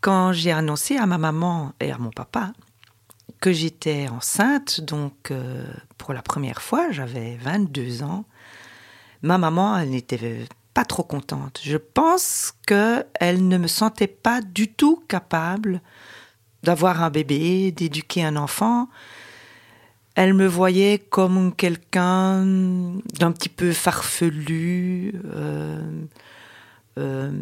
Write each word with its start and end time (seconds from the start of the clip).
quand 0.00 0.32
j'ai 0.32 0.52
annoncé 0.52 0.96
à 0.96 1.06
ma 1.06 1.18
maman 1.18 1.72
et 1.80 1.92
à 1.92 1.98
mon 1.98 2.10
papa 2.10 2.52
que 3.40 3.52
j'étais 3.52 4.08
enceinte, 4.08 4.80
donc 4.80 5.30
euh, 5.30 5.64
pour 5.96 6.12
la 6.12 6.22
première 6.22 6.60
fois, 6.60 6.90
j'avais 6.90 7.36
22 7.40 8.02
ans, 8.02 8.24
ma 9.22 9.38
maman, 9.38 9.78
elle 9.78 9.90
n'était 9.90 10.46
pas 10.74 10.84
trop 10.84 11.02
contente. 11.02 11.60
Je 11.62 11.76
pense 11.76 12.52
qu'elle 12.66 13.48
ne 13.48 13.58
me 13.58 13.66
sentait 13.66 14.06
pas 14.06 14.40
du 14.40 14.68
tout 14.68 15.02
capable 15.08 15.80
d'avoir 16.62 17.02
un 17.02 17.10
bébé, 17.10 17.72
d'éduquer 17.72 18.24
un 18.24 18.36
enfant. 18.36 18.88
Elle 20.14 20.34
me 20.34 20.46
voyait 20.46 20.98
comme 20.98 21.54
quelqu'un 21.54 22.44
d'un 22.44 23.32
petit 23.32 23.48
peu 23.48 23.72
farfelu, 23.72 25.14
euh, 25.34 25.80
euh, 26.98 27.32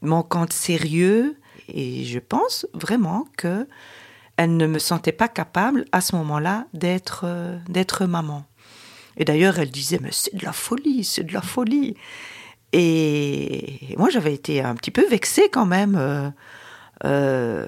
manquant 0.00 0.44
de 0.44 0.52
sérieux. 0.52 1.36
Et 1.74 2.04
je 2.04 2.18
pense 2.18 2.66
vraiment 2.74 3.26
que 3.36 3.66
elle 4.36 4.56
ne 4.56 4.66
me 4.66 4.78
sentait 4.78 5.12
pas 5.12 5.28
capable 5.28 5.84
à 5.92 6.00
ce 6.00 6.16
moment-là 6.16 6.66
d'être 6.72 7.22
euh, 7.24 7.58
d'être 7.68 8.06
maman. 8.06 8.44
Et 9.16 9.24
d'ailleurs, 9.24 9.58
elle 9.58 9.70
disait 9.70 9.98
mais 10.00 10.12
c'est 10.12 10.34
de 10.34 10.44
la 10.44 10.52
folie, 10.52 11.04
c'est 11.04 11.24
de 11.24 11.32
la 11.32 11.42
folie. 11.42 11.96
Et 12.72 13.94
moi, 13.98 14.10
j'avais 14.10 14.32
été 14.32 14.62
un 14.62 14.74
petit 14.74 14.90
peu 14.90 15.06
vexée 15.08 15.48
quand 15.50 15.66
même 15.66 15.96
euh, 15.96 16.30
euh, 17.04 17.66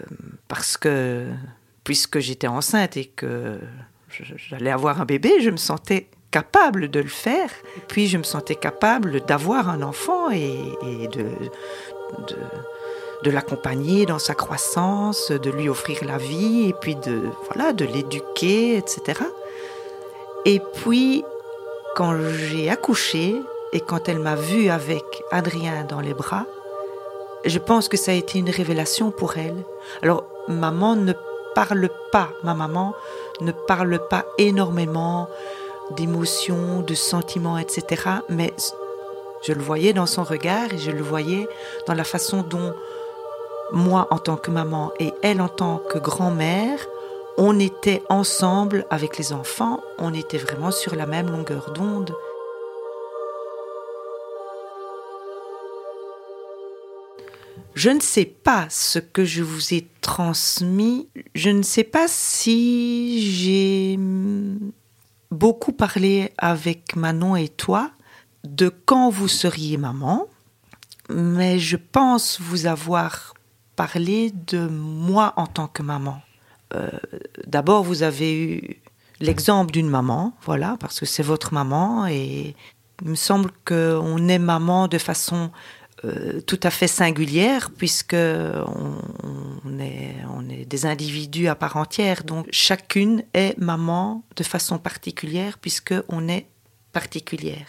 parce 0.48 0.76
que 0.76 1.26
puisque 1.84 2.20
j'étais 2.20 2.46
enceinte 2.46 2.96
et 2.96 3.06
que 3.06 3.58
j'allais 4.36 4.70
avoir 4.70 5.00
un 5.00 5.04
bébé, 5.04 5.40
je 5.40 5.50
me 5.50 5.56
sentais 5.56 6.08
capable 6.30 6.88
de 6.88 7.00
le 7.00 7.08
faire. 7.08 7.50
Puis 7.88 8.08
je 8.08 8.18
me 8.18 8.24
sentais 8.24 8.56
capable 8.56 9.20
d'avoir 9.20 9.68
un 9.68 9.82
enfant 9.82 10.30
et, 10.30 11.08
de, 11.12 11.26
de 13.22 13.30
l'accompagner 13.30 14.06
dans 14.06 14.18
sa 14.18 14.34
croissance, 14.34 15.30
de 15.30 15.50
lui 15.50 15.68
offrir 15.68 16.04
la 16.04 16.18
vie 16.18 16.68
et 16.68 16.72
puis 16.72 16.96
de 16.96 17.22
voilà 17.46 17.72
de 17.72 17.84
l'éduquer, 17.84 18.76
etc. 18.76 19.20
Et 20.44 20.60
puis 20.74 21.24
quand 21.94 22.16
j'ai 22.16 22.68
accouché 22.70 23.36
et 23.72 23.80
quand 23.80 24.08
elle 24.08 24.18
m'a 24.18 24.34
vue 24.34 24.68
avec 24.68 25.04
Adrien 25.30 25.84
dans 25.84 26.00
les 26.00 26.14
bras, 26.14 26.46
je 27.44 27.58
pense 27.58 27.88
que 27.88 27.96
ça 27.96 28.12
a 28.12 28.14
été 28.14 28.38
une 28.38 28.50
révélation 28.50 29.10
pour 29.10 29.36
elle. 29.36 29.64
Alors 30.02 30.24
maman 30.48 30.96
ne 30.96 31.12
parle 31.54 31.88
pas, 32.10 32.30
ma 32.42 32.54
maman 32.54 32.94
ne 33.40 33.52
parle 33.52 34.00
pas 34.08 34.24
énormément 34.38 35.28
d'émotions, 35.90 36.80
de 36.80 36.94
sentiments, 36.94 37.58
etc. 37.58 38.02
Mais 38.28 38.52
je 39.42 39.52
le 39.52 39.62
voyais 39.62 39.92
dans 39.92 40.06
son 40.06 40.22
regard 40.22 40.72
et 40.72 40.78
je 40.78 40.90
le 40.90 41.02
voyais 41.02 41.48
dans 41.86 41.94
la 41.94 42.04
façon 42.04 42.42
dont 42.42 42.74
moi 43.72 44.06
en 44.10 44.18
tant 44.18 44.36
que 44.36 44.50
maman 44.50 44.92
et 44.98 45.12
elle 45.22 45.40
en 45.40 45.48
tant 45.48 45.78
que 45.78 45.98
grand-mère, 45.98 46.78
on 47.38 47.58
était 47.58 48.02
ensemble 48.08 48.86
avec 48.90 49.18
les 49.18 49.32
enfants, 49.32 49.80
on 49.98 50.12
était 50.12 50.38
vraiment 50.38 50.70
sur 50.70 50.94
la 50.94 51.06
même 51.06 51.30
longueur 51.30 51.72
d'onde. 51.72 52.14
Je 57.74 57.88
ne 57.88 58.00
sais 58.00 58.26
pas 58.26 58.66
ce 58.68 58.98
que 58.98 59.24
je 59.24 59.42
vous 59.42 59.72
ai 59.72 59.88
transmis, 60.02 61.08
je 61.34 61.48
ne 61.48 61.62
sais 61.62 61.84
pas 61.84 62.06
si 62.06 63.22
j'ai 63.32 63.98
beaucoup 65.30 65.72
parlé 65.72 66.32
avec 66.36 66.96
Manon 66.96 67.34
et 67.34 67.48
toi 67.48 67.90
de 68.44 68.68
quand 68.68 69.08
vous 69.08 69.28
seriez 69.28 69.78
maman, 69.78 70.26
mais 71.08 71.58
je 71.58 71.78
pense 71.78 72.40
vous 72.40 72.66
avoir 72.66 73.32
parlé 73.76 74.30
de 74.30 74.66
moi 74.66 75.32
en 75.36 75.46
tant 75.46 75.66
que 75.66 75.82
maman. 75.82 76.20
Euh, 76.74 76.88
d'abord, 77.46 77.82
vous 77.82 78.02
avez 78.02 78.34
eu 78.34 78.82
l'exemple 79.20 79.72
d'une 79.72 79.88
maman, 79.88 80.34
voilà, 80.42 80.76
parce 80.80 81.00
que 81.00 81.06
c'est 81.06 81.22
votre 81.22 81.54
maman, 81.54 82.06
et 82.06 82.54
il 83.02 83.08
me 83.08 83.14
semble 83.14 83.50
qu'on 83.64 84.28
est 84.28 84.38
maman 84.38 84.88
de 84.88 84.98
façon 84.98 85.50
euh, 86.04 86.40
tout 86.40 86.58
à 86.62 86.70
fait 86.70 86.88
singulière, 86.88 87.70
puisque 87.76 88.14
on, 88.14 89.78
est, 89.78 90.16
on 90.28 90.48
est 90.48 90.64
des 90.64 90.86
individus 90.86 91.48
à 91.48 91.54
part 91.54 91.76
entière, 91.76 92.24
donc 92.24 92.48
chacune 92.50 93.24
est 93.34 93.56
maman 93.58 94.24
de 94.36 94.42
façon 94.42 94.78
particulière, 94.78 95.58
puisque 95.58 95.94
on 96.08 96.28
est 96.28 96.46
particulière. 96.92 97.68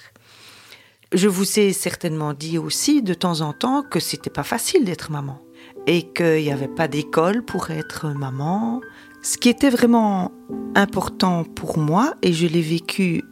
Je 1.11 1.27
vous 1.27 1.59
ai 1.59 1.73
certainement 1.73 2.33
dit 2.33 2.57
aussi 2.57 3.03
de 3.03 3.13
temps 3.13 3.41
en 3.41 3.53
temps 3.53 3.83
que 3.83 4.00
c'était 4.00 4.31
pas 4.31 4.44
facile 4.44 4.83
d'être 4.83 5.11
maman 5.11 5.39
et 5.88 6.03
qu'il 6.03 6.44
n'y 6.44 6.51
avait 6.51 6.67
pas 6.67 6.88
d'école 6.88 7.44
pour 7.44 7.71
être 7.71 8.09
maman. 8.09 8.81
Ce 9.21 9.38
qui 9.38 9.49
était 9.49 9.69
vraiment 9.69 10.31
important 10.75 11.44
pour 11.44 11.77
moi, 11.77 12.16
et 12.21 12.33
je 12.33 12.47
l'ai 12.47 12.61
vécu 12.61 13.23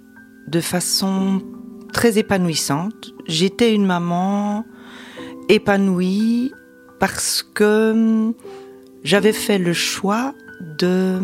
de 0.48 0.60
façon 0.62 1.42
très 1.94 2.18
épanouissante, 2.18 3.14
j'étais 3.28 3.74
une 3.74 3.86
maman 3.86 4.66
épanouie 5.50 6.52
parce 7.00 7.44
que 7.44 8.34
j'avais 9.04 9.34
fait 9.34 9.58
le 9.58 9.74
choix 9.74 10.34
de, 10.78 11.20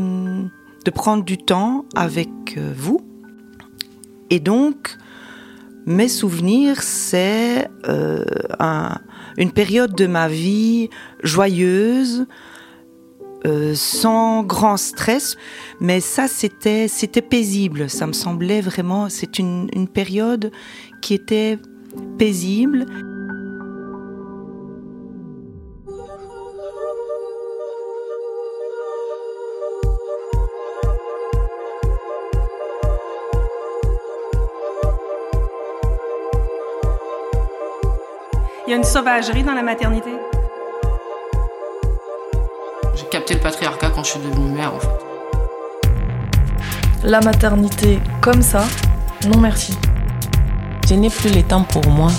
de 0.85 0.91
prendre 0.91 1.23
du 1.23 1.37
temps 1.37 1.85
avec 1.95 2.29
euh, 2.57 2.73
vous. 2.75 3.01
Et 4.29 4.39
donc, 4.39 4.97
mes 5.87 6.09
souvenirs, 6.09 6.83
c'est 6.83 7.69
euh, 7.87 8.25
un, 8.59 8.99
une 9.37 9.51
période 9.51 9.95
de 9.95 10.05
ma 10.05 10.27
vie 10.27 10.89
joyeuse, 11.23 12.27
euh, 13.45 13.73
sans 13.73 14.43
grand 14.43 14.75
stress, 14.75 15.37
mais 15.79 16.01
ça 16.01 16.27
c'était 16.27 16.89
c'était 16.89 17.21
paisible. 17.21 17.89
Ça 17.89 18.05
me 18.05 18.13
semblait 18.13 18.61
vraiment, 18.61 19.07
c'est 19.09 19.39
une 19.39 19.87
période 19.87 20.51
qui 21.01 21.13
était 21.13 21.57
paisible. 22.17 22.85
Il 38.67 38.71
y 38.71 38.73
a 38.73 38.75
une 38.75 38.83
sauvagerie 38.83 39.43
dans 39.43 39.53
la 39.53 39.63
maternité. 39.63 40.09
J'ai 42.95 43.05
capté 43.05 43.35
le 43.35 43.39
patriarcat 43.39 43.91
quand 43.95 44.03
je 44.03 44.09
suis 44.11 44.19
devenue 44.19 44.51
mère, 44.51 44.73
en 44.73 44.79
fait. 44.79 44.89
La 47.05 47.21
maternité 47.21 47.99
comme 48.19 48.41
ça, 48.41 48.65
non 49.25 49.37
merci. 49.37 49.73
Je 50.85 50.95
n'ai 50.95 51.09
plus 51.09 51.29
les 51.29 51.43
temps 51.43 51.63
pour 51.63 51.87
moi. 51.87 52.11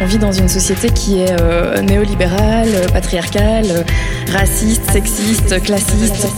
On 0.00 0.06
vit 0.06 0.16
dans 0.16 0.32
une 0.32 0.48
société 0.48 0.88
qui 0.88 1.20
est 1.20 1.38
euh, 1.38 1.82
néolibérale, 1.82 2.70
patriarcale, 2.94 3.84
raciste, 4.32 4.90
sexiste, 4.90 5.62
classiste. 5.62 6.28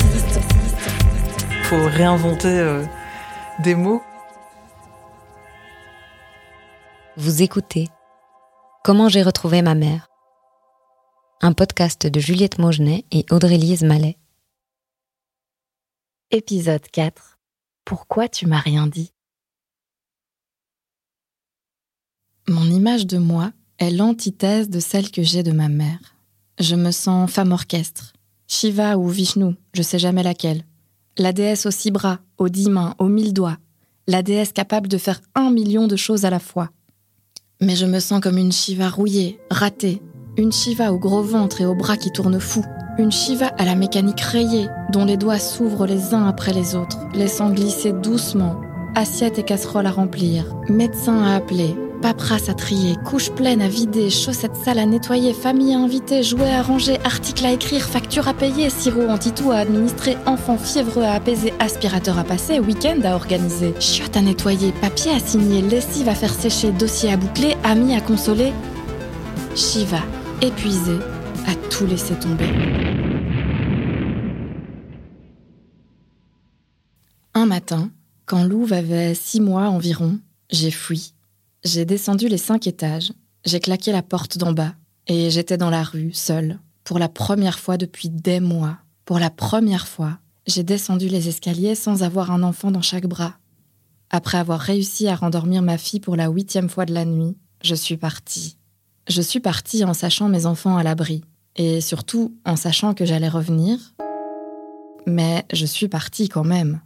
Il 1.51 1.65
faut 1.67 1.87
réinventer 1.87 2.49
euh, 2.49 2.83
des 3.61 3.77
mots. 3.77 4.03
Vous 7.17 7.41
écoutez 7.43 7.91
Comment 8.85 9.09
j'ai 9.09 9.23
retrouvé 9.23 9.63
ma 9.63 9.75
mère 9.75 10.09
Un 11.41 11.55
podcast 11.55 12.07
de 12.07 12.21
Juliette 12.21 12.59
Maugenet 12.59 13.07
et 13.13 13.25
Audrey-Lise 13.31 13.83
Mallet. 13.83 14.19
Épisode 16.31 16.87
4 16.93 17.39
Pourquoi 17.87 18.29
tu 18.29 18.47
m'as 18.47 18.59
rien 18.59 18.87
dit? 18.87 19.15
Mon 22.47 22.67
image 22.67 23.07
de 23.07 23.17
moi 23.17 23.53
est 23.79 23.91
l'antithèse 23.91 24.69
de 24.69 24.81
celle 24.81 25.11
que 25.11 25.23
j'ai 25.23 25.43
de 25.43 25.53
ma 25.53 25.71
mère. 25.71 26.19
Je 26.61 26.77
me 26.77 26.91
sens 26.91 27.31
femme 27.31 27.53
orchestre, 27.53 28.13
Shiva 28.49 28.99
ou 28.99 29.09
Vishnu, 29.09 29.57
je 29.73 29.81
sais 29.81 29.99
jamais 29.99 30.23
laquelle. 30.23 30.63
La 31.17 31.33
déesse 31.33 31.65
aux 31.65 31.71
six 31.71 31.91
bras, 31.91 32.19
aux 32.37 32.51
dix 32.51 32.69
mains, 32.69 32.95
aux 32.99 33.09
mille 33.09 33.33
doigts. 33.33 33.57
La 34.07 34.23
déesse 34.23 34.53
capable 34.53 34.89
de 34.89 34.99
faire 34.99 35.23
un 35.35 35.51
million 35.51 35.87
de 35.87 35.97
choses 35.97 36.27
à 36.27 36.31
la 36.31 36.39
fois. 36.39 36.69
Mais 37.61 37.77
je 37.77 37.87
me 37.87 38.01
sens 38.01 38.21
comme 38.21 38.39
une 38.39 38.53
Shiva 38.53 38.89
rouillée, 38.89 39.39
ratée. 39.51 40.03
Une 40.37 40.53
Shiva 40.53 40.93
au 40.93 40.99
gros 40.99 41.23
ventre 41.23 41.61
et 41.61 41.67
aux 41.67 41.75
bras 41.75 41.97
qui 41.97 42.11
tournent 42.11 42.41
fou. 42.41 42.65
Une 42.99 43.13
Shiva 43.13 43.47
à 43.59 43.65
la 43.65 43.75
mécanique 43.75 44.21
rayée, 44.21 44.69
dont 44.91 45.05
les 45.05 45.17
doigts 45.17 45.39
s'ouvrent 45.39 45.87
les 45.87 46.15
uns 46.15 46.27
après 46.27 46.53
les 46.53 46.75
autres, 46.75 46.99
laissant 47.15 47.51
glisser 47.51 47.93
doucement. 47.93 48.61
Assiettes 48.97 49.39
et 49.39 49.43
casseroles 49.45 49.87
à 49.87 49.93
remplir, 49.93 50.55
médecin 50.69 51.23
à 51.23 51.37
appeler, 51.37 51.75
paperasse 52.05 52.51
à 52.51 52.55
trier, 52.55 52.97
couche 53.03 53.31
pleine 53.31 53.63
à 53.63 53.69
vider, 53.69 54.11
chaussettes 54.11 54.57
sales 54.57 54.79
à 54.79 54.85
nettoyer, 54.85 55.33
famille 55.33 55.73
à 55.73 55.79
inviter, 55.79 56.23
jouets 56.23 56.53
à 56.53 56.61
ranger, 56.61 56.99
articles 57.03 57.47
à 57.47 57.53
écrire, 57.53 57.81
factures 57.81 58.29
à 58.29 58.35
payer, 58.35 58.69
sirop 58.69 59.09
anti-tout 59.09 59.53
à 59.53 59.61
administrer, 59.61 60.19
enfants 60.27 60.59
fiévreux 60.59 61.05
à 61.05 61.13
apaiser, 61.13 61.55
aspirateur 61.61 62.19
à 62.19 62.25
passer, 62.25 62.61
week-end 62.61 63.01
à 63.05 63.15
organiser, 63.15 63.73
chiottes 63.81 64.19
à 64.19 64.21
nettoyer, 64.21 64.73
papier 64.83 65.13
à 65.13 65.19
signer, 65.19 65.63
lessive 65.63 66.11
à 66.11 66.15
faire 66.15 66.35
sécher, 66.35 66.73
dossier 66.73 67.11
à 67.11 67.17
boucler, 67.17 67.57
amis 67.65 67.95
à 67.95 68.03
consoler. 68.03 68.53
Shiva, 69.57 70.03
épuisé, 70.43 70.99
à 71.47 71.55
tout 71.71 71.87
laisser 71.87 72.17
tomber. 72.17 72.51
Un 77.33 77.47
matin, 77.47 77.89
quand 78.27 78.45
Louve 78.45 78.75
avait 78.75 79.15
six 79.15 79.41
mois 79.41 79.69
environ, 79.71 80.19
j'ai 80.51 80.71
fui. 80.71 81.14
J'ai 81.65 81.87
descendu 81.87 82.29
les 82.29 82.37
cinq 82.37 82.67
étages, 82.67 83.13
j'ai 83.47 83.59
claqué 83.59 83.91
la 83.91 84.03
porte 84.03 84.37
d'en 84.37 84.53
bas, 84.53 84.75
et 85.07 85.31
j'étais 85.31 85.57
dans 85.57 85.71
la 85.71 85.83
rue, 85.83 86.13
seule, 86.13 86.59
pour 86.85 86.99
la 86.99 87.09
première 87.09 87.59
fois 87.59 87.79
depuis 87.79 88.11
des 88.11 88.39
mois. 88.39 88.77
Pour 89.07 89.19
la 89.19 89.31
première 89.31 89.89
fois, 89.89 90.19
j'ai 90.47 90.63
descendu 90.63 91.09
les 91.09 91.29
escaliers 91.29 91.75
sans 91.75 92.03
avoir 92.03 92.31
un 92.31 92.43
enfant 92.43 92.71
dans 92.71 92.83
chaque 92.83 93.07
bras. 93.07 93.39
Après 94.11 94.37
avoir 94.37 94.61
réussi 94.61 95.09
à 95.09 95.17
rendormir 95.17 95.63
ma 95.63 95.79
fille 95.79 96.01
pour 96.01 96.17
la 96.17 96.29
huitième 96.29 96.69
fois 96.69 96.85
de 96.85 96.93
la 96.93 97.07
nuit, 97.07 97.39
je 97.63 97.75
suis 97.75 97.97
partie. 97.97 98.59
Je 99.09 99.23
suis 99.23 99.41
partie 99.41 99.85
en 99.85 99.95
sachant 99.95 100.29
mes 100.29 100.45
enfants 100.45 100.77
à 100.77 100.83
l'abri, 100.83 101.25
et 101.57 101.81
surtout 101.81 102.37
en 102.45 102.57
sachant 102.57 102.93
que 102.93 103.07
j'allais 103.07 103.29
revenir. 103.31 103.79
Mais 105.07 105.47
je 105.51 105.65
suis 105.65 105.89
partie 105.89 106.29
quand 106.29 106.45
même. 106.45 106.83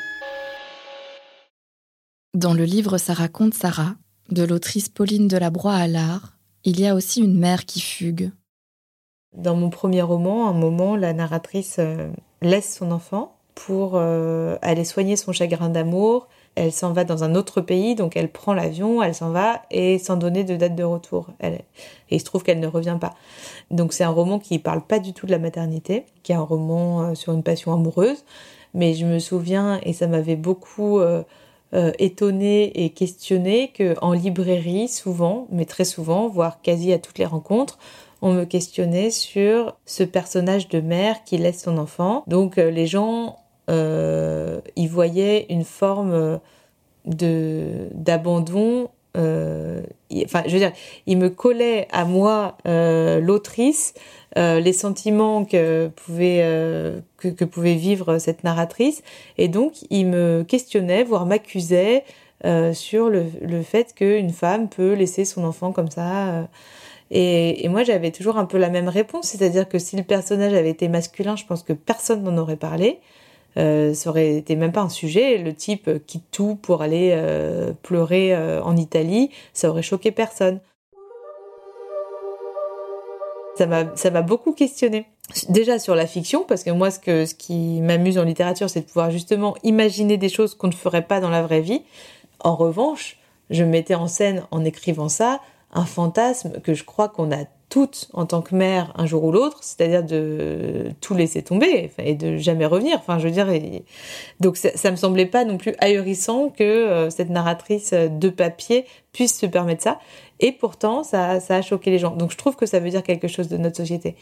Dans 2.34 2.54
le 2.54 2.64
livre 2.64 2.96
Ça 2.98 3.14
raconte 3.14 3.54
Sarah, 3.54 3.96
de 4.30 4.42
l'autrice 4.42 4.88
Pauline 4.88 5.28
Delabroix 5.28 5.74
à 5.74 5.86
l'art, 5.86 6.36
il 6.64 6.80
y 6.80 6.86
a 6.86 6.94
aussi 6.94 7.20
une 7.20 7.38
mère 7.38 7.64
qui 7.64 7.80
fugue. 7.80 8.30
Dans 9.34 9.56
mon 9.56 9.70
premier 9.70 10.02
roman, 10.02 10.48
un 10.48 10.52
moment, 10.52 10.96
la 10.96 11.12
narratrice 11.12 11.76
euh, 11.78 12.10
laisse 12.42 12.76
son 12.76 12.90
enfant 12.90 13.36
pour 13.54 13.92
euh, 13.94 14.56
aller 14.62 14.84
soigner 14.84 15.16
son 15.16 15.32
chagrin 15.32 15.68
d'amour. 15.68 16.28
Elle 16.54 16.72
s'en 16.72 16.92
va 16.92 17.04
dans 17.04 17.24
un 17.24 17.34
autre 17.34 17.60
pays, 17.60 17.94
donc 17.94 18.16
elle 18.16 18.30
prend 18.30 18.52
l'avion, 18.52 19.02
elle 19.02 19.14
s'en 19.14 19.30
va 19.30 19.62
et 19.70 19.98
sans 19.98 20.16
donner 20.16 20.44
de 20.44 20.56
date 20.56 20.74
de 20.74 20.82
retour. 20.82 21.28
Elle, 21.38 21.54
et 22.10 22.16
il 22.16 22.20
se 22.20 22.24
trouve 22.24 22.42
qu'elle 22.42 22.60
ne 22.60 22.66
revient 22.66 22.98
pas. 23.00 23.14
Donc 23.70 23.92
c'est 23.92 24.04
un 24.04 24.10
roman 24.10 24.38
qui 24.38 24.58
parle 24.58 24.82
pas 24.82 24.98
du 24.98 25.12
tout 25.12 25.26
de 25.26 25.30
la 25.30 25.38
maternité, 25.38 26.04
qui 26.22 26.32
est 26.32 26.36
un 26.36 26.40
roman 26.40 27.02
euh, 27.02 27.14
sur 27.14 27.32
une 27.32 27.42
passion 27.42 27.72
amoureuse. 27.72 28.24
Mais 28.74 28.94
je 28.94 29.06
me 29.06 29.18
souviens, 29.18 29.80
et 29.84 29.92
ça 29.92 30.06
m'avait 30.06 30.36
beaucoup 30.36 31.00
euh, 31.74 31.92
étonné 31.98 32.84
et 32.84 32.90
questionné, 32.90 33.68
que 33.74 33.94
en 34.00 34.12
librairie, 34.12 34.88
souvent, 34.88 35.46
mais 35.50 35.64
très 35.64 35.84
souvent, 35.84 36.28
voire 36.28 36.60
quasi 36.62 36.92
à 36.92 36.98
toutes 36.98 37.18
les 37.18 37.26
rencontres, 37.26 37.78
on 38.22 38.32
me 38.32 38.44
questionnait 38.44 39.10
sur 39.10 39.76
ce 39.86 40.02
personnage 40.02 40.68
de 40.68 40.80
mère 40.80 41.24
qui 41.24 41.38
laisse 41.38 41.62
son 41.62 41.78
enfant. 41.78 42.24
Donc 42.26 42.56
les 42.56 42.86
gens 42.86 43.36
euh, 43.68 44.60
il 44.76 44.88
voyait 44.88 45.46
une 45.50 45.64
forme 45.64 46.12
euh, 46.12 46.38
de 47.04 47.88
d'abandon. 47.92 48.88
Euh, 49.16 49.82
enfin, 50.24 50.42
je 50.46 50.52
veux 50.52 50.58
dire, 50.58 50.72
il 51.06 51.18
me 51.18 51.28
collait 51.30 51.88
à 51.90 52.04
moi, 52.04 52.56
euh, 52.66 53.20
l'autrice, 53.20 53.94
euh, 54.36 54.60
les 54.60 54.72
sentiments 54.72 55.44
que 55.44 55.88
pouvait 55.88 56.44
que, 57.16 57.44
pouvait 57.44 57.74
vivre 57.74 58.18
cette 58.18 58.44
narratrice, 58.44 59.02
et 59.38 59.48
donc 59.48 59.72
il 59.90 60.06
me 60.06 60.44
questionnait, 60.46 61.04
voire 61.04 61.26
m'accusait 61.26 62.04
sur 62.72 63.08
le, 63.08 63.26
le 63.42 63.62
fait 63.62 63.94
qu'une 63.94 64.30
femme 64.30 64.68
peut 64.68 64.92
laisser 64.92 65.24
son 65.24 65.44
enfant 65.44 65.72
comme 65.72 65.90
ça. 65.90 66.48
Et, 67.10 67.64
et, 67.64 67.68
moi, 67.68 67.84
j'avais 67.84 68.10
toujours 68.12 68.36
un 68.36 68.44
peu 68.44 68.58
la 68.58 68.68
même 68.68 68.88
réponse, 68.88 69.28
c'est-à-dire 69.28 69.66
que 69.66 69.78
si 69.78 69.96
le 69.96 70.02
personnage 70.02 70.52
avait 70.52 70.68
été 70.70 70.88
masculin, 70.88 71.36
je 71.36 71.46
pense 71.46 71.62
que 71.62 71.72
personne 71.72 72.22
n'en 72.22 72.36
aurait 72.36 72.56
parlé. 72.56 73.00
Euh, 73.58 73.92
ça 73.92 74.10
aurait 74.10 74.36
été 74.36 74.56
même 74.56 74.72
pas 74.72 74.82
un 74.82 74.88
sujet. 74.88 75.38
Le 75.38 75.52
type 75.54 75.90
quitte 76.06 76.30
tout 76.30 76.54
pour 76.54 76.82
aller 76.82 77.10
euh, 77.12 77.72
pleurer 77.82 78.34
euh, 78.34 78.62
en 78.62 78.76
Italie, 78.76 79.30
ça 79.52 79.68
aurait 79.70 79.82
choqué 79.82 80.12
personne. 80.12 80.60
Ça 83.56 83.66
m'a, 83.66 84.22
beaucoup 84.22 84.52
questionné. 84.52 85.06
Déjà 85.48 85.80
sur 85.80 85.96
la 85.96 86.06
fiction, 86.06 86.44
parce 86.46 86.62
que 86.62 86.70
moi, 86.70 86.92
ce, 86.92 87.00
que, 87.00 87.26
ce 87.26 87.34
qui 87.34 87.80
m'amuse 87.80 88.16
en 88.16 88.22
littérature, 88.22 88.70
c'est 88.70 88.82
de 88.82 88.86
pouvoir 88.86 89.10
justement 89.10 89.56
imaginer 89.64 90.16
des 90.16 90.28
choses 90.28 90.54
qu'on 90.54 90.68
ne 90.68 90.72
ferait 90.72 91.02
pas 91.02 91.18
dans 91.18 91.28
la 91.28 91.42
vraie 91.42 91.60
vie. 91.60 91.82
En 92.38 92.54
revanche, 92.54 93.18
je 93.50 93.64
mettais 93.64 93.96
en 93.96 94.06
scène, 94.06 94.44
en 94.52 94.64
écrivant 94.64 95.08
ça, 95.08 95.40
un 95.72 95.84
fantasme 95.84 96.60
que 96.60 96.74
je 96.74 96.84
crois 96.84 97.08
qu'on 97.08 97.30
a 97.30 97.44
toutes 97.68 98.08
en 98.14 98.24
tant 98.24 98.40
que 98.40 98.54
mère 98.54 98.92
un 98.96 99.04
jour 99.04 99.24
ou 99.24 99.30
l'autre, 99.30 99.58
c'est-à-dire 99.62 100.02
de 100.02 100.86
tout 101.02 101.14
laisser 101.14 101.42
tomber 101.42 101.90
et 101.98 102.14
de 102.14 102.38
jamais 102.38 102.64
revenir. 102.64 102.96
Enfin, 102.98 103.18
je 103.18 103.28
veux 103.28 103.32
dire, 103.32 103.46
donc 104.40 104.56
ça, 104.56 104.70
ça 104.74 104.90
me 104.90 104.96
semblait 104.96 105.26
pas 105.26 105.44
non 105.44 105.58
plus 105.58 105.74
ahurissant 105.78 106.48
que 106.48 106.64
euh, 106.64 107.10
cette 107.10 107.28
narratrice 107.28 107.92
de 107.92 108.28
papier 108.30 108.86
puisse 109.12 109.38
se 109.38 109.44
permettre 109.44 109.82
ça. 109.82 109.98
Et 110.40 110.52
pourtant, 110.52 111.02
ça, 111.02 111.40
ça 111.40 111.56
a 111.56 111.62
choqué 111.62 111.90
les 111.90 111.98
gens. 111.98 112.14
Donc, 112.14 112.30
je 112.30 112.36
trouve 112.36 112.56
que 112.56 112.66
ça 112.66 112.80
veut 112.80 112.90
dire 112.90 113.02
quelque 113.02 113.28
chose 113.28 113.48
de 113.48 113.56
notre 113.56 113.76
société, 113.76 114.16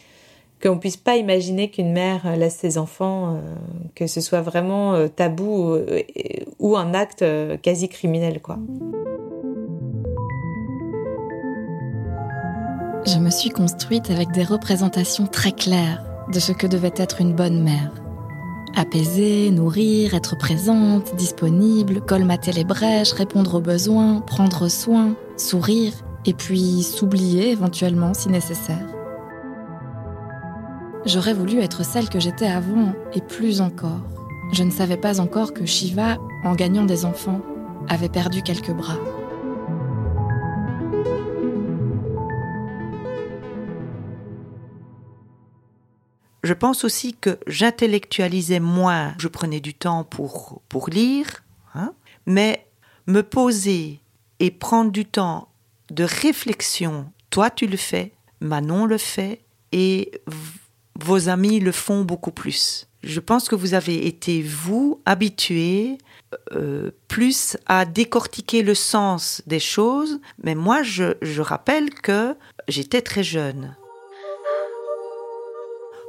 qu'on 0.62 0.78
puisse 0.78 0.96
pas 0.96 1.16
imaginer 1.16 1.70
qu'une 1.70 1.92
mère 1.92 2.36
laisse 2.36 2.56
ses 2.56 2.78
enfants, 2.78 3.34
euh, 3.34 3.40
que 3.94 4.06
ce 4.06 4.20
soit 4.20 4.40
vraiment 4.40 4.94
euh, 4.94 5.08
tabou 5.08 5.74
euh, 5.74 6.02
ou 6.58 6.76
un 6.76 6.94
acte 6.94 7.22
euh, 7.22 7.56
quasi 7.56 7.88
criminel, 7.88 8.40
quoi. 8.40 8.58
Je 13.06 13.18
me 13.18 13.30
suis 13.30 13.50
construite 13.50 14.10
avec 14.10 14.32
des 14.32 14.42
représentations 14.42 15.28
très 15.28 15.52
claires 15.52 16.02
de 16.32 16.40
ce 16.40 16.50
que 16.50 16.66
devait 16.66 16.94
être 16.96 17.20
une 17.20 17.34
bonne 17.34 17.62
mère. 17.62 17.92
Apaiser, 18.74 19.52
nourrir, 19.52 20.14
être 20.14 20.36
présente, 20.36 21.14
disponible, 21.14 22.00
colmater 22.00 22.50
les 22.50 22.64
brèches, 22.64 23.12
répondre 23.12 23.54
aux 23.54 23.60
besoins, 23.60 24.20
prendre 24.22 24.66
soin, 24.66 25.14
sourire, 25.36 25.92
et 26.24 26.34
puis 26.34 26.82
s'oublier 26.82 27.52
éventuellement 27.52 28.12
si 28.12 28.28
nécessaire. 28.28 28.88
J'aurais 31.04 31.34
voulu 31.34 31.60
être 31.60 31.84
celle 31.84 32.08
que 32.08 32.18
j'étais 32.18 32.48
avant, 32.48 32.92
et 33.14 33.20
plus 33.20 33.60
encore. 33.60 34.00
Je 34.52 34.64
ne 34.64 34.72
savais 34.72 34.96
pas 34.96 35.20
encore 35.20 35.54
que 35.54 35.64
Shiva, 35.64 36.18
en 36.42 36.56
gagnant 36.56 36.84
des 36.84 37.04
enfants, 37.04 37.40
avait 37.88 38.08
perdu 38.08 38.42
quelques 38.42 38.72
bras. 38.72 38.98
Je 46.46 46.54
pense 46.54 46.84
aussi 46.84 47.12
que 47.12 47.40
j'intellectualisais 47.48 48.60
moins, 48.60 49.14
je 49.18 49.26
prenais 49.26 49.58
du 49.58 49.74
temps 49.74 50.04
pour, 50.04 50.62
pour 50.68 50.88
lire, 50.88 51.42
hein, 51.74 51.92
mais 52.24 52.68
me 53.08 53.22
poser 53.22 53.98
et 54.38 54.52
prendre 54.52 54.92
du 54.92 55.04
temps 55.04 55.48
de 55.90 56.04
réflexion, 56.04 57.10
toi 57.30 57.50
tu 57.50 57.66
le 57.66 57.76
fais, 57.76 58.12
Manon 58.38 58.86
le 58.86 58.96
fait, 58.96 59.40
et 59.72 60.12
vos 60.94 61.28
amis 61.28 61.58
le 61.58 61.72
font 61.72 62.04
beaucoup 62.04 62.30
plus. 62.30 62.86
Je 63.02 63.18
pense 63.18 63.48
que 63.48 63.56
vous 63.56 63.74
avez 63.74 64.06
été, 64.06 64.40
vous, 64.40 65.00
habitué 65.04 65.98
euh, 66.52 66.92
plus 67.08 67.56
à 67.66 67.84
décortiquer 67.86 68.62
le 68.62 68.76
sens 68.76 69.42
des 69.48 69.58
choses, 69.58 70.20
mais 70.44 70.54
moi, 70.54 70.84
je, 70.84 71.16
je 71.22 71.42
rappelle 71.42 71.90
que 71.90 72.36
j'étais 72.68 73.02
très 73.02 73.24
jeune 73.24 73.74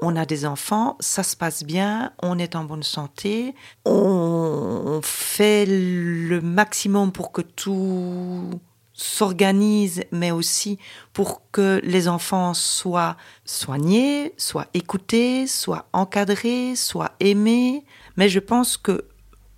on 0.01 0.16
a 0.16 0.25
des 0.25 0.46
enfants, 0.46 0.96
ça 1.00 1.24
se 1.24 1.36
passe 1.36 1.63
bien, 1.63 2.13
on 2.22 2.38
est 2.38 2.56
en 2.56 2.63
bonne 2.63 2.84
santé, 2.84 3.56
on 3.86 5.00
fait 5.04 5.66
le 5.68 6.39
maximum 6.42 7.12
pour 7.12 7.32
que 7.32 7.42
tout 7.42 8.50
s'organise, 8.94 10.04
mais 10.12 10.32
aussi 10.32 10.80
pour 11.13 11.44
que 11.51 11.80
les 11.84 12.08
enfants 12.08 12.54
soient 12.54 13.16
soignés, 13.46 14.34
soient 14.38 14.68
écoutés, 14.74 15.46
soient 15.48 15.88
encadrés, 15.94 16.75
soient 16.75 17.12
aimés. 17.20 17.86
Mais 18.18 18.27
je 18.27 18.39
pense 18.39 18.75
que 18.75 19.06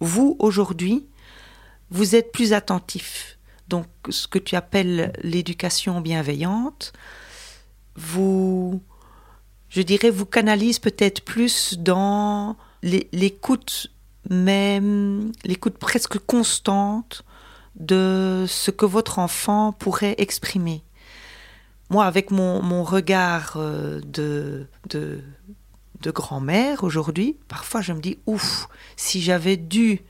vous, 0.02 0.36
aujourd'hui, 0.40 1.08
vous 1.90 2.16
êtes 2.16 2.32
plus 2.32 2.54
attentifs. 2.54 3.38
Donc, 3.70 3.88
ce 4.10 4.28
que 4.28 4.40
tu 4.40 4.56
appelles 4.56 5.14
l'éducation 5.22 6.02
bienveillante, 6.02 6.92
vous 7.96 8.82
je 9.70 9.82
dirais, 9.82 10.10
vous 10.10 10.26
canalise 10.26 10.80
peut-être 10.80 11.24
plus 11.24 11.78
dans 11.78 12.56
l'écoute, 12.82 13.92
même 14.30 15.32
l'écoute 15.44 15.78
presque 15.78 16.18
constante 16.20 17.24
de 17.76 18.46
ce 18.48 18.72
que 18.72 18.86
votre 18.86 19.20
enfant 19.20 19.72
pourrait 19.72 20.16
exprimer. 20.18 20.84
Moi, 21.90 22.06
avec 22.06 22.30
mon, 22.32 22.84
regard 22.84 23.54
euh, 23.58 24.00
de, 24.06 24.68
de, 24.90 25.22
de 26.02 26.12
grand-mère 26.12 26.84
aujourd'hui, 26.84 27.38
parfois 27.48 27.82
je 27.82 27.94
me 27.94 28.00
dis, 28.00 28.20
ouf, 28.26 28.68
si 28.96 29.22
j'avais 29.22 29.58
dû 29.58 30.04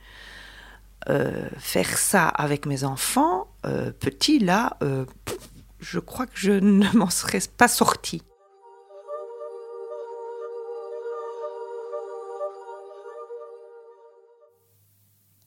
euh, 1.08 1.48
faire 1.58 1.98
ça 1.98 2.28
avec 2.28 2.66
mes 2.66 2.84
enfants, 2.84 3.48
euh, 3.66 3.92
petits, 3.92 4.38
là, 4.38 4.78
euh, 4.84 5.06
je 5.80 5.98
crois 6.00 6.26
que 6.26 6.38
je 6.38 6.52
ne 6.60 6.92
m'en 6.98 7.10
serais 7.10 7.40
pas 7.58 7.68
sortie. 7.68 8.22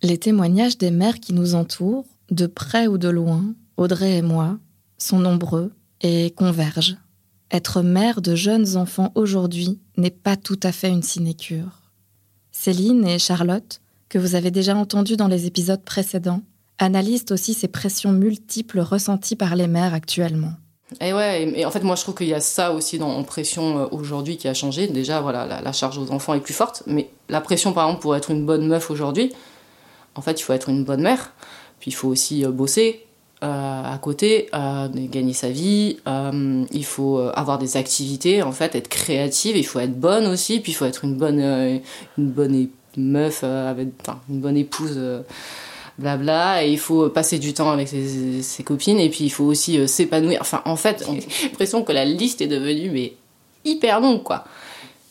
Les 0.04 0.18
témoignages 0.18 0.78
des 0.78 0.90
mères 0.90 1.20
qui 1.20 1.32
nous 1.32 1.54
entourent, 1.54 2.04
de 2.32 2.48
près 2.48 2.88
ou 2.88 2.98
de 2.98 3.08
loin, 3.08 3.44
Audrey 3.76 4.16
et 4.16 4.22
moi, 4.22 4.58
sont 4.98 5.20
nombreux 5.20 5.72
et 6.00 6.32
convergent. 6.32 6.96
être 7.52 7.82
mère 7.82 8.20
de 8.20 8.34
jeunes 8.34 8.76
enfants 8.76 9.12
aujourd'hui 9.14 9.78
n'est 9.96 10.10
pas 10.10 10.36
tout 10.36 10.58
à 10.64 10.72
fait 10.72 10.88
une 10.88 11.04
sinécure. 11.04 11.82
Céline 12.50 13.06
et 13.06 13.20
Charlotte, 13.20 13.80
que 14.08 14.18
vous 14.18 14.34
avez 14.34 14.50
déjà 14.50 14.74
entendues 14.74 15.16
dans 15.16 15.28
les 15.28 15.46
épisodes 15.46 15.84
précédents, 15.84 16.42
analysent 16.78 17.30
aussi 17.30 17.54
ces 17.54 17.68
pressions 17.68 18.10
multiples 18.10 18.80
ressenties 18.80 19.36
par 19.36 19.54
les 19.54 19.68
mères 19.68 19.94
actuellement. 19.94 20.54
Et 21.00 21.12
ouais, 21.12 21.48
et 21.56 21.64
en 21.64 21.70
fait, 21.70 21.84
moi, 21.84 21.94
je 21.94 22.02
trouve 22.02 22.16
qu'il 22.16 22.26
y 22.26 22.34
a 22.34 22.40
ça 22.40 22.72
aussi 22.72 22.98
dans 22.98 23.10
en 23.10 23.22
pression 23.22 23.78
euh, 23.78 23.86
aujourd'hui 23.92 24.36
qui 24.36 24.48
a 24.48 24.54
changé. 24.54 24.88
Déjà, 24.88 25.20
voilà, 25.20 25.46
la, 25.46 25.60
la, 25.62 25.72
charge 25.72 25.96
aux 25.96 26.10
enfants 26.10 26.34
est 26.34 26.40
plus 26.40 26.52
forte, 26.52 26.82
mais 26.86 27.08
la 27.28 27.40
pression, 27.40 27.72
par 27.72 27.86
exemple, 27.86 28.02
pour 28.02 28.16
être 28.16 28.30
une 28.30 28.44
bonne 28.44 28.66
meuf 28.66 28.90
aujourd'hui, 28.90 29.32
en 30.14 30.22
fait, 30.22 30.40
il 30.40 30.42
faut 30.42 30.52
être 30.52 30.68
une 30.68 30.84
bonne 30.84 31.02
mère, 31.02 31.32
puis 31.80 31.90
il 31.90 31.94
faut 31.94 32.08
aussi 32.08 32.44
euh, 32.44 32.50
bosser 32.50 33.04
euh, 33.42 33.92
à 33.92 33.98
côté, 33.98 34.48
euh, 34.54 34.88
gagner 34.88 35.32
sa 35.32 35.50
vie, 35.50 35.96
il 36.06 36.84
faut 36.84 37.18
avoir 37.18 37.58
des 37.58 37.76
activités, 37.76 38.40
en 38.42 38.52
fait, 38.52 38.76
être 38.76 38.88
créative, 38.88 39.56
il 39.56 39.66
faut 39.66 39.80
être 39.80 39.98
bonne 39.98 40.26
aussi, 40.26 40.60
puis 40.60 40.70
il 40.70 40.74
faut 40.76 40.84
être 40.84 41.04
une 41.04 41.16
bonne, 41.16 41.40
une 41.40 42.30
bonne 42.30 42.68
meuf, 42.96 43.42
une 43.42 43.92
bonne 44.28 44.56
épouse 44.56 45.00
blabla, 45.98 46.64
et 46.64 46.70
il 46.70 46.78
faut 46.78 47.08
passer 47.08 47.40
du 47.40 47.52
temps 47.52 47.72
avec 47.72 47.88
ses, 47.88 48.62
copines, 48.62 49.00
et 49.00 49.10
puis 49.10 49.24
il 49.24 49.30
faut 49.30 49.44
aussi 49.44 49.88
s'épanouir. 49.88 50.38
Enfin, 50.40 50.62
en 50.64 50.76
fait, 50.76 51.04
j'ai 51.04 51.42
l'impression 51.48 51.82
que 51.82 51.90
la 51.90 52.04
liste 52.04 52.42
est 52.42 52.46
devenue 52.46 52.90
mais 52.90 53.14
hyper 53.64 53.98
longue, 53.98 54.22
quoi. 54.22 54.44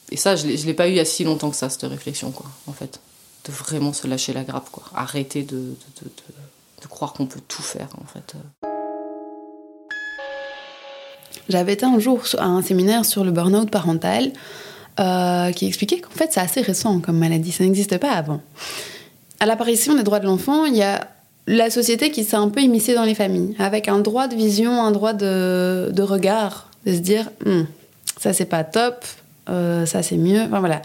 Et 0.09 0.15
ça, 0.15 0.37
je 0.37 0.47
l'ai 0.47 0.73
pas 0.73 0.87
eu 0.87 0.91
il 0.91 0.97
y 0.97 0.99
a 1.01 1.05
si 1.05 1.25
longtemps 1.25 1.49
que 1.49 1.57
ça, 1.57 1.69
cette 1.69 1.83
réflexion, 1.83 2.31
quoi, 2.31 2.45
en 2.67 2.71
fait. 2.71 3.01
De 3.45 3.51
vraiment 3.51 3.93
se 3.93 4.07
lâcher 4.07 4.33
la 4.33 4.43
grappe, 4.43 4.69
quoi. 4.71 4.83
Arrêter 4.95 5.43
de, 5.43 5.57
de, 5.57 5.75
de, 6.81 6.87
croire 6.87 7.13
qu'on 7.13 7.25
peut 7.25 7.41
tout 7.47 7.63
faire, 7.63 7.89
en 8.01 8.05
fait. 8.05 8.35
J'avais 11.49 11.73
été 11.73 11.85
un 11.85 11.99
jour 11.99 12.21
à 12.37 12.45
un 12.45 12.61
séminaire 12.61 13.05
sur 13.05 13.23
le 13.23 13.31
burn-out 13.31 13.69
parental 13.69 14.31
euh, 14.99 15.51
qui 15.51 15.65
expliquait 15.65 15.99
qu'en 15.99 16.11
fait 16.11 16.29
c'est 16.31 16.39
assez 16.39 16.61
récent 16.61 16.99
comme 16.99 17.17
maladie, 17.17 17.51
ça 17.51 17.63
n'existe 17.63 17.97
pas 17.97 18.11
avant 18.11 18.41
à 19.41 19.47
l'apparition 19.47 19.95
des 19.95 20.03
droits 20.03 20.19
de 20.19 20.25
l'enfant, 20.25 20.65
il 20.65 20.75
y 20.75 20.83
a 20.83 21.07
la 21.47 21.71
société 21.71 22.11
qui 22.11 22.23
s'est 22.23 22.37
un 22.37 22.49
peu 22.49 22.61
immiscée 22.61 22.93
dans 22.93 23.03
les 23.03 23.15
familles, 23.15 23.55
avec 23.57 23.87
un 23.87 23.97
droit 23.97 24.27
de 24.27 24.35
vision, 24.35 24.71
un 24.71 24.91
droit 24.91 25.13
de, 25.13 25.89
de 25.91 26.03
regard, 26.03 26.69
de 26.85 26.93
se 26.93 26.99
dire 26.99 27.27
hm, 27.43 27.65
ça 28.19 28.33
c'est 28.33 28.45
pas 28.45 28.63
top, 28.63 29.03
euh, 29.49 29.87
ça 29.87 30.03
c'est 30.03 30.17
mieux, 30.17 30.41
enfin 30.41 30.59
voilà. 30.59 30.83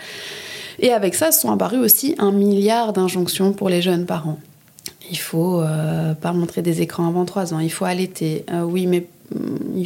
Et 0.79 0.93
avec 0.93 1.15
ça 1.15 1.33
sont 1.33 1.51
apparus 1.51 1.81
aussi 1.81 2.15
un 2.19 2.33
milliard 2.33 2.93
d'injonctions 2.93 3.53
pour 3.53 3.69
les 3.69 3.83
jeunes 3.83 4.07
parents. 4.07 4.39
Il 5.11 5.19
faut 5.19 5.61
euh, 5.61 6.15
pas 6.15 6.33
montrer 6.33 6.63
des 6.63 6.83
écrans 6.83 7.07
avant 7.07 7.25
3 7.25 7.55
ans, 7.55 7.61
il 7.61 7.71
faut 7.71 7.85
allaiter. 7.85 8.45
Euh, 8.51 8.63
oui, 8.63 8.87
mais 8.87 9.07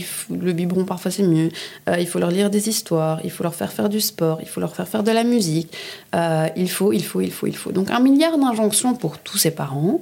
faut, 0.02 0.35
le 0.35 0.52
biberon 0.52 0.85
parfois 0.85 1.11
c'est 1.11 1.23
mieux. 1.23 1.50
Euh, 1.88 1.97
il 1.99 2.06
faut 2.06 2.18
leur 2.18 2.30
lire 2.30 2.50
des 2.50 2.68
histoires, 2.68 3.20
il 3.25 3.30
faut 3.30 3.42
leur 3.42 3.54
faire 3.54 3.73
faire 3.73 3.88
du 3.88 4.00
sport, 4.00 4.38
il 4.40 4.49
faut 4.49 4.61
leur 4.61 4.75
faire 4.75 4.88
faire 4.88 5.02
de 5.02 5.11
la 5.11 5.25
musique. 5.25 5.73
Il 6.14 6.70
faut, 6.70 6.92
il 6.92 7.04
faut, 7.04 7.20
il 7.20 7.32
faut, 7.32 7.47
il 7.47 7.56
faut. 7.56 7.73
Donc 7.73 7.90
un 7.90 8.00
milliard 8.00 8.38
d'injonctions 8.38 8.94
pour 8.94 9.18
tous 9.18 9.38
ces 9.38 9.50
parents. 9.50 10.00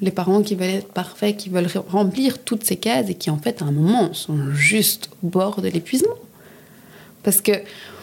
Les 0.00 0.10
parents 0.10 0.42
qui 0.42 0.56
veulent 0.56 0.70
être 0.70 0.92
parfaits, 0.92 1.36
qui 1.36 1.48
veulent 1.48 1.68
remplir 1.88 2.38
toutes 2.38 2.64
ces 2.64 2.76
cases 2.76 3.08
et 3.08 3.14
qui 3.14 3.30
en 3.30 3.38
fait 3.38 3.62
à 3.62 3.64
un 3.64 3.70
moment 3.70 4.12
sont 4.12 4.52
juste 4.52 5.08
au 5.22 5.28
bord 5.28 5.62
de 5.62 5.68
l'épuisement. 5.68 6.14
Parce 7.24 7.40
que 7.40 7.52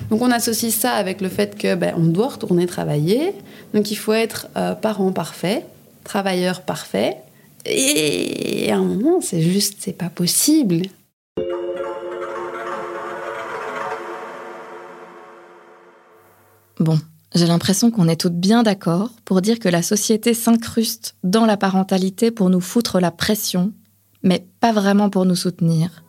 donc 0.09 0.21
on 0.21 0.31
associe 0.31 0.73
ça 0.73 0.93
avec 0.93 1.21
le 1.21 1.29
fait 1.29 1.57
que 1.57 1.75
ben, 1.75 1.93
on 1.95 2.03
doit 2.03 2.29
retourner 2.29 2.65
travailler, 2.65 3.33
donc 3.73 3.91
il 3.91 3.95
faut 3.95 4.13
être 4.13 4.47
euh, 4.57 4.73
parent 4.73 5.11
parfait, 5.13 5.65
travailleur 6.03 6.61
parfait, 6.61 7.17
et 7.65 8.71
à 8.71 8.77
un 8.77 8.83
moment, 8.83 9.21
c'est 9.21 9.41
juste, 9.41 9.77
c'est 9.79 9.97
pas 9.97 10.09
possible. 10.09 10.87
Bon, 16.79 16.97
j'ai 17.35 17.45
l'impression 17.45 17.91
qu'on 17.91 18.07
est 18.07 18.19
toutes 18.19 18.35
bien 18.35 18.63
d'accord 18.63 19.11
pour 19.25 19.41
dire 19.41 19.59
que 19.59 19.69
la 19.69 19.83
société 19.83 20.33
s'incruste 20.33 21.15
dans 21.23 21.45
la 21.45 21.57
parentalité 21.57 22.31
pour 22.31 22.49
nous 22.49 22.61
foutre 22.61 22.99
la 22.99 23.11
pression, 23.11 23.71
mais 24.23 24.47
pas 24.59 24.71
vraiment 24.71 25.09
pour 25.09 25.25
nous 25.25 25.35
soutenir. 25.35 26.03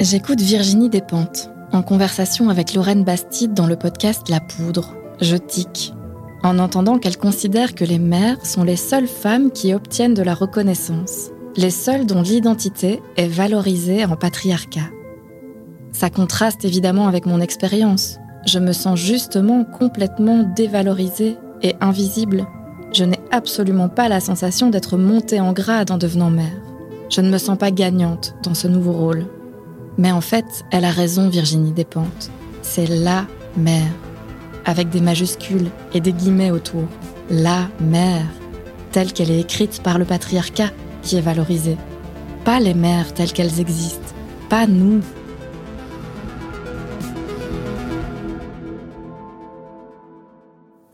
J'écoute 0.00 0.40
Virginie 0.40 0.88
Despentes 0.88 1.50
en 1.72 1.82
conversation 1.82 2.48
avec 2.48 2.72
Lorraine 2.72 3.04
Bastide 3.04 3.52
dans 3.52 3.66
le 3.66 3.76
podcast 3.76 4.30
La 4.30 4.40
Poudre 4.40 4.94
je 5.20 5.36
tic, 5.36 5.92
en 6.42 6.58
entendant 6.58 6.96
qu'elle 6.96 7.18
considère 7.18 7.74
que 7.74 7.84
les 7.84 7.98
mères 7.98 8.46
sont 8.46 8.64
les 8.64 8.76
seules 8.76 9.06
femmes 9.06 9.50
qui 9.50 9.74
obtiennent 9.74 10.14
de 10.14 10.22
la 10.22 10.32
reconnaissance, 10.32 11.28
les 11.54 11.68
seules 11.68 12.06
dont 12.06 12.22
l'identité 12.22 13.02
est 13.18 13.28
valorisée 13.28 14.06
en 14.06 14.16
patriarcat. 14.16 14.88
Ça 15.92 16.08
contraste 16.08 16.64
évidemment 16.64 17.06
avec 17.06 17.26
mon 17.26 17.42
expérience. 17.42 18.16
Je 18.46 18.58
me 18.58 18.72
sens 18.72 18.98
justement 18.98 19.64
complètement 19.64 20.44
dévalorisée 20.56 21.36
et 21.60 21.76
invisible. 21.82 22.46
Je 22.94 23.04
n'ai 23.04 23.20
absolument 23.32 23.90
pas 23.90 24.08
la 24.08 24.20
sensation 24.20 24.70
d'être 24.70 24.96
montée 24.96 25.40
en 25.40 25.52
grade 25.52 25.90
en 25.90 25.98
devenant 25.98 26.30
mère. 26.30 26.56
Je 27.10 27.20
ne 27.20 27.28
me 27.28 27.36
sens 27.36 27.58
pas 27.58 27.70
gagnante 27.70 28.34
dans 28.42 28.54
ce 28.54 28.66
nouveau 28.66 28.92
rôle. 28.92 29.26
Mais 29.98 30.12
en 30.12 30.20
fait, 30.20 30.64
elle 30.70 30.84
a 30.84 30.90
raison, 30.90 31.28
Virginie 31.28 31.72
Despentes. 31.72 32.30
C'est 32.62 32.86
LA 32.86 33.26
mère 33.56 33.90
avec 34.64 34.90
des 34.90 35.00
majuscules 35.00 35.70
et 35.94 36.00
des 36.00 36.12
guillemets 36.12 36.50
autour. 36.50 36.86
La 37.30 37.68
mère, 37.80 38.26
telle 38.92 39.12
qu'elle 39.12 39.30
est 39.30 39.40
écrite 39.40 39.82
par 39.82 39.98
le 39.98 40.04
patriarcat, 40.04 40.70
qui 41.02 41.16
est 41.16 41.20
valorisée. 41.20 41.76
Pas 42.44 42.60
les 42.60 42.74
mères 42.74 43.12
telles 43.14 43.32
qu'elles 43.32 43.60
existent, 43.60 44.14
pas 44.48 44.66
nous. 44.66 45.00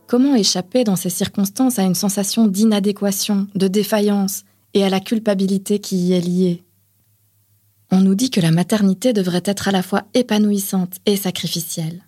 Comment 0.07 0.35
échapper 0.35 0.83
dans 0.85 0.95
ces 0.95 1.09
circonstances 1.09 1.79
à 1.79 1.83
une 1.83 1.95
sensation 1.95 2.47
d'inadéquation, 2.47 3.47
de 3.55 3.67
défaillance 3.67 4.43
et 4.73 4.83
à 4.85 4.89
la 4.89 5.01
culpabilité 5.01 5.79
qui 5.79 5.97
y 5.97 6.13
est 6.13 6.21
liée? 6.21 6.63
On 7.91 8.01
nous 8.01 8.15
dit 8.15 8.29
que 8.29 8.41
la 8.41 8.51
maternité 8.51 9.13
devrait 9.13 9.43
être 9.45 9.67
à 9.67 9.71
la 9.71 9.81
fois 9.81 10.03
épanouissante 10.13 10.97
et 11.05 11.15
sacrificielle. 11.15 12.03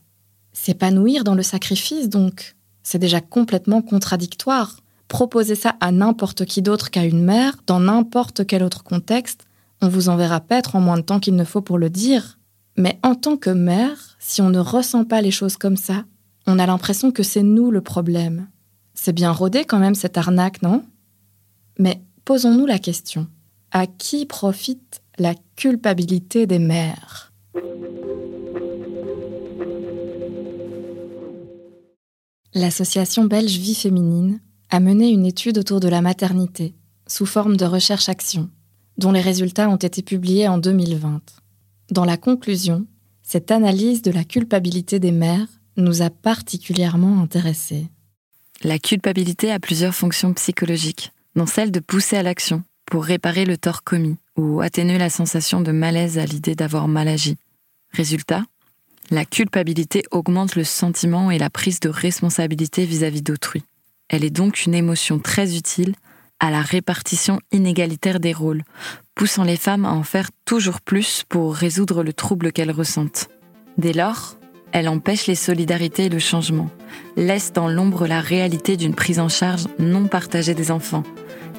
S'épanouir 0.51 1.23
dans 1.23 1.35
le 1.35 1.43
sacrifice, 1.43 2.09
donc, 2.09 2.55
c'est 2.83 2.99
déjà 2.99 3.21
complètement 3.21 3.81
contradictoire. 3.81 4.77
Proposer 5.07 5.55
ça 5.55 5.75
à 5.79 5.91
n'importe 5.91 6.45
qui 6.45 6.61
d'autre 6.61 6.91
qu'à 6.91 7.05
une 7.05 7.23
mère, 7.23 7.55
dans 7.65 7.79
n'importe 7.79 8.45
quel 8.45 8.63
autre 8.63 8.83
contexte, 8.83 9.45
on 9.81 9.87
vous 9.87 10.09
enverra 10.09 10.41
paître 10.41 10.75
en 10.75 10.81
moins 10.81 10.97
de 10.97 11.01
temps 11.01 11.19
qu'il 11.19 11.35
ne 11.35 11.43
faut 11.45 11.61
pour 11.61 11.77
le 11.77 11.89
dire. 11.89 12.39
Mais 12.75 12.99
en 13.03 13.15
tant 13.15 13.37
que 13.37 13.49
mère, 13.49 14.17
si 14.19 14.41
on 14.41 14.49
ne 14.49 14.59
ressent 14.59 15.05
pas 15.05 15.21
les 15.21 15.31
choses 15.31 15.57
comme 15.57 15.77
ça, 15.77 16.03
on 16.45 16.59
a 16.59 16.65
l'impression 16.65 17.11
que 17.11 17.23
c'est 17.23 17.43
nous 17.43 17.71
le 17.71 17.81
problème. 17.81 18.47
C'est 18.93 19.13
bien 19.13 19.31
rodé 19.31 19.65
quand 19.65 19.79
même 19.79 19.95
cette 19.95 20.17
arnaque, 20.17 20.61
non? 20.61 20.83
Mais 21.77 22.01
posons-nous 22.25 22.65
la 22.65 22.79
question. 22.79 23.27
À 23.71 23.87
qui 23.87 24.25
profite 24.25 25.01
la 25.19 25.35
culpabilité 25.57 26.47
des 26.47 26.59
mères 26.59 27.33
L'association 32.53 33.25
belge 33.25 33.57
Vie 33.57 33.75
féminine 33.75 34.39
a 34.69 34.79
mené 34.79 35.09
une 35.09 35.25
étude 35.25 35.57
autour 35.57 35.81
de 35.81 35.89
la 35.89 36.01
maternité, 36.01 36.73
sous 37.05 37.25
forme 37.25 37.57
de 37.57 37.65
recherche-action, 37.65 38.49
dont 38.97 39.11
les 39.11 39.21
résultats 39.21 39.69
ont 39.69 39.75
été 39.75 40.01
publiés 40.01 40.47
en 40.47 40.57
2020. 40.57 41.21
Dans 41.91 42.05
la 42.05 42.17
conclusion, 42.17 42.85
cette 43.21 43.51
analyse 43.51 44.01
de 44.01 44.11
la 44.11 44.23
culpabilité 44.23 44.99
des 44.99 45.11
mères 45.11 45.47
nous 45.75 46.01
a 46.01 46.09
particulièrement 46.09 47.21
intéressés. 47.21 47.87
La 48.63 48.79
culpabilité 48.79 49.51
a 49.51 49.59
plusieurs 49.59 49.95
fonctions 49.95 50.33
psychologiques, 50.33 51.11
dont 51.35 51.45
celle 51.45 51.71
de 51.71 51.79
pousser 51.79 52.15
à 52.15 52.23
l'action 52.23 52.63
pour 52.85 53.03
réparer 53.03 53.45
le 53.45 53.57
tort 53.57 53.83
commis 53.83 54.17
ou 54.39 54.61
atténuer 54.61 54.97
la 54.97 55.09
sensation 55.09 55.59
de 55.59 55.73
malaise 55.73 56.17
à 56.17 56.25
l'idée 56.25 56.55
d'avoir 56.55 56.87
mal 56.87 57.09
agi. 57.09 57.35
Résultat, 57.91 58.43
la 59.11 59.25
culpabilité 59.25 60.03
augmente 60.11 60.55
le 60.55 60.63
sentiment 60.63 61.29
et 61.29 61.37
la 61.37 61.49
prise 61.49 61.81
de 61.81 61.89
responsabilité 61.89 62.85
vis-à-vis 62.85 63.21
d'autrui. 63.21 63.63
Elle 64.07 64.23
est 64.23 64.29
donc 64.29 64.65
une 64.65 64.75
émotion 64.75 65.19
très 65.19 65.57
utile 65.57 65.93
à 66.39 66.51
la 66.51 66.61
répartition 66.61 67.41
inégalitaire 67.51 68.21
des 68.21 68.31
rôles, 68.31 68.63
poussant 69.13 69.43
les 69.43 69.57
femmes 69.57 69.83
à 69.83 69.91
en 69.91 70.03
faire 70.03 70.29
toujours 70.45 70.79
plus 70.79 71.23
pour 71.27 71.53
résoudre 71.53 72.01
le 72.01 72.13
trouble 72.13 72.53
qu'elles 72.53 72.71
ressentent. 72.71 73.27
Dès 73.77 73.91
lors, 73.91 74.37
elle 74.71 74.87
empêche 74.87 75.27
les 75.27 75.35
solidarités 75.35 76.05
et 76.05 76.09
le 76.09 76.19
changement, 76.19 76.69
laisse 77.17 77.51
dans 77.51 77.67
l'ombre 77.67 78.07
la 78.07 78.21
réalité 78.21 78.77
d'une 78.77 78.95
prise 78.95 79.19
en 79.19 79.27
charge 79.27 79.65
non 79.79 80.07
partagée 80.07 80.53
des 80.53 80.71
enfants, 80.71 81.03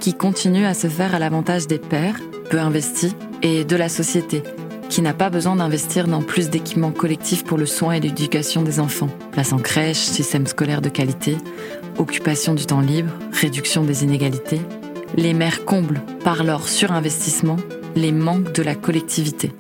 qui 0.01 0.15
continue 0.15 0.65
à 0.65 0.75
se 0.75 0.89
faire 0.89 1.15
à 1.15 1.19
l'avantage 1.19 1.67
des 1.67 1.79
pères, 1.79 2.19
peu 2.49 2.59
investis, 2.59 3.15
et 3.43 3.65
de 3.65 3.77
la 3.77 3.89
société, 3.89 4.43
qui 4.89 5.03
n'a 5.03 5.15
pas 5.15 5.31
besoin 5.31 5.57
d'investir 5.57 6.09
dans 6.09 6.23
plus 6.23 6.51
d'équipements 6.51 6.91
collectifs 6.91 7.45
pour 7.45 7.59
le 7.59 7.67
soin 7.67 7.93
et 7.93 8.01
l'éducation 8.01 8.63
des 8.63 8.81
enfants. 8.81 9.11
Place 9.31 9.53
en 9.53 9.59
crèche, 9.59 9.99
système 9.99 10.47
scolaire 10.47 10.81
de 10.81 10.89
qualité, 10.89 11.37
occupation 11.99 12.55
du 12.55 12.67
temps 12.67 12.81
libre, 12.81 13.13
réduction 13.33 13.85
des 13.85 14.03
inégalités, 14.03 14.61
les 15.17 15.35
mères 15.35 15.65
comblent, 15.65 16.03
par 16.25 16.45
leur 16.45 16.69
surinvestissement, 16.69 17.57
les 17.95 18.13
manques 18.13 18.53
de 18.53 18.63
la 18.63 18.75
collectivité. 18.75 19.53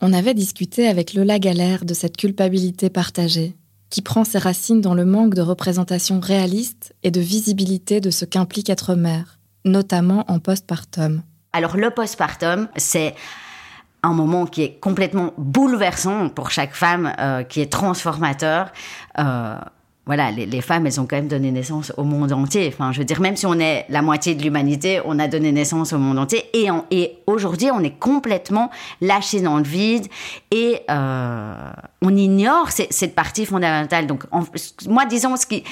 On 0.00 0.12
avait 0.12 0.34
discuté 0.34 0.86
avec 0.86 1.14
Lola 1.14 1.38
Galère 1.38 1.84
de 1.84 1.94
cette 1.94 2.16
culpabilité 2.16 2.90
partagée, 2.90 3.56
qui 3.90 4.02
prend 4.02 4.24
ses 4.24 4.38
racines 4.38 4.80
dans 4.80 4.94
le 4.94 5.04
manque 5.04 5.34
de 5.34 5.42
représentation 5.42 6.20
réaliste 6.20 6.94
et 7.02 7.10
de 7.10 7.20
visibilité 7.20 8.00
de 8.00 8.10
ce 8.10 8.24
qu'implique 8.24 8.70
être 8.70 8.94
mère, 8.94 9.38
notamment 9.64 10.24
en 10.28 10.38
postpartum. 10.38 11.22
Alors 11.52 11.76
le 11.76 11.90
postpartum, 11.90 12.68
c'est 12.76 13.14
un 14.02 14.12
moment 14.12 14.46
qui 14.46 14.62
est 14.62 14.78
complètement 14.78 15.32
bouleversant 15.36 16.28
pour 16.28 16.50
chaque 16.50 16.74
femme, 16.74 17.12
euh, 17.18 17.42
qui 17.42 17.60
est 17.60 17.72
transformateur. 17.72 18.72
Euh, 19.18 19.56
voilà, 20.06 20.30
les, 20.30 20.60
femmes, 20.60 20.86
elles 20.86 21.00
ont 21.00 21.06
quand 21.06 21.16
même 21.16 21.26
donné 21.26 21.50
naissance 21.50 21.92
au 21.96 22.04
monde 22.04 22.32
entier. 22.32 22.70
Enfin, 22.72 22.92
je 22.92 22.98
veux 23.00 23.04
dire, 23.04 23.20
même 23.20 23.34
si 23.34 23.44
on 23.44 23.58
est 23.58 23.86
la 23.88 24.02
moitié 24.02 24.36
de 24.36 24.42
l'humanité, 24.42 25.00
on 25.04 25.18
a 25.18 25.26
donné 25.26 25.50
naissance 25.50 25.92
au 25.92 25.98
monde 25.98 26.16
entier. 26.20 26.44
Et, 26.54 26.68
et 26.92 27.18
aujourd'hui, 27.26 27.72
on 27.72 27.80
est 27.80 27.98
complètement 27.98 28.70
lâché 29.00 29.40
dans 29.40 29.56
le 29.56 29.64
vide 29.64 30.06
et 30.52 30.80
euh, 30.88 31.70
on 32.02 32.14
ignore 32.14 32.70
cette 32.70 33.16
partie 33.16 33.46
fondamentale. 33.46 34.06
Donc, 34.06 34.22
moi, 34.86 35.06
disons, 35.06 35.34
ce 35.36 35.44
qui 35.44 35.64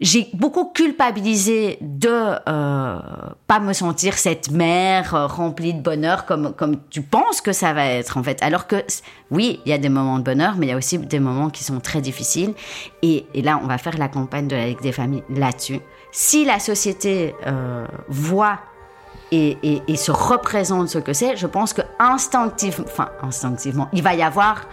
j'ai 0.00 0.30
beaucoup 0.32 0.66
culpabilisé 0.66 1.76
de 1.82 2.08
euh, 2.48 2.98
pas 3.46 3.60
me 3.60 3.74
sentir 3.74 4.16
cette 4.16 4.50
mère 4.50 5.14
euh, 5.14 5.26
remplie 5.26 5.74
de 5.74 5.80
bonheur 5.80 6.24
comme 6.24 6.54
comme 6.54 6.78
tu 6.88 7.02
penses 7.02 7.42
que 7.42 7.52
ça 7.52 7.74
va 7.74 7.84
être 7.84 8.16
en 8.16 8.22
fait. 8.22 8.42
Alors 8.42 8.66
que 8.66 8.76
oui, 9.30 9.60
il 9.66 9.70
y 9.70 9.74
a 9.74 9.78
des 9.78 9.90
moments 9.90 10.18
de 10.18 10.24
bonheur, 10.24 10.54
mais 10.56 10.66
il 10.66 10.68
y 10.70 10.72
a 10.72 10.76
aussi 10.76 10.98
des 10.98 11.20
moments 11.20 11.50
qui 11.50 11.64
sont 11.64 11.80
très 11.80 12.00
difficiles. 12.00 12.54
Et, 13.02 13.26
là, 13.42 13.60
on 13.62 13.66
va 13.66 13.78
faire 13.78 13.98
la 13.98 14.08
campagne 14.08 14.48
de 14.48 14.56
la 14.56 14.66
Ligue 14.66 14.80
des 14.80 14.92
familles 14.92 15.22
là-dessus. 15.28 15.80
Si 16.12 16.44
la 16.44 16.58
société 16.58 17.34
euh, 17.46 17.86
voit 18.08 18.58
et, 19.32 19.80
se 19.96 20.10
représente 20.10 20.88
ce 20.88 20.98
que 20.98 21.12
c'est, 21.12 21.36
je 21.36 21.46
pense 21.46 21.72
que 21.72 21.82
instinctivement, 21.98 22.84
enfin 22.88 23.10
instinctivement, 23.22 23.88
il 23.92 24.02
va 24.02 24.14
y 24.14 24.22
avoir 24.22 24.66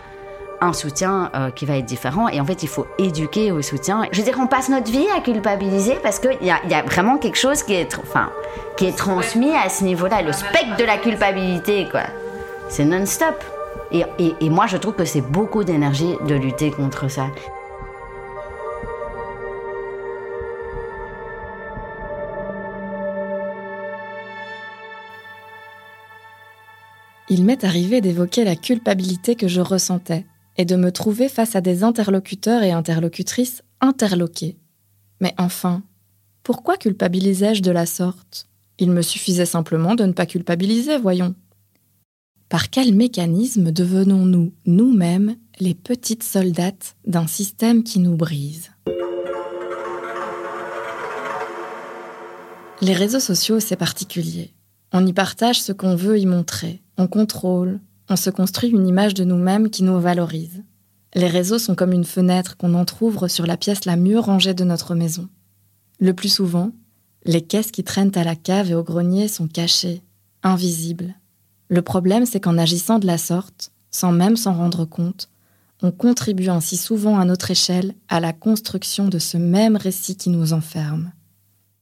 un 0.62 0.74
soutien 0.74 1.30
euh, 1.36 1.52
qui 1.52 1.66
va 1.66 1.78
être 1.78 1.86
différent. 1.86 2.28
Et 2.30 2.40
en 2.40 2.46
fait, 2.46 2.64
il 2.64 2.70
faut 2.70 2.88
éduquer 2.98 3.52
au 3.52 3.62
soutien. 3.62 4.06
Je 4.12 4.20
veux 4.20 4.24
dire, 4.24 4.38
on 4.40 4.48
passe 4.48 4.70
notre 4.70 4.92
vie 4.92 5.08
à 5.16 5.22
culpabiliser 5.22 5.98
parce 6.02 6.20
qu'il 6.20 6.38
y 6.42 6.52
a, 6.52 6.60
y 6.68 6.74
a 6.74 6.82
vraiment 6.84 7.18
quelque 7.18 7.38
chose 7.38 7.64
qui 7.64 7.74
est, 7.74 7.98
enfin, 8.00 8.30
qui 8.78 8.86
est 8.86 8.98
transmis 8.98 9.56
à 9.56 9.70
ce 9.70 9.84
niveau-là. 9.84 10.22
Le 10.22 10.32
spectre 10.32 10.76
de 10.78 10.84
la 10.84 10.98
culpabilité, 10.98 11.88
quoi. 11.90 12.04
C'est 12.70 12.86
non-stop. 12.86 13.44
Et, 13.92 14.04
et, 14.20 14.36
et 14.42 14.50
moi, 14.50 14.68
je 14.68 14.78
trouve 14.78 14.96
que 14.96 15.06
c'est 15.06 15.22
beaucoup 15.22 15.64
d'énergie 15.64 16.16
de 16.28 16.36
lutter 16.36 16.72
contre 16.72 17.10
ça. 17.10 17.28
Il 27.30 27.44
m'est 27.44 27.66
arrivé 27.66 28.00
d'évoquer 28.00 28.46
la 28.46 28.56
culpabilité 28.56 29.36
que 29.36 29.50
je 29.50 29.60
ressentais 29.60 30.26
et 30.58 30.66
de 30.66 30.76
me 30.76 30.92
trouver 30.92 31.30
face 31.30 31.56
à 31.56 31.62
des 31.62 31.84
interlocuteurs 31.84 32.64
et 32.64 32.72
interlocutrices 32.72 33.64
interloqués. 33.82 34.58
Mais 35.22 35.34
enfin, 35.38 35.84
pourquoi 36.44 36.78
culpabilisais-je 36.78 37.62
de 37.62 37.72
la 37.72 37.86
sorte? 37.86 38.48
Il 38.80 38.92
me 38.92 39.02
suffisait 39.02 39.46
simplement 39.46 39.96
de 39.96 40.06
ne 40.06 40.14
pas 40.14 40.26
culpabiliser, 40.26 40.98
voyons. 40.98 41.36
Par 42.50 42.70
quel 42.70 42.94
mécanisme 42.94 43.72
devenons-nous 43.72 44.54
nous-mêmes 44.66 45.36
les 45.60 45.74
petites 45.74 46.24
soldates 46.24 46.96
d'un 47.06 47.28
système 47.28 47.84
qui 47.84 48.00
nous 48.00 48.16
brise? 48.16 48.72
Les 52.82 52.94
réseaux 52.94 53.20
sociaux, 53.20 53.60
c'est 53.60 53.76
particulier. 53.76 54.54
On 54.94 55.06
y 55.06 55.12
partage 55.12 55.62
ce 55.62 55.74
qu'on 55.74 55.96
veut 55.96 56.20
y 56.20 56.26
montrer, 56.26 56.82
on 56.98 57.08
contrôle, 57.08 57.82
on 58.10 58.16
se 58.16 58.30
construit 58.30 58.70
une 58.70 58.88
image 58.88 59.14
de 59.14 59.24
nous-mêmes 59.24 59.70
qui 59.70 59.84
nous 59.84 60.00
valorise. 60.00 60.64
Les 61.16 61.28
réseaux 61.28 61.60
sont 61.60 61.76
comme 61.76 61.94
une 61.94 62.04
fenêtre 62.04 62.58
qu'on 62.58 62.74
entr'ouvre 62.74 63.28
sur 63.28 63.46
la 63.46 63.58
pièce 63.58 63.86
la 63.86 63.96
mieux 63.96 64.20
rangée 64.20 64.54
de 64.54 64.64
notre 64.64 64.96
maison. 64.96 65.28
Le 66.00 66.14
plus 66.14 66.30
souvent, 66.30 66.72
les 67.26 67.42
caisses 67.42 67.72
qui 67.72 67.84
traînent 67.84 68.16
à 68.16 68.24
la 68.24 68.36
cave 68.36 68.72
et 68.72 68.76
au 68.76 68.84
grenier 68.84 69.28
sont 69.28 69.48
cachées, 69.48 70.02
invisibles. 70.44 71.16
Le 71.70 71.82
problème, 71.82 72.26
c'est 72.26 72.40
qu'en 72.40 72.58
agissant 72.58 73.00
de 73.00 73.08
la 73.08 73.18
sorte, 73.18 73.72
sans 73.92 74.12
même 74.12 74.38
s'en 74.38 74.54
rendre 74.54 74.86
compte, 74.86 75.30
on 75.82 75.92
contribue 75.92 76.50
ainsi 76.50 76.78
souvent 76.78 77.20
à 77.20 77.26
notre 77.26 77.52
échelle 77.52 77.94
à 78.10 78.20
la 78.20 78.34
construction 78.34 79.08
de 79.08 79.20
ce 79.20 79.38
même 79.38 79.76
récit 79.76 80.16
qui 80.16 80.30
nous 80.30 80.54
enferme. 80.54 81.12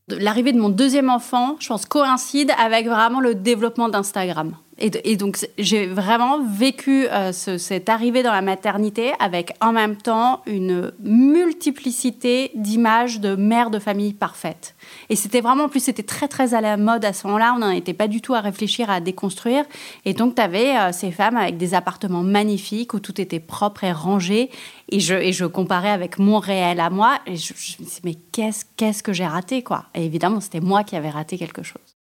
L'arrivée 0.08 0.54
de 0.54 0.60
mon 0.60 0.70
deuxième 0.70 1.10
enfant, 1.10 1.56
je 1.60 1.68
pense, 1.68 1.86
coïncide 1.86 2.52
avec 2.60 2.88
vraiment 2.88 3.20
le 3.20 3.36
développement 3.36 3.90
d'Instagram. 3.90 4.56
Et, 4.78 5.16
donc, 5.16 5.38
j'ai 5.58 5.86
vraiment 5.86 6.44
vécu 6.46 7.08
euh, 7.08 7.32
cette 7.32 7.88
arrivée 7.88 8.24
dans 8.24 8.34
la 8.34 8.42
maternité 8.42 9.14
avec 9.20 9.54
en 9.62 9.72
même 9.72 9.96
temps 9.96 10.42
une 10.46 10.92
multiplicité 11.00 12.52
d'images 12.56 13.22
de 13.22 13.36
mères 13.36 13.70
de 13.70 13.80
famille 13.80 14.12
parfaites. 14.12 14.76
Et 15.10 15.16
c'était 15.16 15.40
vraiment, 15.40 15.66
en 15.66 15.70
plus, 15.70 15.80
c'était 15.80 16.04
très, 16.04 16.28
très 16.28 16.54
à 16.54 16.60
la 16.60 16.76
mode 16.76 17.06
à 17.06 17.14
ce 17.14 17.26
moment-là. 17.28 17.54
On 17.56 17.60
n'en 17.60 17.70
était 17.70 17.94
pas 17.94 18.10
du 18.10 18.20
tout 18.20 18.34
à 18.34 18.42
réfléchir, 18.42 18.90
à 18.90 19.00
déconstruire. 19.00 19.64
Et 20.04 20.14
donc, 20.14 20.36
tu 20.36 20.42
avais 20.42 20.76
euh, 20.76 20.92
ces 20.92 21.12
femmes 21.12 21.38
avec 21.38 21.56
des 21.56 21.74
appartements 21.74 22.24
magnifiques 22.24 22.94
où 22.94 23.00
tout 23.00 23.22
était 23.22 23.40
propre 23.40 23.86
et 23.86 23.94
rangé. 23.94 24.50
Et 24.90 25.00
je, 25.00 25.46
comparais 25.46 25.92
avec 25.92 26.20
mon 26.20 26.40
réel 26.40 26.82
à 26.82 26.90
moi. 26.90 27.20
Et 27.28 27.38
je, 27.38 27.54
je 27.56 27.78
me 27.80 27.86
disais, 27.86 28.02
mais 28.04 28.16
qu'est-ce, 28.34 28.66
qu'est-ce 28.76 29.04
que 29.04 29.14
j'ai 29.14 29.26
raté, 29.26 29.64
quoi? 29.64 29.86
Et 29.96 30.04
évidemment, 30.04 30.42
c'était 30.42 30.60
moi 30.60 30.84
qui 30.84 30.98
avais 30.98 31.10
raté 31.10 31.38
quelque 31.38 31.64
chose. 31.64 31.95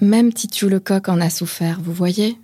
Même 0.00 0.32
Titu 0.32 0.68
Lecoq 0.68 1.08
en 1.08 1.20
a 1.20 1.28
souffert, 1.28 1.80
vous 1.82 1.92
voyez 1.92 2.38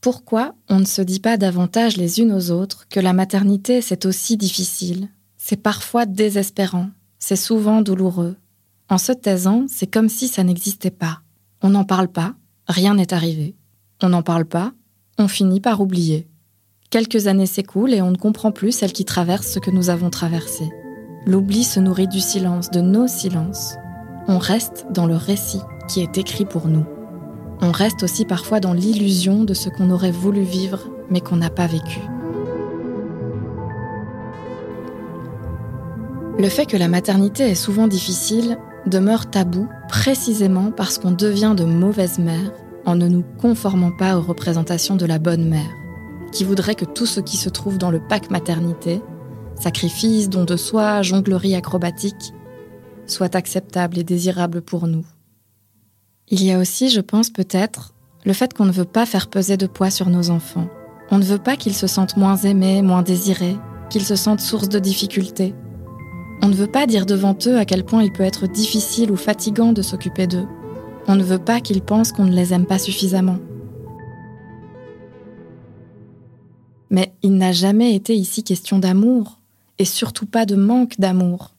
Pourquoi 0.00 0.54
on 0.70 0.78
ne 0.78 0.86
se 0.86 1.02
dit 1.02 1.20
pas 1.20 1.36
davantage 1.36 1.98
les 1.98 2.20
unes 2.20 2.32
aux 2.32 2.50
autres 2.50 2.86
que 2.88 3.00
la 3.00 3.12
maternité 3.12 3.82
c'est 3.82 4.06
aussi 4.06 4.38
difficile, 4.38 5.08
c'est 5.36 5.60
parfois 5.60 6.06
désespérant, 6.06 6.88
c'est 7.18 7.36
souvent 7.36 7.82
douloureux. 7.82 8.36
En 8.88 8.96
se 8.96 9.12
taisant, 9.12 9.66
c'est 9.68 9.86
comme 9.86 10.08
si 10.08 10.26
ça 10.26 10.42
n'existait 10.42 10.90
pas. 10.90 11.20
On 11.60 11.68
n'en 11.68 11.84
parle 11.84 12.08
pas, 12.08 12.34
rien 12.66 12.94
n'est 12.94 13.12
arrivé. 13.12 13.54
On 14.02 14.08
n'en 14.08 14.22
parle 14.22 14.46
pas, 14.46 14.72
on 15.18 15.28
finit 15.28 15.60
par 15.60 15.82
oublier. 15.82 16.26
Quelques 16.88 17.26
années 17.26 17.46
s'écoulent 17.46 17.92
et 17.92 18.00
on 18.00 18.10
ne 18.10 18.16
comprend 18.16 18.52
plus 18.52 18.72
celles 18.72 18.92
qui 18.92 19.04
traversent 19.04 19.52
ce 19.52 19.58
que 19.58 19.70
nous 19.70 19.90
avons 19.90 20.08
traversé. 20.08 20.64
L'oubli 21.26 21.62
se 21.62 21.80
nourrit 21.80 22.08
du 22.08 22.20
silence, 22.20 22.70
de 22.70 22.80
nos 22.80 23.06
silences. 23.06 23.74
On 24.26 24.38
reste 24.38 24.86
dans 24.90 25.06
le 25.06 25.16
récit 25.16 25.60
qui 25.88 26.00
est 26.00 26.16
écrit 26.18 26.44
pour 26.44 26.68
nous. 26.68 26.84
On 27.60 27.72
reste 27.72 28.02
aussi 28.02 28.24
parfois 28.24 28.60
dans 28.60 28.72
l'illusion 28.72 29.44
de 29.44 29.54
ce 29.54 29.68
qu'on 29.68 29.90
aurait 29.90 30.10
voulu 30.10 30.42
vivre 30.42 30.88
mais 31.10 31.20
qu'on 31.20 31.36
n'a 31.36 31.50
pas 31.50 31.66
vécu. 31.66 32.00
Le 36.38 36.48
fait 36.48 36.66
que 36.66 36.76
la 36.76 36.88
maternité 36.88 37.44
est 37.44 37.54
souvent 37.54 37.86
difficile 37.86 38.58
demeure 38.86 39.30
tabou 39.30 39.68
précisément 39.88 40.70
parce 40.70 40.98
qu'on 40.98 41.12
devient 41.12 41.54
de 41.56 41.64
mauvaises 41.64 42.18
mères 42.18 42.52
en 42.86 42.96
ne 42.96 43.08
nous 43.08 43.24
conformant 43.40 43.92
pas 43.92 44.16
aux 44.16 44.22
représentations 44.22 44.96
de 44.96 45.06
la 45.06 45.18
bonne 45.18 45.48
mère, 45.48 45.70
qui 46.32 46.44
voudrait 46.44 46.74
que 46.74 46.84
tout 46.84 47.06
ce 47.06 47.20
qui 47.20 47.36
se 47.36 47.48
trouve 47.48 47.78
dans 47.78 47.90
le 47.90 48.00
pack 48.00 48.30
maternité, 48.30 49.00
sacrifice, 49.58 50.28
don 50.28 50.44
de 50.44 50.56
soi, 50.56 51.02
jonglerie 51.02 51.54
acrobatique, 51.54 52.34
soit 53.06 53.34
acceptable 53.34 53.98
et 53.98 54.04
désirable 54.04 54.62
pour 54.62 54.86
nous. 54.86 55.04
Il 56.28 56.42
y 56.42 56.52
a 56.52 56.58
aussi, 56.58 56.88
je 56.88 57.00
pense 57.00 57.30
peut-être, 57.30 57.94
le 58.24 58.32
fait 58.32 58.54
qu'on 58.54 58.64
ne 58.64 58.72
veut 58.72 58.84
pas 58.84 59.06
faire 59.06 59.28
peser 59.28 59.56
de 59.56 59.66
poids 59.66 59.90
sur 59.90 60.08
nos 60.08 60.30
enfants. 60.30 60.68
On 61.10 61.18
ne 61.18 61.24
veut 61.24 61.38
pas 61.38 61.56
qu'ils 61.56 61.74
se 61.74 61.86
sentent 61.86 62.16
moins 62.16 62.36
aimés, 62.36 62.80
moins 62.80 63.02
désirés, 63.02 63.56
qu'ils 63.90 64.04
se 64.04 64.16
sentent 64.16 64.40
source 64.40 64.68
de 64.68 64.78
difficultés. 64.78 65.54
On 66.42 66.48
ne 66.48 66.54
veut 66.54 66.66
pas 66.66 66.86
dire 66.86 67.06
devant 67.06 67.36
eux 67.46 67.58
à 67.58 67.64
quel 67.64 67.84
point 67.84 68.02
il 68.02 68.12
peut 68.12 68.22
être 68.22 68.46
difficile 68.46 69.10
ou 69.10 69.16
fatigant 69.16 69.72
de 69.72 69.82
s'occuper 69.82 70.26
d'eux. 70.26 70.46
On 71.06 71.14
ne 71.14 71.22
veut 71.22 71.38
pas 71.38 71.60
qu'ils 71.60 71.82
pensent 71.82 72.12
qu'on 72.12 72.24
ne 72.24 72.34
les 72.34 72.54
aime 72.54 72.66
pas 72.66 72.78
suffisamment. 72.78 73.38
Mais 76.90 77.14
il 77.22 77.36
n'a 77.36 77.52
jamais 77.52 77.94
été 77.94 78.14
ici 78.14 78.44
question 78.44 78.78
d'amour, 78.78 79.40
et 79.78 79.84
surtout 79.84 80.26
pas 80.26 80.46
de 80.46 80.56
manque 80.56 80.98
d'amour. 80.98 81.53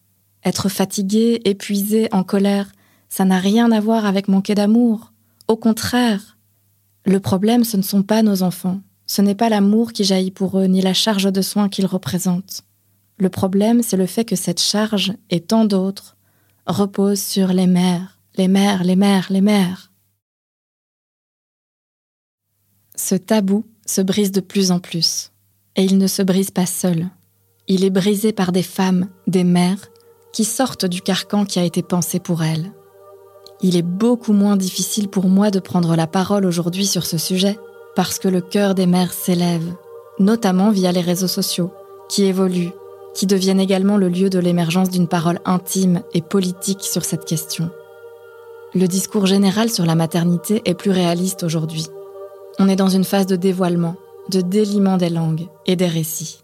Être 0.45 0.69
fatigué, 0.69 1.41
épuisé, 1.43 2.07
en 2.11 2.23
colère, 2.23 2.71
ça 3.09 3.25
n'a 3.25 3.39
rien 3.39 3.71
à 3.71 3.79
voir 3.79 4.05
avec 4.05 4.27
manquer 4.27 4.53
d'amour. 4.53 5.11
Au 5.47 5.57
contraire. 5.57 6.37
Le 7.05 7.19
problème, 7.19 7.63
ce 7.63 7.77
ne 7.77 7.81
sont 7.81 8.03
pas 8.03 8.21
nos 8.21 8.43
enfants. 8.43 8.79
Ce 9.07 9.21
n'est 9.21 9.35
pas 9.35 9.49
l'amour 9.49 9.91
qui 9.91 10.03
jaillit 10.03 10.31
pour 10.31 10.59
eux, 10.59 10.65
ni 10.65 10.81
la 10.81 10.93
charge 10.93 11.31
de 11.31 11.41
soins 11.41 11.69
qu'ils 11.69 11.85
représentent. 11.85 12.63
Le 13.17 13.29
problème, 13.29 13.81
c'est 13.81 13.97
le 13.97 14.05
fait 14.05 14.25
que 14.25 14.35
cette 14.35 14.61
charge, 14.61 15.13
et 15.29 15.39
tant 15.39 15.65
d'autres, 15.65 16.15
repose 16.67 17.19
sur 17.19 17.53
les 17.53 17.67
mères, 17.67 18.19
les 18.35 18.47
mères, 18.47 18.83
les 18.83 18.95
mères, 18.95 19.27
les 19.29 19.41
mères. 19.41 19.91
Ce 22.95 23.15
tabou 23.15 23.65
se 23.85 24.01
brise 24.01 24.31
de 24.31 24.41
plus 24.41 24.71
en 24.71 24.79
plus. 24.79 25.31
Et 25.75 25.83
il 25.83 25.97
ne 25.97 26.07
se 26.07 26.21
brise 26.21 26.51
pas 26.51 26.65
seul. 26.65 27.09
Il 27.67 27.83
est 27.83 27.89
brisé 27.89 28.31
par 28.31 28.51
des 28.51 28.63
femmes, 28.63 29.09
des 29.27 29.43
mères, 29.43 29.89
qui 30.35 30.43
sortent 30.43 30.85
du 30.85 31.01
carcan 31.01 31.45
qui 31.45 31.59
a 31.59 31.63
été 31.63 31.81
pensé 31.81 32.19
pour 32.19 32.43
elles. 32.43 32.73
Il 33.61 33.77
est 33.77 33.81
beaucoup 33.81 34.33
moins 34.33 34.57
difficile 34.57 35.07
pour 35.07 35.29
moi 35.29 35.49
de 35.49 35.61
prendre 35.61 35.95
la 35.95 36.07
parole 36.07 36.45
aujourd'hui 36.45 36.85
sur 36.85 37.05
ce 37.05 37.17
sujet, 37.17 37.57
parce 37.95 38.19
que 38.19 38.27
le 38.27 38.41
cœur 38.41 38.75
des 38.75 38.85
mères 38.85 39.13
s'élève, 39.13 39.73
notamment 40.19 40.71
via 40.71 40.91
les 40.91 40.99
réseaux 40.99 41.29
sociaux, 41.29 41.71
qui 42.09 42.25
évoluent, 42.25 42.73
qui 43.13 43.27
deviennent 43.27 43.61
également 43.61 43.95
le 43.95 44.09
lieu 44.09 44.29
de 44.29 44.37
l'émergence 44.37 44.89
d'une 44.89 45.07
parole 45.07 45.39
intime 45.45 46.01
et 46.13 46.21
politique 46.21 46.83
sur 46.83 47.05
cette 47.05 47.23
question. 47.23 47.71
Le 48.73 48.89
discours 48.89 49.27
général 49.27 49.69
sur 49.69 49.85
la 49.85 49.95
maternité 49.95 50.61
est 50.65 50.73
plus 50.73 50.91
réaliste 50.91 51.43
aujourd'hui. 51.43 51.87
On 52.59 52.67
est 52.67 52.75
dans 52.75 52.89
une 52.89 53.05
phase 53.05 53.25
de 53.25 53.37
dévoilement, 53.37 53.95
de 54.29 54.41
déliement 54.41 54.97
des 54.97 55.09
langues 55.09 55.47
et 55.65 55.77
des 55.77 55.87
récits. 55.87 56.41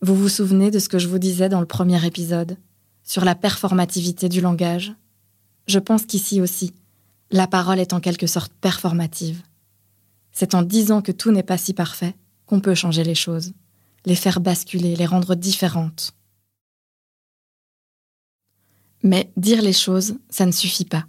Vous 0.00 0.14
vous 0.14 0.28
souvenez 0.28 0.70
de 0.70 0.78
ce 0.78 0.88
que 0.88 1.00
je 1.00 1.08
vous 1.08 1.18
disais 1.18 1.48
dans 1.48 1.58
le 1.58 1.66
premier 1.66 2.06
épisode, 2.06 2.56
sur 3.08 3.24
la 3.24 3.34
performativité 3.34 4.28
du 4.28 4.42
langage 4.42 4.94
Je 5.66 5.78
pense 5.78 6.04
qu'ici 6.04 6.42
aussi, 6.42 6.74
la 7.30 7.46
parole 7.46 7.80
est 7.80 7.94
en 7.94 8.00
quelque 8.00 8.26
sorte 8.26 8.52
performative. 8.52 9.42
C'est 10.30 10.54
en 10.54 10.60
disant 10.60 11.00
que 11.00 11.10
tout 11.10 11.32
n'est 11.32 11.42
pas 11.42 11.56
si 11.56 11.72
parfait 11.72 12.14
qu'on 12.44 12.60
peut 12.60 12.74
changer 12.74 13.04
les 13.04 13.14
choses, 13.14 13.54
les 14.04 14.14
faire 14.14 14.40
basculer, 14.40 14.94
les 14.94 15.06
rendre 15.06 15.34
différentes. 15.34 16.12
Mais 19.02 19.30
dire 19.38 19.62
les 19.62 19.72
choses, 19.72 20.16
ça 20.28 20.44
ne 20.44 20.52
suffit 20.52 20.84
pas. 20.84 21.06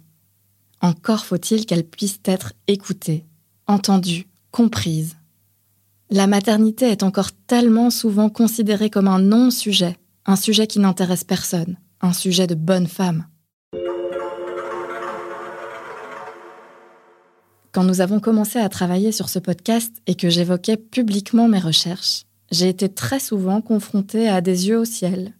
Encore 0.80 1.26
faut-il 1.26 1.66
qu'elles 1.66 1.86
puissent 1.86 2.20
être 2.24 2.54
écoutées, 2.66 3.26
entendues, 3.66 4.26
comprises. 4.52 5.16
La 6.08 6.26
maternité 6.26 6.86
est 6.86 7.02
encore 7.02 7.32
tellement 7.46 7.90
souvent 7.90 8.30
considérée 8.30 8.88
comme 8.88 9.08
un 9.08 9.20
non-sujet, 9.20 9.98
un 10.24 10.36
sujet 10.36 10.66
qui 10.66 10.80
n'intéresse 10.80 11.24
personne, 11.24 11.76
un 12.00 12.12
sujet 12.12 12.46
de 12.46 12.54
bonne 12.54 12.86
femme. 12.86 13.26
Quand 17.72 17.84
nous 17.84 18.00
avons 18.00 18.18
commencé 18.18 18.58
à 18.58 18.68
travailler 18.68 19.12
sur 19.12 19.28
ce 19.28 19.38
podcast 19.38 19.92
et 20.06 20.16
que 20.16 20.28
j'évoquais 20.28 20.76
publiquement 20.76 21.46
mes 21.46 21.60
recherches, 21.60 22.24
j'ai 22.50 22.68
été 22.68 22.88
très 22.88 23.20
souvent 23.20 23.60
confrontée 23.60 24.28
à 24.28 24.40
des 24.40 24.68
yeux 24.68 24.78
au 24.78 24.84
ciel, 24.84 25.34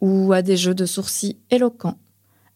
ou 0.00 0.32
à 0.32 0.42
des 0.42 0.56
jeux 0.56 0.74
de 0.74 0.86
sourcils 0.86 1.36
éloquents, 1.50 1.98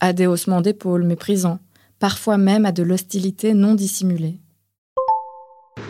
à 0.00 0.12
des 0.12 0.26
haussements 0.26 0.60
d'épaules 0.60 1.04
méprisants, 1.04 1.60
parfois 2.00 2.36
même 2.36 2.66
à 2.66 2.72
de 2.72 2.82
l'hostilité 2.82 3.54
non 3.54 3.74
dissimulée. 3.74 4.40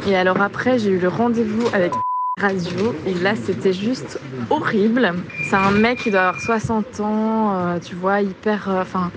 Et 0.06 0.14
alors 0.14 0.42
après, 0.42 0.78
j'ai 0.78 0.90
eu 0.90 0.98
le 0.98 1.08
rendez-vous 1.08 1.66
avec 1.72 1.92
Radio, 2.40 2.94
et 3.06 3.12
là 3.12 3.34
c'était 3.36 3.74
juste 3.74 4.18
horrible. 4.48 5.12
C'est 5.42 5.56
un 5.56 5.70
mec 5.70 5.98
qui 5.98 6.10
doit 6.10 6.20
avoir 6.20 6.40
60 6.40 7.00
ans, 7.00 7.54
euh, 7.54 7.78
tu 7.78 7.94
vois, 7.94 8.22
hyper. 8.22 8.70
euh, 8.70 8.80
Enfin. 8.80 9.10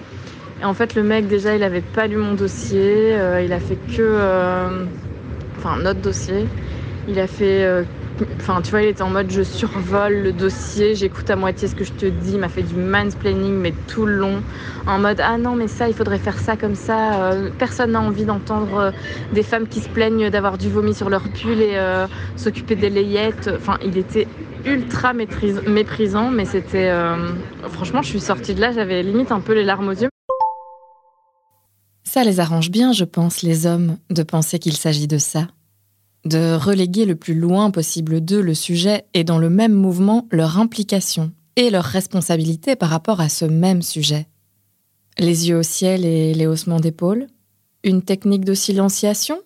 en 0.62 0.74
fait, 0.74 0.96
le 0.96 1.04
mec, 1.04 1.26
déjà, 1.28 1.56
il 1.56 1.64
avait 1.64 1.80
pas 1.80 2.08
lu 2.08 2.18
mon 2.18 2.34
dossier, 2.34 3.16
euh, 3.16 3.42
il 3.42 3.54
a 3.54 3.60
fait 3.62 3.78
que. 3.96 4.86
Enfin, 5.58 5.78
notre 5.82 6.02
dossier. 6.02 6.46
Il 7.08 7.18
a 7.22 7.28
fait. 7.28 7.86
Enfin, 8.40 8.62
tu 8.62 8.76
il 8.76 8.86
était 8.86 9.02
en 9.02 9.10
mode 9.10 9.30
je 9.30 9.42
survole 9.42 10.14
le 10.14 10.32
dossier, 10.32 10.96
j'écoute 10.96 11.30
à 11.30 11.36
moitié 11.36 11.68
ce 11.68 11.76
que 11.76 11.84
je 11.84 11.92
te 11.92 12.06
dis. 12.06 12.34
Il 12.34 12.40
m'a 12.40 12.50
fait 12.50 12.62
du 12.62 12.76
mansplaining, 12.76 13.54
mais 13.54 13.74
tout 13.88 14.06
le 14.06 14.16
long. 14.16 14.42
En 14.88 15.00
mode 15.00 15.20
ah 15.22 15.38
non, 15.38 15.56
mais 15.56 15.68
ça, 15.68 15.88
il 15.88 15.94
faudrait 15.94 16.20
faire 16.20 16.40
ça 16.40 16.56
comme 16.56 16.76
ça. 16.76 17.22
Euh, 17.22 17.50
personne 17.58 17.92
n'a 17.92 18.02
envie 18.02 18.26
d'entendre 18.26 18.78
euh, 18.78 18.92
des 19.34 19.44
femmes 19.44 19.68
qui 19.68 19.82
se 19.82 19.90
plaignent 19.90 20.30
d'avoir 20.30 20.58
du 20.58 20.70
vomi 20.70 20.94
sur 20.94 21.10
leur 21.10 21.24
pull 21.24 21.62
et 21.62 21.76
euh, 21.76 22.08
s'occuper 22.38 22.76
des 22.76 22.90
layettes. 22.90 23.50
Enfin, 23.56 23.78
il 23.84 23.98
était 23.98 24.28
ultra 24.66 25.14
méprisant, 25.14 26.32
mais 26.32 26.46
c'était. 26.46 26.92
Franchement, 27.72 28.02
je 28.02 28.10
suis 28.10 28.20
sortie 28.20 28.56
de 28.56 28.62
là, 28.62 28.72
j'avais 28.72 29.04
limite 29.04 29.32
un 29.32 29.40
peu 29.40 29.54
les 29.54 29.64
larmes 29.64 29.90
aux 29.90 29.94
yeux. 29.94 30.10
Ça 32.04 32.24
les 32.24 32.40
arrange 32.40 32.72
bien, 32.72 32.94
je 32.94 33.04
pense, 33.04 33.42
les 33.42 33.66
hommes, 33.66 33.98
de 34.10 34.24
penser 34.24 34.58
qu'il 34.58 34.78
s'agit 34.78 35.08
de 35.08 35.18
ça. 35.18 35.48
De 36.26 36.56
reléguer 36.56 37.06
le 37.06 37.16
plus 37.16 37.36
loin 37.36 37.70
possible 37.70 38.20
d'eux 38.20 38.42
le 38.42 38.56
sujet 38.56 39.06
et 39.14 39.24
dans 39.24 39.38
le 39.38 39.52
même 39.52 39.74
mouvement 39.74 40.28
leur 40.32 40.58
implication 40.58 41.32
et 41.56 41.70
leur 41.70 41.84
responsabilité 41.84 42.76
par 42.76 42.90
rapport 42.90 43.22
à 43.22 43.30
ce 43.30 43.46
même 43.46 43.84
sujet. 43.84 44.28
Les 45.20 45.50
yeux 45.50 45.60
au 45.60 45.64
ciel 45.64 46.04
et 46.04 46.34
les 46.34 46.48
haussements 46.48 46.80
d'épaules 46.80 47.28
Une 47.84 48.02
technique 48.02 48.44
de 48.44 48.56
silenciation? 48.56 49.38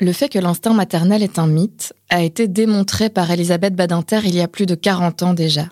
Le 0.00 0.12
fait 0.12 0.28
que 0.28 0.40
l'instinct 0.40 0.74
maternel 0.74 1.22
est 1.22 1.38
un 1.38 1.46
mythe 1.46 1.92
a 2.10 2.22
été 2.22 2.48
démontré 2.48 3.08
par 3.08 3.30
Elisabeth 3.30 3.76
Badinter 3.76 4.22
il 4.24 4.34
y 4.34 4.40
a 4.40 4.48
plus 4.48 4.66
de 4.66 4.74
40 4.74 5.22
ans 5.22 5.32
déjà. 5.32 5.66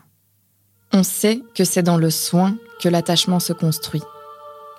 On 0.93 1.03
sait 1.03 1.41
que 1.57 1.65
c'est 1.65 1.83
dans 1.83 1.97
le 1.97 2.11
soin 2.11 2.57
que 2.81 2.89
l'attachement 2.89 3.41
se 3.41 3.53
construit. 3.53 4.03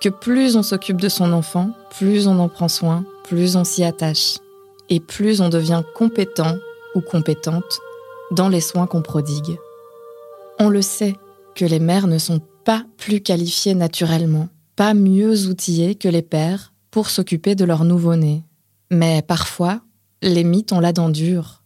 Que 0.02 0.08
plus 0.08 0.56
on 0.56 0.64
s'occupe 0.64 1.00
de 1.00 1.08
son 1.08 1.32
enfant, 1.32 1.70
plus 1.96 2.26
on 2.26 2.40
en 2.40 2.48
prend 2.48 2.66
soin, 2.66 3.04
plus 3.22 3.54
on 3.54 3.62
s'y 3.62 3.84
attache. 3.84 4.38
Et 4.88 4.98
plus 4.98 5.40
on 5.40 5.48
devient 5.48 5.84
compétent 5.94 6.56
ou 6.96 7.00
compétente 7.00 7.78
dans 8.32 8.48
les 8.48 8.60
soins 8.60 8.88
qu'on 8.88 9.02
prodigue. 9.02 9.60
On 10.58 10.70
le 10.70 10.82
sait 10.82 11.14
que 11.54 11.64
les 11.64 11.78
mères 11.78 12.08
ne 12.08 12.18
sont 12.18 12.40
pas 12.64 12.84
plus 12.96 13.20
qualifiées 13.20 13.74
naturellement, 13.74 14.48
pas 14.74 14.92
mieux 14.92 15.46
outillées 15.46 15.94
que 15.94 16.08
les 16.08 16.22
pères 16.22 16.72
pour 16.90 17.08
s'occuper 17.08 17.54
de 17.54 17.64
leur 17.64 17.84
nouveau-né. 17.84 18.42
Mais 18.90 19.22
parfois, 19.22 19.82
les 20.20 20.42
mythes 20.42 20.72
ont 20.72 20.80
la 20.80 20.92
dent 20.92 21.10
dure. 21.10 21.62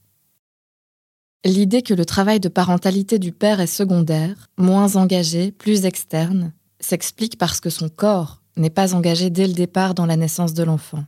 L'idée 1.42 1.80
que 1.80 1.94
le 1.94 2.04
travail 2.04 2.38
de 2.38 2.50
parentalité 2.50 3.18
du 3.18 3.32
père 3.32 3.60
est 3.60 3.66
secondaire, 3.66 4.50
moins 4.58 4.96
engagé, 4.96 5.52
plus 5.52 5.86
externe, 5.86 6.52
s'explique 6.86 7.36
parce 7.36 7.60
que 7.60 7.70
son 7.70 7.88
corps 7.88 8.40
n'est 8.56 8.70
pas 8.70 8.94
engagé 8.94 9.28
dès 9.28 9.46
le 9.46 9.52
départ 9.52 9.94
dans 9.94 10.06
la 10.06 10.16
naissance 10.16 10.54
de 10.54 10.62
l'enfant. 10.62 11.04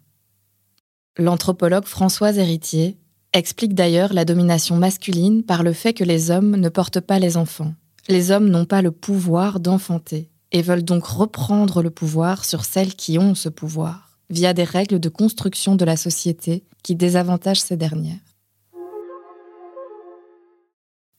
L'anthropologue 1.17 1.87
Françoise 1.87 2.39
Héritier 2.39 2.99
explique 3.33 3.75
d'ailleurs 3.75 4.13
la 4.13 4.25
domination 4.25 4.77
masculine 4.77 5.43
par 5.43 5.63
le 5.63 5.73
fait 5.73 5.95
que 5.95 6.05
les 6.05 6.31
hommes 6.31 6.57
ne 6.57 6.69
portent 6.69 7.01
pas 7.01 7.19
les 7.19 7.37
enfants. 7.37 7.75
Les 8.09 8.31
hommes 8.31 8.49
n'ont 8.49 8.65
pas 8.65 8.83
le 8.83 8.91
pouvoir 8.91 9.61
d'enfanter 9.61 10.31
et 10.53 10.63
veulent 10.63 10.85
donc 10.85 11.05
reprendre 11.05 11.83
le 11.83 11.91
pouvoir 11.91 12.45
sur 12.45 12.65
celles 12.65 12.95
qui 12.95 13.19
ont 13.19 13.35
ce 13.35 13.49
pouvoir 13.49 14.19
via 14.31 14.53
des 14.53 14.65
règles 14.65 15.01
de 15.01 15.09
construction 15.09 15.75
de 15.75 15.85
la 15.85 15.97
société 15.97 16.65
qui 16.83 16.95
désavantagent 16.95 17.61
ces 17.61 17.77
dernières. 17.77 18.17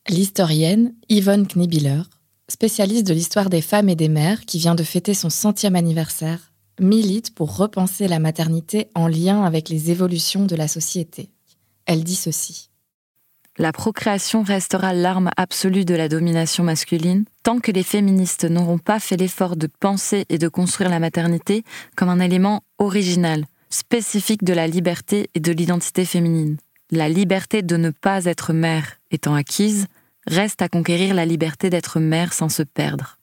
L'historienne 0.08 0.94
Yvonne 1.08 1.48
Knibiller, 1.48 2.02
spécialiste 2.50 3.08
de 3.08 3.14
l'histoire 3.14 3.50
des 3.50 3.62
femmes 3.62 3.90
et 3.90 3.96
des 3.96 4.10
mères 4.10 4.46
qui 4.46 4.60
vient 4.60 4.76
de 4.76 4.84
fêter 4.84 5.14
son 5.14 5.30
centième 5.30 5.76
anniversaire, 5.76 6.52
milite 6.80 7.34
pour 7.34 7.56
repenser 7.56 8.08
la 8.08 8.20
maternité 8.20 8.88
en 8.96 9.08
lien 9.08 9.44
avec 9.44 9.70
les 9.70 9.92
évolutions 9.92 10.46
de 10.46 10.56
la 10.56 10.68
société. 10.68 11.30
Elle 11.86 12.04
dit 12.04 12.16
ceci. 12.16 12.70
La 13.58 13.74
procréation 13.74 14.42
restera 14.42 14.94
l'arme 14.94 15.32
absolue 15.36 15.84
de 15.84 15.94
la 15.94 16.08
domination 16.08 16.64
masculine 16.64 17.26
tant 17.44 17.60
que 17.60 17.74
les 17.74 17.84
féministes 17.84 18.46
n'auront 18.46 18.78
pas 18.78 19.02
fait 19.02 19.18
l'effort 19.18 19.58
de 19.58 19.68
penser 19.68 20.26
et 20.30 20.38
de 20.38 20.48
construire 20.48 20.90
la 20.90 21.00
maternité 21.00 21.66
comme 21.98 22.08
un 22.08 22.22
élément 22.22 22.64
original, 22.78 23.46
spécifique 23.70 24.46
de 24.46 24.54
la 24.54 24.66
liberté 24.66 25.30
et 25.36 25.42
de 25.42 25.52
l'identité 25.52 26.06
féminine. 26.06 26.56
La 26.90 27.10
liberté 27.10 27.62
de 27.62 27.76
ne 27.76 27.90
pas 27.90 28.26
être 28.26 28.54
mère 28.54 28.98
étant 29.12 29.36
acquise, 29.36 29.88
reste 30.30 30.62
à 30.62 30.70
conquérir 30.70 31.16
la 31.16 31.26
liberté 31.26 31.70
d'être 31.70 32.00
mère 32.00 32.34
sans 32.34 32.50
se 32.50 32.62
perdre. 32.62 33.18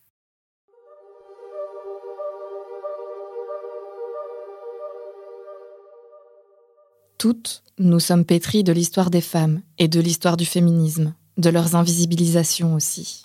Toutes, 7.17 7.63
nous 7.79 8.01
sommes 8.01 8.25
pétries 8.25 8.65
de 8.65 8.73
l'histoire 8.73 9.11
des 9.11 9.21
femmes 9.21 9.63
et 9.79 9.89
de 9.89 10.01
l'histoire 10.01 10.37
du 10.37 10.45
féminisme, 10.45 11.15
de 11.39 11.49
leurs 11.49 11.77
invisibilisations 11.77 12.75
aussi. 12.75 13.25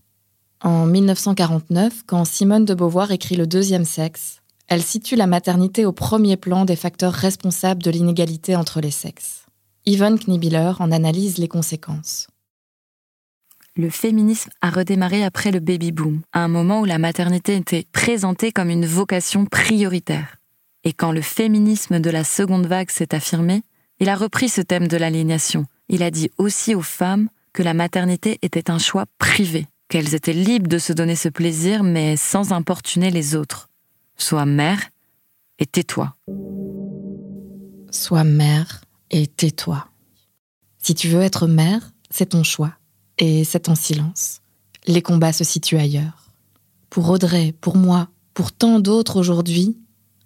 En 0.63 0.86
1949, 0.86 2.04
quand 2.06 2.24
Simone 2.24 2.65
de 2.65 2.74
Beauvoir 2.74 3.12
écrit 3.12 3.36
Le 3.36 3.48
deuxième 3.48 3.86
sexe, 3.86 4.41
elle 4.67 4.84
situe 4.84 5.15
la 5.15 5.28
maternité 5.28 5.86
au 5.86 5.91
premier 5.91 6.38
plan 6.38 6.65
des 6.65 6.76
facteurs 6.76 7.13
responsables 7.13 7.82
de 7.82 7.91
l'inégalité 7.91 8.56
entre 8.56 8.80
les 8.80 8.91
sexes. 8.91 9.46
Yvonne 9.86 10.20
Knibiller 10.20 10.74
en 10.80 10.91
analyse 10.91 11.39
les 11.39 11.48
conséquences. 11.48 12.31
Le 13.77 13.89
féminisme 13.89 14.49
a 14.60 14.69
redémarré 14.69 15.23
après 15.23 15.49
le 15.51 15.62
baby-boom, 15.62 16.21
à 16.34 16.43
un 16.43 16.49
moment 16.49 16.81
où 16.81 16.86
la 16.86 16.97
maternité 16.97 17.55
était 17.55 17.88
présentée 17.93 18.51
comme 18.51 18.69
une 18.69 18.86
vocation 18.86 19.45
prioritaire. 19.45 20.36
Et 20.84 20.91
quand 20.91 21.13
le 21.13 21.21
féminisme 21.21 22.01
de 22.01 22.10
la 22.10 22.25
seconde 22.25 22.65
vague 22.65 22.89
s'est 22.89 23.15
affirmé, 23.15 23.63
il 23.99 24.10
a 24.10 24.15
repris 24.17 24.49
ce 24.49 24.60
thème 24.60 24.89
de 24.89 24.97
l'aliénation. 24.97 25.67
Il 25.88 26.03
a 26.03 26.12
dit 26.12 26.29
aussi 26.38 26.75
aux 26.75 26.81
femmes 26.81 27.29
que 27.53 27.63
la 27.63 27.73
maternité 27.73 28.39
était 28.41 28.69
un 28.69 28.77
choix 28.77 29.05
privé, 29.19 29.67
qu'elles 29.88 30.15
étaient 30.15 30.34
libres 30.34 30.67
de 30.67 30.77
se 30.77 30.91
donner 30.91 31.15
ce 31.15 31.29
plaisir, 31.29 31.84
mais 31.84 32.17
sans 32.17 32.51
importuner 32.51 33.10
les 33.10 33.36
autres. 33.36 33.69
Sois 34.17 34.45
mère 34.45 34.89
et 35.60 35.65
tais-toi. 35.65 36.13
Sois 37.89 38.25
mère 38.25 38.81
et 39.12 39.27
tais-toi. 39.27 39.88
Si 40.77 40.93
tu 40.93 41.07
veux 41.07 41.21
être 41.21 41.47
mère, 41.47 41.91
c'est 42.10 42.31
ton 42.31 42.43
choix. 42.43 42.73
Et 43.21 43.43
c'est 43.43 43.69
en 43.69 43.75
silence. 43.75 44.41
Les 44.88 45.03
combats 45.03 45.31
se 45.31 45.43
situent 45.43 45.77
ailleurs. 45.77 46.31
Pour 46.89 47.07
Audrey, 47.12 47.53
pour 47.62 47.77
moi, 47.77 48.10
pour 48.34 48.51
tant 48.51 48.79
d'autres 48.79 49.19
aujourd'hui, 49.19 49.77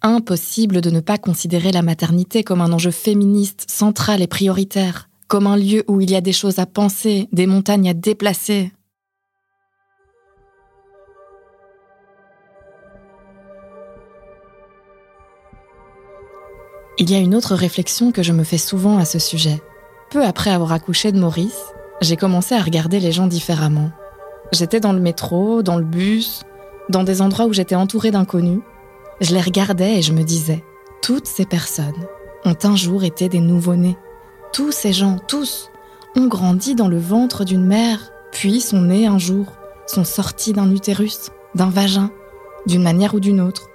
impossible 0.02 0.80
de 0.80 0.90
ne 0.90 1.02
pas 1.02 1.18
considérer 1.18 1.74
la 1.74 1.82
maternité 1.82 2.42
comme 2.46 2.62
un 2.62 2.72
enjeu 2.72 2.92
féministe 2.92 3.66
central 3.70 4.22
et 4.22 4.28
prioritaire, 4.28 5.10
comme 5.28 5.46
un 5.46 5.58
lieu 5.58 5.84
où 5.90 6.00
il 6.00 6.10
y 6.10 6.16
a 6.16 6.22
des 6.22 6.32
choses 6.32 6.58
à 6.58 6.66
penser, 6.66 7.28
des 7.34 7.48
montagnes 7.48 7.90
à 7.90 7.94
déplacer. 7.94 8.72
Il 16.98 17.12
y 17.12 17.16
a 17.16 17.20
une 17.20 17.36
autre 17.36 17.56
réflexion 17.56 18.14
que 18.14 18.24
je 18.24 18.32
me 18.32 18.46
fais 18.46 18.58
souvent 18.58 18.98
à 18.98 19.04
ce 19.04 19.20
sujet. 19.20 19.62
Peu 20.12 20.24
après 20.24 20.52
avoir 20.52 20.72
accouché 20.72 21.12
de 21.12 21.20
Maurice, 21.20 21.74
j'ai 22.02 22.18
commencé 22.18 22.56
à 22.56 22.62
regarder 22.62 23.00
les 23.00 23.12
gens 23.12 23.28
différemment. 23.28 23.92
J'étais 24.52 24.80
dans 24.80 24.94
le 24.94 25.00
métro, 25.00 25.64
dans 25.64 25.78
le 25.78 25.84
bus, 25.84 26.44
dans 26.90 27.04
des 27.04 27.22
endroits 27.22 27.46
où 27.46 27.54
j'étais 27.54 27.76
entourée 27.76 28.12
d'inconnus. 28.12 28.62
Je 29.22 29.34
les 29.34 29.42
regardais 29.42 29.98
et 29.98 30.02
je 30.02 30.14
me 30.14 30.24
disais, 30.24 30.64
toutes 31.02 31.28
ces 31.28 31.46
personnes 31.46 32.06
ont 32.44 32.58
un 32.64 32.76
jour 32.76 33.04
été 33.04 33.30
des 33.30 33.40
nouveau-nés. 33.40 33.98
Tous 34.54 34.72
ces 34.72 34.94
gens, 34.94 35.18
tous, 35.28 35.72
ont 36.16 36.28
grandi 36.28 36.76
dans 36.76 36.88
le 36.88 37.00
ventre 37.00 37.44
d'une 37.44 37.66
mère, 37.66 38.12
puis 38.32 38.62
sont 38.62 38.82
nés 38.82 39.08
un 39.08 39.18
jour, 39.18 39.48
sont 39.88 40.04
sortis 40.04 40.54
d'un 40.54 40.72
utérus, 40.72 41.30
d'un 41.56 41.70
vagin, 41.70 42.12
d'une 42.66 42.84
manière 42.84 43.16
ou 43.16 43.20
d'une 43.20 43.42
autre. 43.42 43.70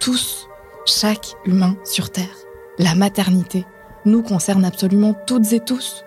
Tous, 0.00 0.48
chaque 0.86 1.34
humain 1.44 1.76
sur 1.84 2.10
Terre. 2.10 2.36
La 2.78 2.94
maternité 2.94 3.64
nous 4.04 4.22
concerne 4.22 4.64
absolument 4.64 5.14
toutes 5.26 5.52
et 5.52 5.60
tous. 5.60 6.04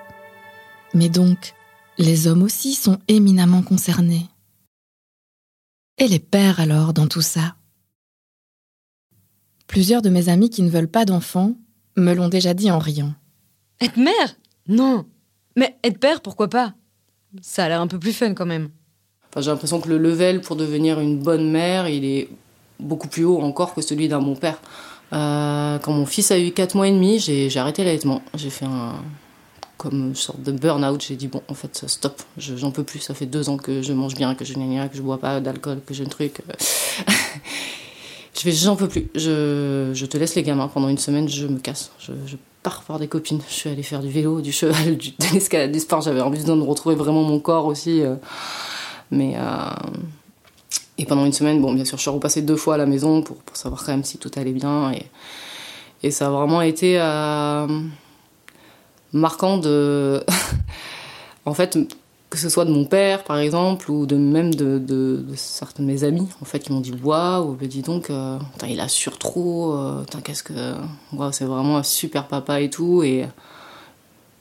Mais 0.94 1.10
donc, 1.10 1.54
les 2.00 2.28
hommes 2.28 2.44
aussi 2.44 2.74
sont 2.74 2.98
éminemment 3.10 3.62
concernés. 3.62 4.26
Et 5.98 6.08
les 6.08 6.20
pères 6.20 6.62
alors 6.62 6.94
dans 6.94 7.08
tout 7.08 7.22
ça? 7.22 7.56
Plusieurs 9.68 10.02
de 10.02 10.10
mes 10.10 10.30
amis 10.30 10.50
qui 10.50 10.64
ne 10.64 10.70
veulent 10.70 10.88
pas 10.88 11.04
d'enfants 11.06 11.56
me 11.98 12.14
l'ont 12.14 12.30
déjà 12.30 12.54
dit 12.54 12.72
en 12.72 12.80
riant. 12.80 13.14
Être 13.82 13.98
mère? 13.98 14.38
Non. 14.68 15.06
Mais 15.58 15.78
être 15.84 16.00
père, 16.00 16.22
pourquoi 16.22 16.48
pas? 16.48 16.74
Ça 17.42 17.66
a 17.66 17.70
l'air 17.70 17.82
un 17.82 17.88
peu 17.88 18.00
plus 18.00 18.14
fun 18.14 18.34
quand 18.34 18.46
même. 18.46 18.70
Enfin, 19.30 19.42
j'ai 19.42 19.52
l'impression 19.52 19.82
que 19.82 19.90
le 19.90 19.98
level 19.98 20.40
pour 20.40 20.56
devenir 20.56 21.02
une 21.02 21.20
bonne 21.20 21.52
mère, 21.52 21.90
il 21.90 22.06
est 22.06 22.30
beaucoup 22.80 23.10
plus 23.10 23.26
haut 23.26 23.42
encore 23.42 23.76
que 23.76 23.82
celui 23.82 24.08
d'un 24.08 24.22
bon 24.22 24.36
père. 24.36 24.62
Euh, 25.12 25.78
quand 25.80 25.92
mon 25.92 26.06
fils 26.06 26.32
a 26.32 26.40
eu 26.40 26.52
4 26.52 26.76
mois 26.76 26.88
et 26.88 26.92
demi, 26.92 27.20
j'ai 27.20 27.56
arrêté 27.58 27.84
l'allaitement. 27.84 28.22
J'ai 28.36 28.50
fait 28.50 28.66
un 28.66 28.96
comme 29.80 30.14
sorte 30.14 30.44
de 30.44 30.52
burn-out. 30.52 31.02
J'ai 31.08 31.16
dit 31.16 31.28
bon, 31.28 31.42
en 31.48 31.54
fait, 31.56 31.86
stop, 31.88 32.22
j'en 32.38 32.70
peux 32.70 32.84
plus. 32.84 33.00
Ça 33.00 33.16
fait 33.16 33.26
deux 33.26 33.50
ans 33.50 33.58
que 33.58 33.82
je 33.82 33.94
mange 33.94 34.14
bien, 34.14 34.36
que 34.36 34.46
je 34.46 34.54
n'ai 34.54 34.66
rien, 34.66 34.88
que 34.90 34.98
je 34.98 35.02
bois 35.02 35.18
pas 35.18 35.40
d'alcool, 35.40 35.80
que 35.86 35.94
je 35.96 36.04
ne 36.04 36.10
truc. 36.10 36.42
je 38.38 38.44
vais, 38.44 38.52
j'en 38.52 38.76
peux 38.76 38.90
plus. 38.90 39.10
Je, 39.16 39.92
je, 39.94 40.06
te 40.06 40.18
laisse 40.18 40.36
les 40.36 40.44
gamins 40.44 40.68
pendant 40.68 40.90
une 40.90 40.98
semaine. 40.98 41.28
Je 41.30 41.48
me 41.48 41.58
casse. 41.58 41.92
Je, 41.98 42.12
je, 42.28 42.36
pars 42.62 42.84
voir 42.86 43.00
des 43.00 43.08
copines. 43.08 43.40
Je 43.48 43.54
suis 43.54 43.70
allée 43.70 43.84
faire 43.84 44.02
du 44.02 44.10
vélo, 44.10 44.42
du 44.42 44.52
cheval, 44.52 44.98
du, 44.98 45.12
de 45.12 45.34
l'escalade, 45.34 45.72
du 45.74 45.80
sport. 45.80 46.02
J'avais 46.02 46.22
envie 46.22 46.44
de 46.44 46.52
retrouver 46.52 46.96
vraiment 46.96 47.24
mon 47.24 47.40
corps 47.40 47.66
aussi. 47.66 48.02
Euh, 48.02 48.16
mais 49.12 49.36
euh, 49.38 49.70
et 50.98 51.06
pendant 51.06 51.26
une 51.26 51.34
semaine, 51.34 51.62
bon, 51.62 51.74
bien 51.74 51.86
sûr, 51.86 51.98
je 51.98 52.02
suis 52.02 52.12
repassée 52.12 52.42
deux 52.42 52.58
fois 52.58 52.74
à 52.74 52.78
la 52.78 52.86
maison 52.86 53.22
pour, 53.22 53.38
pour 53.38 53.56
savoir 53.56 53.84
quand 53.86 53.94
même 53.94 54.04
si 54.04 54.18
tout 54.18 54.30
allait 54.36 54.52
bien. 54.52 54.92
Et, 54.92 55.06
et 56.04 56.12
ça 56.12 56.28
a 56.28 56.30
vraiment 56.30 56.62
été 56.62 57.00
euh, 57.00 57.68
marquant 59.14 59.58
de. 59.58 60.24
en 61.46 61.54
fait, 61.54 61.78
que 62.30 62.38
ce 62.38 62.50
soit 62.50 62.66
de 62.66 62.72
mon 62.72 62.86
père, 62.86 63.24
par 63.24 63.38
exemple, 63.40 63.90
ou 63.90 64.06
de 64.06 64.16
même 64.16 64.54
de, 64.54 64.78
de, 64.78 65.24
de 65.28 65.36
certains 65.36 65.84
de 65.84 65.88
mes 65.88 66.04
amis, 66.04 66.28
en 66.42 66.46
fait, 66.46 66.60
qui 66.60 66.72
m'ont 66.72 66.82
dit 66.82 66.94
Waouh, 67.04 67.56
dis 67.62 67.82
donc, 67.82 68.10
euh, 68.10 68.38
il 68.68 68.80
assure 68.80 69.18
trop, 69.18 69.74
euh, 69.74 70.04
qu'est-ce 70.24 70.44
que. 70.44 70.54
C'est 71.32 71.46
vraiment 71.46 71.78
un 71.78 71.84
super 71.84 72.28
papa 72.28 72.62
et 72.62 72.70
tout. 72.70 73.04
Et, 73.04 73.26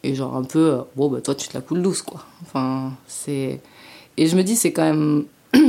et 0.02 0.14
genre, 0.14 0.36
un 0.36 0.44
peu, 0.44 0.72
euh, 0.72 0.82
bon, 0.96 1.08
bah, 1.08 1.20
toi, 1.20 1.34
tu 1.34 1.48
te 1.48 1.54
la 1.54 1.60
coules 1.60 1.82
douce, 1.82 2.02
quoi. 2.02 2.24
Enfin, 2.42 2.92
c'est. 3.06 3.60
Et 4.16 4.26
je 4.26 4.36
me 4.36 4.42
dis, 4.42 4.56
c'est 4.56 4.72
quand 4.72 4.84
même. 4.84 5.24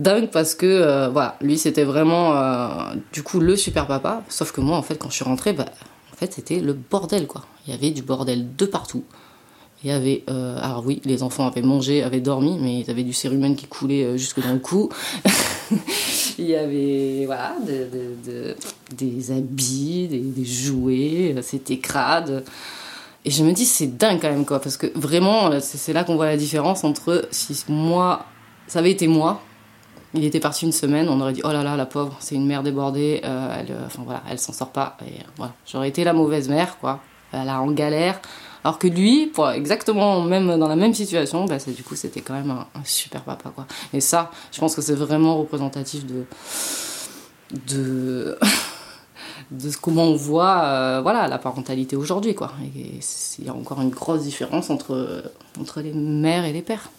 dingue 0.00 0.30
parce 0.30 0.54
que 0.54 0.66
euh, 0.66 1.08
voilà, 1.10 1.36
lui 1.40 1.58
c'était 1.58 1.84
vraiment 1.84 2.34
euh, 2.34 2.94
du 3.12 3.22
coup 3.22 3.38
le 3.38 3.54
super 3.54 3.86
papa. 3.86 4.22
Sauf 4.28 4.50
que 4.50 4.60
moi 4.60 4.76
en 4.76 4.82
fait 4.82 4.96
quand 4.96 5.10
je 5.10 5.14
suis 5.14 5.24
rentrée, 5.24 5.52
bah, 5.52 5.66
fait 6.20 6.32
c'était 6.32 6.60
le 6.60 6.72
bordel 6.72 7.26
quoi. 7.26 7.44
Il 7.66 7.72
y 7.72 7.76
avait 7.76 7.90
du 7.90 8.02
bordel 8.02 8.54
de 8.56 8.66
partout. 8.66 9.04
Il 9.82 9.88
y 9.88 9.92
avait, 9.92 10.24
euh, 10.28 10.58
alors 10.60 10.84
oui, 10.84 11.00
les 11.06 11.22
enfants 11.22 11.46
avaient 11.46 11.62
mangé, 11.62 12.02
avaient 12.02 12.20
dormi, 12.20 12.58
mais 12.60 12.80
ils 12.80 12.90
avaient 12.90 13.02
du 13.02 13.14
cérumen 13.14 13.56
qui 13.56 13.66
coulait 13.66 14.18
jusque 14.18 14.42
dans 14.42 14.52
le 14.52 14.58
cou. 14.58 14.90
il 16.38 16.44
y 16.44 16.54
avait 16.54 17.24
voilà, 17.24 17.56
de, 17.66 17.88
de, 17.90 18.30
de, 18.30 18.56
des 18.94 19.30
habits, 19.30 20.06
des, 20.08 20.18
des 20.18 20.44
jouets, 20.44 21.34
c'était 21.42 21.78
crade. 21.78 22.44
Et 23.24 23.30
je 23.30 23.42
me 23.42 23.52
dis, 23.52 23.66
c'est 23.66 23.98
dingue 23.98 24.18
quand 24.20 24.30
même, 24.30 24.46
quoi, 24.46 24.60
parce 24.60 24.76
que 24.76 24.86
vraiment, 24.94 25.50
c'est 25.60 25.92
là 25.92 26.04
qu'on 26.04 26.16
voit 26.16 26.26
la 26.26 26.36
différence 26.36 26.84
entre 26.84 27.28
si 27.30 27.64
moi, 27.68 28.26
ça 28.66 28.78
avait 28.78 28.90
été 28.90 29.06
moi, 29.06 29.42
il 30.14 30.24
était 30.24 30.40
parti 30.40 30.64
une 30.64 30.72
semaine, 30.72 31.08
on 31.08 31.20
aurait 31.20 31.32
dit 31.32 31.42
oh 31.44 31.52
là 31.52 31.62
là 31.62 31.76
la 31.76 31.86
pauvre, 31.86 32.16
c'est 32.20 32.34
une 32.34 32.46
mère 32.46 32.62
débordée, 32.62 33.20
euh, 33.24 33.56
elle, 33.58 33.70
euh, 33.70 33.86
enfin 33.86 34.02
voilà, 34.04 34.22
elle 34.28 34.38
s'en 34.38 34.52
sort 34.52 34.70
pas. 34.70 34.96
Et 35.06 35.20
voilà, 35.36 35.52
j'aurais 35.66 35.88
été 35.88 36.02
la 36.04 36.12
mauvaise 36.12 36.48
mère 36.48 36.78
quoi, 36.78 37.00
elle 37.32 37.48
a 37.48 37.60
en 37.60 37.70
galère. 37.70 38.20
Alors 38.64 38.78
que 38.78 38.88
lui, 38.88 39.26
pour 39.26 39.48
exactement 39.50 40.20
même 40.22 40.58
dans 40.58 40.68
la 40.68 40.76
même 40.76 40.92
situation, 40.92 41.44
bah, 41.46 41.56
du 41.64 41.82
coup 41.82 41.94
c'était 41.94 42.20
quand 42.20 42.34
même 42.34 42.50
un, 42.50 42.66
super 42.84 43.22
papa 43.22 43.50
quoi. 43.54 43.66
Et 43.92 44.00
ça, 44.00 44.30
je 44.52 44.60
pense 44.60 44.74
que 44.74 44.82
c'est 44.82 44.94
vraiment 44.94 45.38
représentatif 45.38 46.04
de 46.06 46.24
de 47.68 48.38
de 49.52 49.70
comment 49.80 50.04
on 50.04 50.16
voit 50.16 50.62
euh, 50.64 51.00
voilà 51.02 51.28
la 51.28 51.38
parentalité 51.38 51.96
aujourd'hui 51.96 52.34
quoi. 52.34 52.52
Il 52.74 53.44
y 53.44 53.48
a 53.48 53.54
encore 53.54 53.80
une 53.80 53.90
grosse 53.90 54.22
différence 54.22 54.70
entre 54.70 55.22
entre 55.58 55.80
les 55.80 55.92
mères 55.92 56.44
et 56.44 56.52
les 56.52 56.62
pères. 56.62 56.90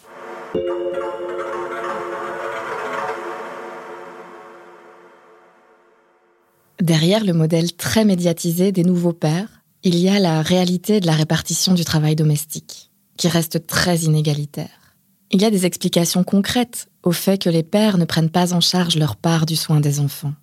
Derrière 6.82 7.24
le 7.24 7.34
modèle 7.34 7.74
très 7.74 8.06
médiatisé 8.06 8.72
des 8.72 8.84
nouveaux 8.84 9.14
pères, 9.14 9.62
il 9.84 10.00
y 10.00 10.10
a 10.10 10.18
la 10.18 10.42
réalité 10.42 11.00
de 11.00 11.06
la 11.06 11.14
répartition 11.14 11.76
du 11.76 11.86
travail 11.86 12.16
domestique, 12.16 12.90
qui 13.18 13.28
reste 13.28 13.68
très 13.68 14.00
inégalitaire. 14.00 14.96
Il 15.30 15.44
y 15.44 15.46
a 15.46 15.52
des 15.52 15.68
explications 15.68 16.24
concrètes 16.24 16.90
au 17.04 17.12
fait 17.12 17.38
que 17.38 17.52
les 17.52 17.62
pères 17.62 18.00
ne 18.00 18.06
prennent 18.06 18.32
pas 18.32 18.56
en 18.56 18.62
charge 18.62 18.98
leur 18.98 19.16
part 19.16 19.46
du 19.46 19.56
soin 19.56 19.80
des 19.80 20.00
enfants. 20.00 20.34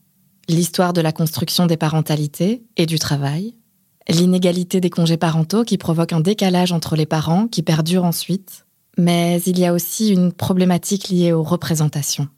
L'histoire 0.48 0.92
de 0.92 1.00
la 1.00 1.10
construction 1.10 1.66
des 1.66 1.76
parentalités 1.76 2.62
et 2.76 2.86
du 2.86 3.00
travail, 3.00 3.54
l'inégalité 4.08 4.80
des 4.80 4.90
congés 4.90 5.16
parentaux 5.16 5.64
qui 5.64 5.76
provoque 5.76 6.12
un 6.12 6.20
décalage 6.20 6.70
entre 6.70 6.94
les 6.94 7.04
parents 7.04 7.48
qui 7.48 7.64
perdure 7.64 8.04
ensuite, 8.04 8.64
mais 8.96 9.42
il 9.44 9.58
y 9.58 9.66
a 9.66 9.72
aussi 9.72 10.10
une 10.10 10.32
problématique 10.32 11.08
liée 11.08 11.32
aux 11.32 11.42
représentations. 11.42 12.28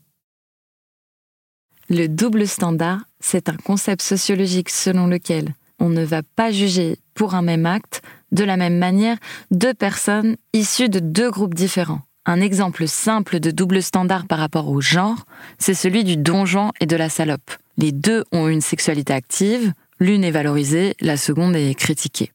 Le 1.93 2.07
double 2.07 2.47
standard, 2.47 3.01
c'est 3.19 3.49
un 3.49 3.57
concept 3.57 4.01
sociologique 4.01 4.71
selon 4.71 5.09
lequel 5.09 5.55
on 5.81 5.89
ne 5.89 6.05
va 6.05 6.23
pas 6.23 6.53
juger 6.53 6.99
pour 7.15 7.35
un 7.35 7.43
même 7.43 7.67
acte 7.67 8.01
de 8.31 8.45
la 8.45 8.57
même 8.57 8.79
manière 8.79 9.17
deux 9.51 9.75
personnes 9.75 10.37
issues 10.53 10.89
de 10.89 11.01
deux 11.01 11.33
groupes 11.33 11.55
différents. 11.55 12.03
Un 12.27 12.41
exemple 12.41 12.87
simple 12.87 13.41
de 13.41 13.51
double 13.51 13.83
standard 13.83 14.29
par 14.29 14.39
rapport 14.39 14.69
au 14.69 14.81
genre, 14.81 15.25
c'est 15.59 15.75
celui 15.75 16.05
du 16.05 16.17
donjon 16.17 16.71
et 16.81 16.87
de 16.87 16.95
la 16.95 17.09
salope. 17.09 17.51
Les 17.77 17.91
deux 17.91 18.23
ont 18.31 18.47
une 18.47 18.61
sexualité 18.61 19.13
active, 19.13 19.73
l'une 19.99 20.23
est 20.23 20.31
valorisée, 20.31 20.95
la 21.01 21.17
seconde 21.17 21.57
est 21.57 21.75
critiquée. 21.75 22.31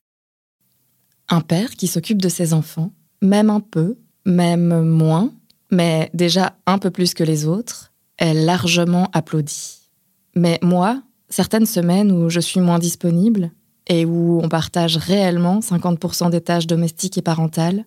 Un 1.29 1.39
père 1.39 1.69
qui 1.69 1.87
s'occupe 1.87 2.21
de 2.21 2.27
ses 2.27 2.51
enfants, 2.51 2.91
même 3.21 3.49
un 3.49 3.61
peu, 3.61 3.95
même 4.25 4.81
moins, 4.81 5.31
mais 5.71 6.09
déjà 6.13 6.57
un 6.65 6.77
peu 6.77 6.91
plus 6.91 7.13
que 7.13 7.23
les 7.23 7.45
autres, 7.45 7.93
est 8.17 8.33
largement 8.33 9.09
applaudi. 9.13 9.89
Mais 10.35 10.59
moi, 10.61 11.01
certaines 11.29 11.65
semaines 11.65 12.11
où 12.11 12.29
je 12.29 12.39
suis 12.39 12.59
moins 12.59 12.79
disponible 12.79 13.51
et 13.87 14.05
où 14.05 14.39
on 14.43 14.49
partage 14.49 14.97
réellement 14.97 15.59
50% 15.59 16.29
des 16.29 16.41
tâches 16.41 16.67
domestiques 16.67 17.17
et 17.17 17.21
parentales, 17.21 17.85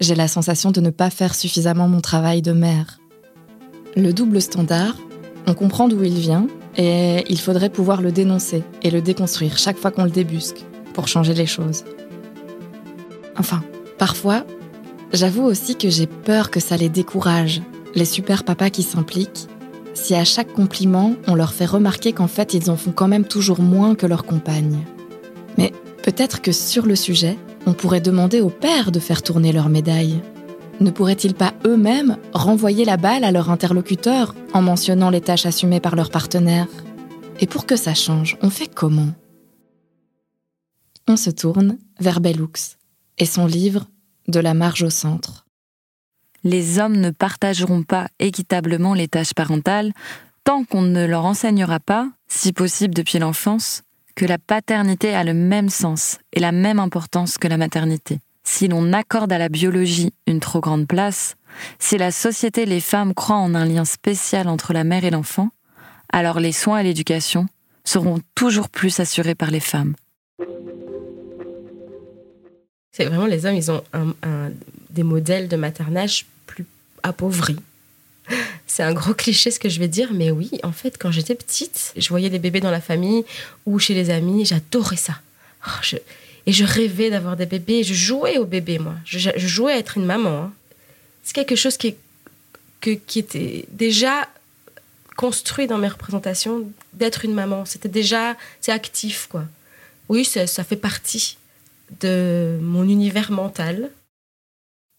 j'ai 0.00 0.14
la 0.14 0.28
sensation 0.28 0.70
de 0.70 0.80
ne 0.80 0.90
pas 0.90 1.10
faire 1.10 1.34
suffisamment 1.34 1.88
mon 1.88 2.00
travail 2.00 2.40
de 2.42 2.52
mère. 2.52 3.00
Le 3.96 4.12
double 4.12 4.40
standard, 4.40 4.96
on 5.46 5.54
comprend 5.54 5.88
d'où 5.88 6.02
il 6.04 6.18
vient 6.18 6.46
et 6.76 7.24
il 7.28 7.40
faudrait 7.40 7.70
pouvoir 7.70 8.00
le 8.00 8.12
dénoncer 8.12 8.62
et 8.82 8.90
le 8.90 9.02
déconstruire 9.02 9.58
chaque 9.58 9.78
fois 9.78 9.90
qu'on 9.90 10.04
le 10.04 10.10
débusque 10.10 10.64
pour 10.94 11.08
changer 11.08 11.34
les 11.34 11.46
choses. 11.46 11.84
Enfin, 13.36 13.62
parfois, 13.98 14.44
j'avoue 15.12 15.42
aussi 15.42 15.76
que 15.76 15.88
j'ai 15.88 16.06
peur 16.06 16.50
que 16.50 16.60
ça 16.60 16.76
les 16.76 16.88
décourage 16.88 17.62
les 17.94 18.04
super 18.04 18.44
papas 18.44 18.70
qui 18.70 18.82
s'impliquent, 18.82 19.48
si 19.94 20.14
à 20.14 20.24
chaque 20.24 20.52
compliment, 20.52 21.14
on 21.26 21.34
leur 21.34 21.52
fait 21.52 21.66
remarquer 21.66 22.12
qu'en 22.12 22.28
fait, 22.28 22.54
ils 22.54 22.70
en 22.70 22.76
font 22.76 22.92
quand 22.92 23.08
même 23.08 23.24
toujours 23.24 23.60
moins 23.60 23.94
que 23.94 24.06
leurs 24.06 24.24
compagnes. 24.24 24.78
Mais 25.56 25.72
peut-être 26.02 26.40
que 26.40 26.52
sur 26.52 26.86
le 26.86 26.94
sujet, 26.94 27.36
on 27.66 27.72
pourrait 27.72 28.00
demander 28.00 28.40
aux 28.40 28.50
pères 28.50 28.92
de 28.92 29.00
faire 29.00 29.22
tourner 29.22 29.52
leur 29.52 29.68
médaille. 29.68 30.20
Ne 30.80 30.90
pourraient-ils 30.90 31.34
pas 31.34 31.54
eux-mêmes 31.66 32.16
renvoyer 32.32 32.84
la 32.84 32.96
balle 32.96 33.24
à 33.24 33.32
leur 33.32 33.50
interlocuteur 33.50 34.34
en 34.54 34.62
mentionnant 34.62 35.10
les 35.10 35.20
tâches 35.20 35.46
assumées 35.46 35.80
par 35.80 35.96
leur 35.96 36.10
partenaire? 36.10 36.68
Et 37.40 37.46
pour 37.46 37.66
que 37.66 37.76
ça 37.76 37.94
change, 37.94 38.38
on 38.40 38.50
fait 38.50 38.72
comment? 38.72 39.12
On 41.08 41.16
se 41.16 41.30
tourne 41.30 41.78
vers 41.98 42.20
Bellux 42.20 42.76
et 43.18 43.26
son 43.26 43.46
livre 43.46 43.86
De 44.28 44.38
la 44.38 44.54
marge 44.54 44.84
au 44.84 44.90
centre. 44.90 45.47
Les 46.50 46.78
hommes 46.78 46.96
ne 46.96 47.10
partageront 47.10 47.82
pas 47.82 48.08
équitablement 48.20 48.94
les 48.94 49.06
tâches 49.06 49.34
parentales 49.34 49.92
tant 50.44 50.64
qu'on 50.64 50.80
ne 50.80 51.04
leur 51.04 51.26
enseignera 51.26 51.78
pas, 51.78 52.08
si 52.26 52.54
possible 52.54 52.94
depuis 52.94 53.18
l'enfance, 53.18 53.82
que 54.14 54.24
la 54.24 54.38
paternité 54.38 55.14
a 55.14 55.24
le 55.24 55.34
même 55.34 55.68
sens 55.68 56.16
et 56.32 56.40
la 56.40 56.50
même 56.50 56.78
importance 56.78 57.36
que 57.36 57.48
la 57.48 57.58
maternité. 57.58 58.20
Si 58.44 58.66
l'on 58.66 58.94
accorde 58.94 59.30
à 59.30 59.36
la 59.36 59.50
biologie 59.50 60.14
une 60.26 60.40
trop 60.40 60.62
grande 60.62 60.88
place, 60.88 61.34
si 61.78 61.98
la 61.98 62.10
société 62.10 62.62
et 62.62 62.66
les 62.66 62.80
femmes 62.80 63.12
croient 63.12 63.36
en 63.36 63.54
un 63.54 63.66
lien 63.66 63.84
spécial 63.84 64.48
entre 64.48 64.72
la 64.72 64.84
mère 64.84 65.04
et 65.04 65.10
l'enfant, 65.10 65.50
alors 66.10 66.40
les 66.40 66.52
soins 66.52 66.78
et 66.78 66.84
l'éducation 66.84 67.46
seront 67.84 68.20
toujours 68.34 68.70
plus 68.70 69.00
assurés 69.00 69.34
par 69.34 69.50
les 69.50 69.60
femmes. 69.60 69.96
C'est 72.90 73.04
vraiment 73.04 73.26
les 73.26 73.44
hommes, 73.44 73.54
ils 73.54 73.70
ont 73.70 73.82
des 74.88 75.02
modèles 75.02 75.48
de 75.48 75.56
maternage 75.56 76.24
plus 76.98 77.08
appauvris. 77.08 77.56
C'est 78.66 78.82
un 78.82 78.92
gros 78.92 79.14
cliché 79.14 79.50
ce 79.50 79.58
que 79.58 79.68
je 79.68 79.78
vais 79.78 79.88
dire, 79.88 80.12
mais 80.12 80.30
oui, 80.30 80.50
en 80.62 80.72
fait, 80.72 80.98
quand 80.98 81.10
j'étais 81.10 81.34
petite, 81.34 81.92
je 81.96 82.08
voyais 82.10 82.30
des 82.30 82.38
bébés 82.38 82.60
dans 82.60 82.70
la 82.70 82.80
famille 82.80 83.24
ou 83.64 83.78
chez 83.78 83.94
les 83.94 84.10
amis, 84.10 84.44
j'adorais 84.44 84.96
ça. 84.96 85.20
Oh, 85.66 85.96
et 86.46 86.52
je 86.52 86.64
rêvais 86.64 87.10
d'avoir 87.10 87.36
des 87.36 87.46
bébés, 87.46 87.82
je 87.82 87.94
jouais 87.94 88.38
aux 88.38 88.44
bébés, 88.44 88.78
moi. 88.78 88.94
Je, 89.04 89.30
jouais 89.36 89.72
à 89.72 89.78
être 89.78 89.96
une 89.96 90.06
maman. 90.06 90.44
Hein. 90.44 90.52
C'est 91.22 91.34
quelque 91.34 91.56
chose 91.56 91.76
qui, 91.76 91.94
qui 92.80 93.18
était 93.18 93.64
déjà 93.70 94.28
construit 95.16 95.66
dans 95.66 95.78
mes 95.78 95.88
représentations 95.88 96.70
d'être 96.94 97.24
une 97.24 97.34
maman. 97.34 97.64
C'était 97.64 97.88
déjà, 97.88 98.36
c'est 98.60 98.72
actif, 98.72 99.26
quoi. 99.30 99.44
Oui, 100.08 100.24
ça 100.24 100.64
fait 100.64 100.76
partie 100.76 101.36
de 102.00 102.58
mon 102.62 102.84
univers 102.84 103.30
mental. 103.30 103.90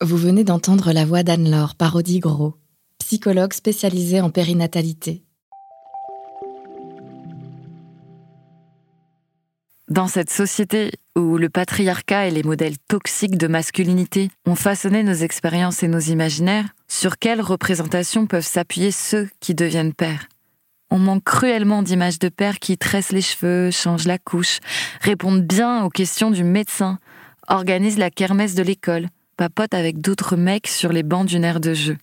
Vous 0.02 0.16
venez 0.16 0.46
d'entendre 0.46 0.94
la 0.94 1.04
voix 1.04 1.24
d'Anne-Laure 1.24 1.76
Parodie 1.76 2.20
Gros, 2.20 2.56
psychologue 3.00 3.52
spécialisée 3.52 4.22
en 4.22 4.30
périnatalité. 4.30 5.26
Dans 9.90 10.08
cette 10.08 10.30
société 10.30 10.92
où 11.18 11.36
le 11.36 11.50
patriarcat 11.50 12.28
et 12.28 12.32
les 12.32 12.44
modèles 12.44 12.78
toxiques 12.88 13.38
de 13.38 13.48
masculinité 13.48 14.30
ont 14.46 14.56
façonné 14.56 15.04
nos 15.04 15.12
expériences 15.12 15.84
et 15.84 15.90
nos 15.90 16.00
imaginaires, 16.00 16.70
sur 16.88 17.18
quelles 17.18 17.42
représentations 17.42 18.26
peuvent 18.26 18.46
s'appuyer 18.46 18.92
ceux 18.92 19.28
qui 19.42 19.54
deviennent 19.54 19.94
pères? 19.94 20.30
On 20.92 20.98
manque 20.98 21.26
cruellement 21.26 21.84
d'images 21.84 22.20
de 22.20 22.30
pères 22.30 22.60
qui 22.60 22.78
tressent 22.78 23.12
les 23.12 23.22
cheveux, 23.22 23.70
changent 23.70 24.08
la 24.08 24.18
couche, 24.18 24.60
répondent 25.02 25.44
bien 25.44 25.84
aux 25.84 25.90
questions 25.90 26.32
du 26.32 26.46
médecin, 26.46 27.00
organisent 27.50 27.98
la 27.98 28.12
kermesse 28.12 28.56
de 28.56 28.64
l'école, 28.64 29.10
papotent 29.40 29.74
avec 29.74 30.02
d'autres 30.02 30.36
mecs 30.36 30.68
sur 30.68 30.92
les 30.92 31.02
bancs 31.02 31.26
d'une 31.26 31.46
aire 31.46 31.62
de 31.62 31.74
jeu. 31.74 31.96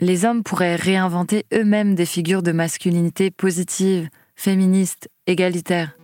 Les 0.00 0.24
hommes 0.24 0.42
pourraient 0.42 0.76
réinventer 0.76 1.44
eux-mêmes 1.52 1.94
des 1.94 2.06
figures 2.06 2.42
de 2.42 2.52
masculinité 2.52 3.30
positives, 3.30 4.08
féministes, 4.34 5.10
égalitaires. 5.26 5.94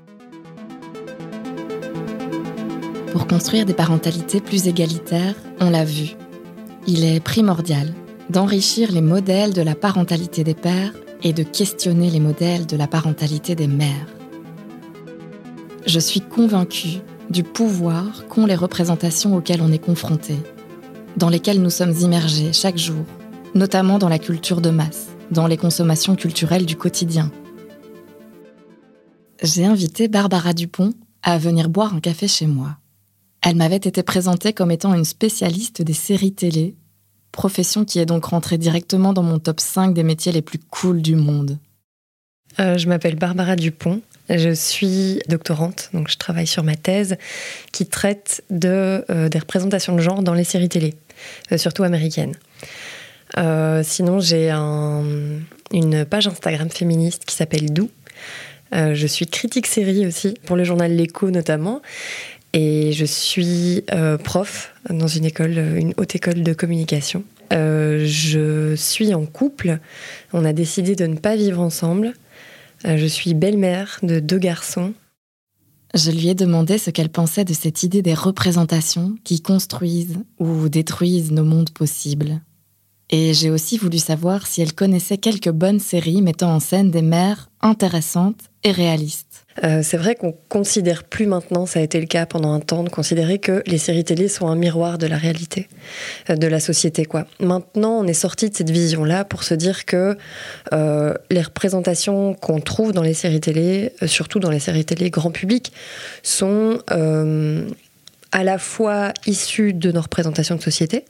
Pour 3.10 3.26
construire 3.26 3.64
des 3.64 3.72
parentalités 3.72 4.42
plus 4.42 4.68
égalitaires, 4.68 5.34
on 5.60 5.70
l'a 5.70 5.86
vu, 5.86 6.10
il 6.86 7.06
est 7.06 7.20
primordial 7.20 7.94
d'enrichir 8.28 8.92
les 8.92 9.00
modèles 9.00 9.54
de 9.54 9.62
la 9.62 9.74
parentalité 9.74 10.44
des 10.44 10.54
pères 10.54 10.92
et 11.22 11.32
de 11.32 11.42
questionner 11.42 12.10
les 12.10 12.20
modèles 12.20 12.66
de 12.66 12.76
la 12.76 12.86
parentalité 12.86 13.54
des 13.54 13.66
mères. 13.66 14.08
Je 15.86 15.98
suis 15.98 16.20
convaincue 16.20 16.98
du 17.30 17.44
pouvoir 17.44 18.26
qu'ont 18.28 18.44
les 18.44 18.56
représentations 18.56 19.36
auxquelles 19.36 19.62
on 19.62 19.72
est 19.72 19.78
confronté, 19.78 20.36
dans 21.16 21.28
lesquelles 21.28 21.62
nous 21.62 21.70
sommes 21.70 21.94
immergés 22.00 22.52
chaque 22.52 22.76
jour, 22.76 23.04
notamment 23.54 23.98
dans 23.98 24.08
la 24.08 24.18
culture 24.18 24.60
de 24.60 24.70
masse, 24.70 25.08
dans 25.30 25.46
les 25.46 25.56
consommations 25.56 26.16
culturelles 26.16 26.66
du 26.66 26.76
quotidien. 26.76 27.30
J'ai 29.42 29.64
invité 29.64 30.08
Barbara 30.08 30.52
Dupont 30.52 30.92
à 31.22 31.38
venir 31.38 31.68
boire 31.68 31.94
un 31.94 32.00
café 32.00 32.28
chez 32.28 32.46
moi. 32.46 32.76
Elle 33.42 33.56
m'avait 33.56 33.76
été 33.76 34.02
présentée 34.02 34.52
comme 34.52 34.70
étant 34.70 34.92
une 34.92 35.04
spécialiste 35.04 35.82
des 35.82 35.94
séries 35.94 36.32
télé, 36.32 36.74
profession 37.32 37.84
qui 37.84 37.98
est 37.98 38.06
donc 38.06 38.26
rentrée 38.26 38.58
directement 38.58 39.12
dans 39.12 39.22
mon 39.22 39.38
top 39.38 39.60
5 39.60 39.94
des 39.94 40.02
métiers 40.02 40.32
les 40.32 40.42
plus 40.42 40.58
cools 40.58 41.00
du 41.00 41.16
monde. 41.16 41.58
Euh, 42.58 42.76
je 42.76 42.88
m'appelle 42.88 43.16
Barbara 43.16 43.56
Dupont. 43.56 44.02
Je 44.30 44.50
suis 44.54 45.20
doctorante, 45.28 45.90
donc 45.92 46.08
je 46.08 46.16
travaille 46.16 46.46
sur 46.46 46.62
ma 46.62 46.76
thèse 46.76 47.16
qui 47.72 47.86
traite 47.86 48.42
de, 48.50 49.04
euh, 49.10 49.28
des 49.28 49.38
représentations 49.38 49.94
de 49.94 50.00
genre 50.00 50.22
dans 50.22 50.34
les 50.34 50.44
séries 50.44 50.68
télé, 50.68 50.94
euh, 51.52 51.58
surtout 51.58 51.82
américaines. 51.82 52.36
sinon, 53.82 54.20
j'ai 54.20 54.50
une 54.50 56.04
page 56.04 56.26
Instagram 56.26 56.70
féministe 56.70 57.24
qui 57.24 57.34
s'appelle 57.34 57.72
Dou. 57.72 57.90
je 58.72 59.06
suis 59.06 59.26
critique 59.26 59.66
série 59.66 60.06
aussi, 60.06 60.34
pour 60.46 60.56
le 60.56 60.64
journal 60.64 60.94
L'écho 60.94 61.30
notamment. 61.30 61.82
Et 62.52 62.92
je 62.92 63.04
suis 63.04 63.84
euh, 63.92 64.18
prof 64.18 64.72
dans 64.88 65.06
une 65.06 65.24
école, 65.24 65.56
une 65.76 65.94
haute 65.96 66.16
école 66.16 66.42
de 66.42 66.52
communication. 66.52 67.22
Euh, 67.52 68.04
je 68.06 68.74
suis 68.74 69.14
en 69.14 69.24
couple. 69.24 69.78
On 70.32 70.44
a 70.44 70.52
décidé 70.52 70.96
de 70.96 71.06
ne 71.06 71.16
pas 71.16 71.36
vivre 71.36 71.60
ensemble. 71.60 72.12
Euh, 72.86 72.96
je 72.96 73.06
suis 73.06 73.34
belle-mère 73.34 73.98
de 74.02 74.20
deux 74.20 74.38
garçons. 74.38 74.94
Je 75.94 76.10
lui 76.10 76.28
ai 76.28 76.34
demandé 76.34 76.78
ce 76.78 76.90
qu'elle 76.90 77.08
pensait 77.08 77.44
de 77.44 77.52
cette 77.52 77.82
idée 77.82 78.02
des 78.02 78.14
représentations 78.14 79.16
qui 79.24 79.42
construisent 79.42 80.18
ou 80.38 80.68
détruisent 80.68 81.32
nos 81.32 81.44
mondes 81.44 81.70
possibles. 81.70 82.40
Et 83.10 83.34
j'ai 83.34 83.50
aussi 83.50 83.76
voulu 83.76 83.98
savoir 83.98 84.46
si 84.46 84.62
elle 84.62 84.72
connaissait 84.72 85.18
quelques 85.18 85.50
bonnes 85.50 85.80
séries 85.80 86.22
mettant 86.22 86.54
en 86.54 86.60
scène 86.60 86.92
des 86.92 87.02
mères 87.02 87.50
intéressantes 87.60 88.42
et 88.62 88.70
réalistes. 88.70 89.39
Euh, 89.64 89.80
c'est 89.82 89.96
vrai 89.96 90.14
qu'on 90.14 90.34
considère 90.48 91.04
plus 91.04 91.26
maintenant, 91.26 91.66
ça 91.66 91.80
a 91.80 91.82
été 91.82 92.00
le 92.00 92.06
cas 92.06 92.26
pendant 92.26 92.52
un 92.52 92.60
temps, 92.60 92.82
de 92.82 92.88
considérer 92.88 93.38
que 93.38 93.62
les 93.66 93.78
séries 93.78 94.04
télé 94.04 94.28
sont 94.28 94.48
un 94.48 94.56
miroir 94.56 94.96
de 94.96 95.06
la 95.06 95.16
réalité, 95.16 95.68
euh, 96.28 96.36
de 96.36 96.46
la 96.46 96.60
société. 96.60 97.04
Quoi. 97.04 97.26
Maintenant, 97.40 97.98
on 97.98 98.06
est 98.06 98.12
sorti 98.12 98.48
de 98.48 98.56
cette 98.56 98.70
vision-là 98.70 99.24
pour 99.24 99.42
se 99.42 99.54
dire 99.54 99.84
que 99.84 100.16
euh, 100.72 101.14
les 101.30 101.42
représentations 101.42 102.34
qu'on 102.34 102.60
trouve 102.60 102.92
dans 102.92 103.02
les 103.02 103.14
séries 103.14 103.40
télé, 103.40 103.92
surtout 104.06 104.38
dans 104.38 104.50
les 104.50 104.60
séries 104.60 104.84
télé 104.84 105.10
grand 105.10 105.30
public, 105.30 105.72
sont 106.22 106.78
à 108.32 108.44
la 108.44 108.58
fois 108.58 109.12
issus 109.26 109.72
de 109.72 109.90
nos 109.90 110.00
représentations 110.00 110.54
de 110.54 110.62
société, 110.62 111.04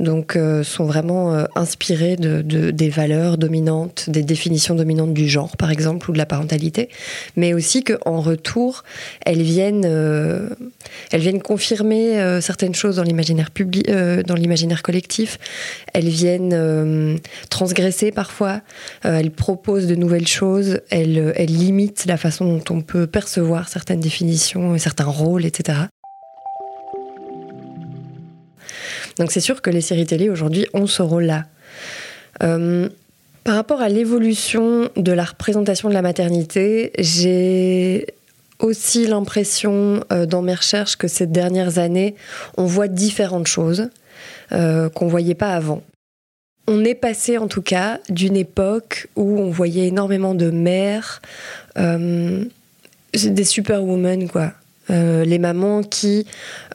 donc 0.00 0.34
euh, 0.34 0.64
sont 0.64 0.86
vraiment 0.86 1.32
euh, 1.32 1.44
inspirés 1.54 2.16
de, 2.16 2.42
des 2.42 2.88
valeurs 2.88 3.38
dominantes, 3.38 4.10
des 4.10 4.22
définitions 4.22 4.74
dominantes 4.74 5.14
du 5.14 5.28
genre, 5.28 5.56
par 5.56 5.70
exemple, 5.70 6.10
ou 6.10 6.12
de 6.12 6.18
la 6.18 6.26
parentalité, 6.26 6.88
mais 7.36 7.54
aussi 7.54 7.84
qu'en 7.84 8.20
retour, 8.20 8.82
elles 9.24 9.42
viennent, 9.42 9.86
euh, 9.86 10.48
elles 11.12 11.20
viennent 11.20 11.42
confirmer 11.42 12.40
certaines 12.40 12.74
choses 12.74 12.96
dans 12.96 13.02
l'imaginaire 13.02 13.50
public, 13.50 13.88
dans 13.88 14.34
l'imaginaire 14.34 14.82
collectif. 14.82 15.38
Elles 15.94 16.08
viennent 16.08 17.18
transgresser 17.50 18.10
parfois. 18.12 18.60
elles 19.02 19.30
proposent 19.30 19.86
de 19.86 19.94
nouvelles 19.94 20.26
choses. 20.26 20.80
Elles, 20.90 21.32
elles 21.36 21.54
limitent 21.54 22.04
la 22.06 22.16
façon 22.16 22.44
dont 22.44 22.74
on 22.74 22.80
peut 22.80 23.06
percevoir 23.06 23.68
certaines 23.68 24.00
définitions, 24.00 24.76
certains 24.78 25.04
rôles, 25.04 25.44
etc. 25.44 25.88
Donc 29.18 29.32
c'est 29.32 29.40
sûr 29.40 29.62
que 29.62 29.70
les 29.70 29.80
séries 29.80 30.06
télé 30.06 30.30
aujourd'hui 30.30 30.66
ont 30.74 30.86
ce 30.86 31.02
rôle-là. 31.02 31.44
Euh, 32.42 32.88
par 33.44 33.54
rapport 33.54 33.80
à 33.80 33.88
l'évolution 33.88 34.90
de 34.96 35.12
la 35.12 35.24
représentation 35.24 35.88
de 35.88 35.94
la 35.94 36.02
maternité, 36.02 36.92
j'ai 36.98 38.06
aussi 38.58 39.06
l'impression 39.06 40.04
euh, 40.12 40.26
dans 40.26 40.42
mes 40.42 40.54
recherches 40.54 40.96
que 40.96 41.08
ces 41.08 41.26
dernières 41.26 41.78
années, 41.78 42.14
on 42.56 42.66
voit 42.66 42.88
différentes 42.88 43.46
choses 43.46 43.88
euh, 44.52 44.88
qu'on 44.90 45.06
ne 45.06 45.10
voyait 45.10 45.34
pas 45.34 45.54
avant. 45.54 45.82
On 46.66 46.84
est 46.84 46.94
passé 46.94 47.38
en 47.38 47.48
tout 47.48 47.62
cas 47.62 47.98
d'une 48.10 48.36
époque 48.36 49.08
où 49.16 49.40
on 49.40 49.50
voyait 49.50 49.86
énormément 49.86 50.34
de 50.34 50.50
mères, 50.50 51.22
des 51.76 53.44
superwomen 53.44 54.28
quoi, 54.28 54.52
Euh, 54.90 55.24
les 55.24 55.38
mamans 55.38 55.82
qui 55.82 56.26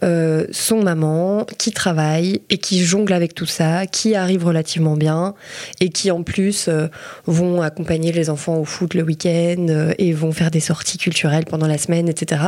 euh, 0.04 0.46
sont 0.52 0.82
mamans, 0.82 1.46
qui 1.58 1.72
travaillent 1.72 2.42
et 2.50 2.58
qui 2.58 2.84
jonglent 2.84 3.14
avec 3.14 3.34
tout 3.34 3.46
ça, 3.46 3.88
qui 3.88 4.16
arrivent 4.16 4.46
relativement 4.46 4.96
bien 4.96 5.34
et 5.80 5.90
qui 5.90 6.12
en 6.12 6.24
plus 6.24 6.68
euh, 6.68 6.88
vont 7.26 7.62
accompagner 7.62 8.12
les 8.12 8.30
enfants 8.30 8.58
au 8.58 8.66
foot 8.66 8.94
le 8.94 9.04
week-end 9.04 9.94
et 9.98 10.14
vont 10.14 10.32
faire 10.32 10.52
des 10.52 10.60
sorties 10.60 10.98
culturelles 10.98 11.46
pendant 11.46 11.68
la 11.68 11.78
semaine, 11.78 12.08
etc. 12.08 12.42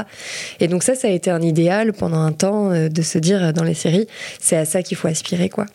Et 0.60 0.68
donc 0.68 0.84
ça, 0.84 0.96
ça 0.96 1.08
a 1.08 1.12
été 1.12 1.32
un 1.32 1.42
idéal 1.42 1.94
pendant 1.94 2.20
un 2.20 2.32
temps 2.32 2.70
de 2.70 3.02
se 3.02 3.18
dire 3.18 3.54
dans 3.54 3.64
les 3.64 3.74
séries, 3.74 4.08
c'est 4.40 4.58
à 4.58 4.66
ça 4.66 4.84
qu'il 4.84 4.98
faut 4.98 5.08
aspirer, 5.08 5.50
quoi. 5.50 5.66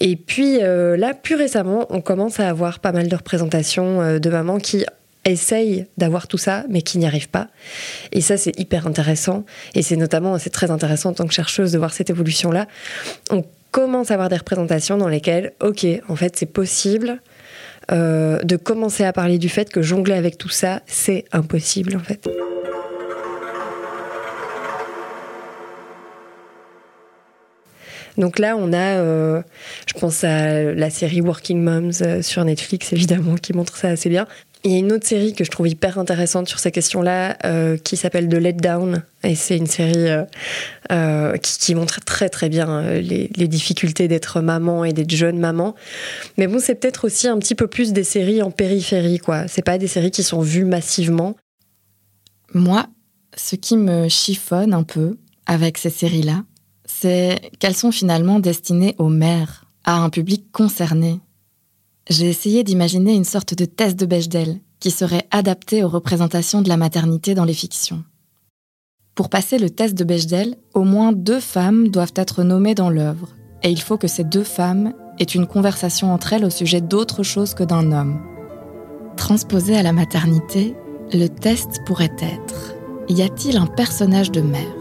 Et 0.00 0.16
puis 0.16 0.58
là, 0.58 1.14
plus 1.14 1.34
récemment, 1.34 1.86
on 1.90 2.00
commence 2.00 2.40
à 2.40 2.48
avoir 2.48 2.80
pas 2.80 2.92
mal 2.92 3.08
de 3.08 3.16
représentations 3.16 4.18
de 4.18 4.30
mamans 4.30 4.58
qui 4.58 4.84
essaye 5.30 5.86
d'avoir 5.96 6.28
tout 6.28 6.38
ça, 6.38 6.64
mais 6.68 6.82
qui 6.82 6.98
n'y 6.98 7.06
arrive 7.06 7.28
pas. 7.28 7.48
Et 8.12 8.20
ça, 8.20 8.36
c'est 8.36 8.58
hyper 8.58 8.86
intéressant. 8.86 9.44
Et 9.74 9.82
c'est 9.82 9.96
notamment, 9.96 10.38
c'est 10.38 10.50
très 10.50 10.70
intéressant 10.70 11.10
en 11.10 11.14
tant 11.14 11.26
que 11.26 11.34
chercheuse 11.34 11.72
de 11.72 11.78
voir 11.78 11.92
cette 11.92 12.10
évolution-là. 12.10 12.66
On 13.30 13.44
commence 13.70 14.10
à 14.10 14.14
avoir 14.14 14.28
des 14.28 14.36
représentations 14.36 14.96
dans 14.96 15.08
lesquelles, 15.08 15.52
ok, 15.60 15.86
en 16.08 16.16
fait, 16.16 16.36
c'est 16.36 16.46
possible 16.46 17.20
euh, 17.92 18.40
de 18.42 18.56
commencer 18.56 19.04
à 19.04 19.12
parler 19.12 19.38
du 19.38 19.48
fait 19.48 19.70
que 19.70 19.82
jongler 19.82 20.14
avec 20.14 20.38
tout 20.38 20.48
ça, 20.48 20.80
c'est 20.86 21.24
impossible, 21.32 21.96
en 21.96 22.00
fait. 22.00 22.28
Donc 28.16 28.38
là, 28.38 28.56
on 28.56 28.72
a, 28.72 28.98
euh, 28.98 29.42
je 29.86 29.98
pense 29.98 30.24
à 30.24 30.62
la 30.62 30.90
série 30.90 31.20
Working 31.20 31.62
Moms 31.62 31.90
euh, 32.00 32.22
sur 32.22 32.44
Netflix, 32.44 32.92
évidemment, 32.92 33.34
qui 33.34 33.52
montre 33.52 33.76
ça 33.76 33.88
assez 33.88 34.08
bien. 34.08 34.26
Il 34.66 34.72
y 34.72 34.74
a 34.74 34.78
une 34.78 34.90
autre 34.90 35.06
série 35.06 35.32
que 35.32 35.44
je 35.44 35.50
trouve 35.52 35.68
hyper 35.68 35.96
intéressante 35.96 36.48
sur 36.48 36.58
ces 36.58 36.72
questions-là, 36.72 37.38
euh, 37.44 37.76
qui 37.76 37.96
s'appelle 37.96 38.28
The 38.28 38.34
Let 38.34 38.54
Down. 38.54 39.04
Et 39.22 39.36
c'est 39.36 39.56
une 39.56 39.68
série 39.68 40.10
euh, 40.10 40.24
euh, 40.90 41.36
qui, 41.36 41.76
montre 41.76 42.00
très 42.04 42.28
très 42.28 42.48
bien 42.48 42.82
les, 42.94 43.28
difficultés 43.46 44.08
d'être 44.08 44.40
maman 44.40 44.84
et 44.84 44.92
d'être 44.92 45.12
jeune 45.12 45.38
maman. 45.38 45.76
Mais 46.36 46.48
bon, 46.48 46.58
c'est 46.58 46.74
peut-être 46.74 47.06
aussi 47.06 47.28
un 47.28 47.38
petit 47.38 47.54
peu 47.54 47.68
plus 47.68 47.92
des 47.92 48.02
séries 48.02 48.42
en 48.42 48.50
périphérie, 48.50 49.20
quoi. 49.20 49.46
C'est 49.46 49.62
pas 49.62 49.78
des 49.78 49.86
séries 49.86 50.10
qui 50.10 50.24
sont 50.24 50.40
vues 50.40 50.64
massivement. 50.64 51.36
Moi, 52.52 52.88
ce 53.36 53.54
qui 53.54 53.76
me 53.76 54.08
chiffonne 54.08 54.74
un 54.74 54.82
peu 54.82 55.16
avec 55.46 55.78
ces 55.78 55.90
séries-là, 55.90 56.42
c'est 56.86 57.38
qu'elles 57.60 57.76
sont 57.76 57.92
finalement 57.92 58.40
destinées 58.40 58.96
aux 58.98 59.10
mères, 59.10 59.66
à 59.84 59.98
un 59.98 60.10
public 60.10 60.50
concerné, 60.50 61.20
j'ai 62.08 62.28
essayé 62.28 62.62
d'imaginer 62.62 63.14
une 63.14 63.24
sorte 63.24 63.54
de 63.54 63.64
test 63.64 63.98
de 63.98 64.06
Bechdel 64.06 64.60
qui 64.78 64.90
serait 64.90 65.26
adapté 65.30 65.82
aux 65.82 65.88
représentations 65.88 66.62
de 66.62 66.68
la 66.68 66.76
maternité 66.76 67.34
dans 67.34 67.44
les 67.44 67.54
fictions. 67.54 68.04
Pour 69.14 69.30
passer 69.30 69.58
le 69.58 69.70
test 69.70 69.94
de 69.94 70.04
Bechdel, 70.04 70.56
au 70.74 70.84
moins 70.84 71.12
deux 71.12 71.40
femmes 71.40 71.88
doivent 71.88 72.12
être 72.14 72.44
nommées 72.44 72.74
dans 72.74 72.90
l'œuvre, 72.90 73.30
et 73.62 73.70
il 73.70 73.80
faut 73.80 73.96
que 73.96 74.06
ces 74.06 74.24
deux 74.24 74.44
femmes 74.44 74.92
aient 75.18 75.24
une 75.24 75.46
conversation 75.46 76.12
entre 76.12 76.34
elles 76.34 76.44
au 76.44 76.50
sujet 76.50 76.82
d'autre 76.82 77.22
chose 77.22 77.54
que 77.54 77.64
d'un 77.64 77.90
homme. 77.90 78.20
Transposé 79.16 79.76
à 79.76 79.82
la 79.82 79.94
maternité, 79.94 80.74
le 81.12 81.28
test 81.28 81.80
pourrait 81.86 82.14
être 82.20 82.74
Y 83.08 83.22
a-t-il 83.22 83.56
un 83.56 83.66
personnage 83.66 84.30
de 84.30 84.42
mère? 84.42 84.74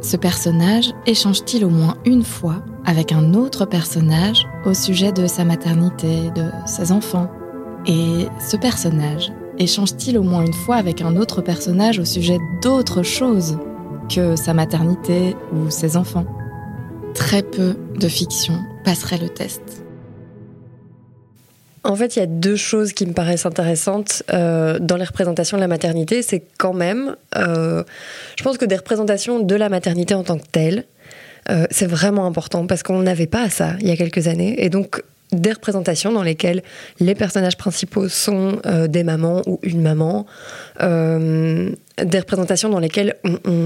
Ce 0.00 0.16
personnage 0.16 0.92
échange-t-il 1.06 1.64
au 1.64 1.70
moins 1.70 1.96
une 2.04 2.24
fois 2.24 2.62
avec 2.84 3.12
un 3.12 3.34
autre 3.34 3.64
personnage 3.64 4.46
au 4.64 4.74
sujet 4.74 5.12
de 5.12 5.26
sa 5.26 5.44
maternité, 5.44 6.30
de 6.30 6.46
ses 6.66 6.92
enfants. 6.92 7.30
Et 7.86 8.26
ce 8.40 8.56
personnage 8.56 9.32
échange-t-il 9.58 10.18
au 10.18 10.22
moins 10.22 10.44
une 10.44 10.52
fois 10.52 10.76
avec 10.76 11.02
un 11.02 11.16
autre 11.16 11.42
personnage 11.42 11.98
au 11.98 12.04
sujet 12.04 12.38
d'autre 12.62 13.02
chose 13.02 13.58
que 14.08 14.36
sa 14.36 14.54
maternité 14.54 15.36
ou 15.52 15.70
ses 15.70 15.96
enfants? 15.96 16.26
Très 17.14 17.42
peu 17.42 17.76
de 17.98 18.08
fiction 18.08 18.54
passerait 18.84 19.18
le 19.18 19.28
test. 19.28 19.82
En 21.84 21.96
fait, 21.96 22.14
il 22.14 22.20
y 22.20 22.22
a 22.22 22.26
deux 22.26 22.54
choses 22.54 22.92
qui 22.92 23.06
me 23.06 23.12
paraissent 23.12 23.44
intéressantes 23.44 24.22
euh, 24.32 24.78
dans 24.78 24.96
les 24.96 25.04
représentations 25.04 25.56
de 25.56 25.60
la 25.60 25.68
maternité. 25.68 26.22
C'est 26.22 26.44
quand 26.56 26.74
même, 26.74 27.16
euh, 27.36 27.82
je 28.38 28.44
pense 28.44 28.56
que 28.56 28.64
des 28.64 28.76
représentations 28.76 29.40
de 29.40 29.54
la 29.56 29.68
maternité 29.68 30.14
en 30.14 30.22
tant 30.22 30.38
que 30.38 30.46
telle, 30.50 30.84
euh, 31.50 31.66
c'est 31.70 31.86
vraiment 31.86 32.26
important 32.26 32.66
parce 32.66 32.82
qu'on 32.82 33.00
n'avait 33.00 33.26
pas 33.26 33.50
ça 33.50 33.74
il 33.80 33.88
y 33.88 33.90
a 33.90 33.96
quelques 33.96 34.28
années. 34.28 34.64
Et 34.64 34.70
donc, 34.70 35.02
des 35.32 35.52
représentations 35.52 36.12
dans 36.12 36.22
lesquelles 36.22 36.62
les 37.00 37.14
personnages 37.14 37.56
principaux 37.56 38.08
sont 38.08 38.60
euh, 38.66 38.86
des 38.86 39.02
mamans 39.02 39.42
ou 39.46 39.58
une 39.62 39.80
maman, 39.80 40.26
euh, 40.82 41.70
des 42.02 42.18
représentations 42.18 42.68
dans 42.68 42.78
lesquelles 42.78 43.16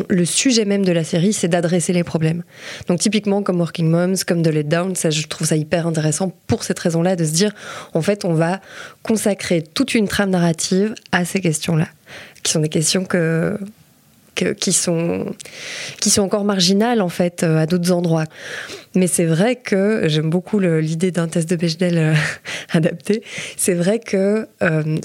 le 0.09 0.24
sujet 0.24 0.64
même 0.64 0.85
de 0.85 0.93
la 0.93 1.05
série, 1.05 1.33
c'est 1.33 1.49
d'adresser 1.49 1.93
les 1.93 2.05
problèmes. 2.05 2.45
Donc 2.87 3.01
typiquement 3.01 3.43
comme 3.43 3.59
Working 3.59 3.89
Moms, 3.89 4.14
comme 4.27 4.43
The 4.43 4.49
Let 4.49 4.64
Down, 4.64 4.95
ça, 4.95 5.11
je 5.11 5.27
trouve 5.27 5.47
ça 5.47 5.57
hyper 5.57 5.87
intéressant 5.87 6.33
pour 6.47 6.62
cette 6.62 6.79
raison-là, 6.79 7.16
de 7.16 7.24
se 7.24 7.33
dire, 7.33 7.53
en 7.95 8.03
fait, 8.03 8.24
on 8.24 8.35
va 8.35 8.61
consacrer 9.03 9.62
toute 9.62 9.95
une 9.95 10.07
trame 10.07 10.31
narrative 10.31 10.95
à 11.12 11.24
ces 11.24 11.41
questions-là, 11.41 11.89
qui 12.43 12.53
sont 12.53 12.61
des 12.61 12.68
questions 12.68 13.05
que 13.05 13.59
qui 14.59 14.72
sont 14.72 15.26
qui 16.01 16.11
sont 16.11 16.22
encore 16.22 16.45
marginales 16.45 17.01
en 17.01 17.09
fait 17.09 17.43
euh, 17.43 17.59
à 17.59 17.66
d'autres 17.66 17.93
endroits. 17.93 18.24
Mais 18.95 19.07
c'est 19.07 19.24
vrai 19.24 19.57
que 19.57 20.03
j'aime 20.07 20.30
beaucoup 20.30 20.59
l'idée 20.59 21.11
d'un 21.11 21.28
test 21.28 21.49
de 21.49 21.57
Bechdel 21.57 21.99
euh, 21.99 22.14
adapté. 22.72 23.22
C'est 23.57 23.74
vrai 23.74 23.99
que 23.99 24.47
euh, 24.62 24.99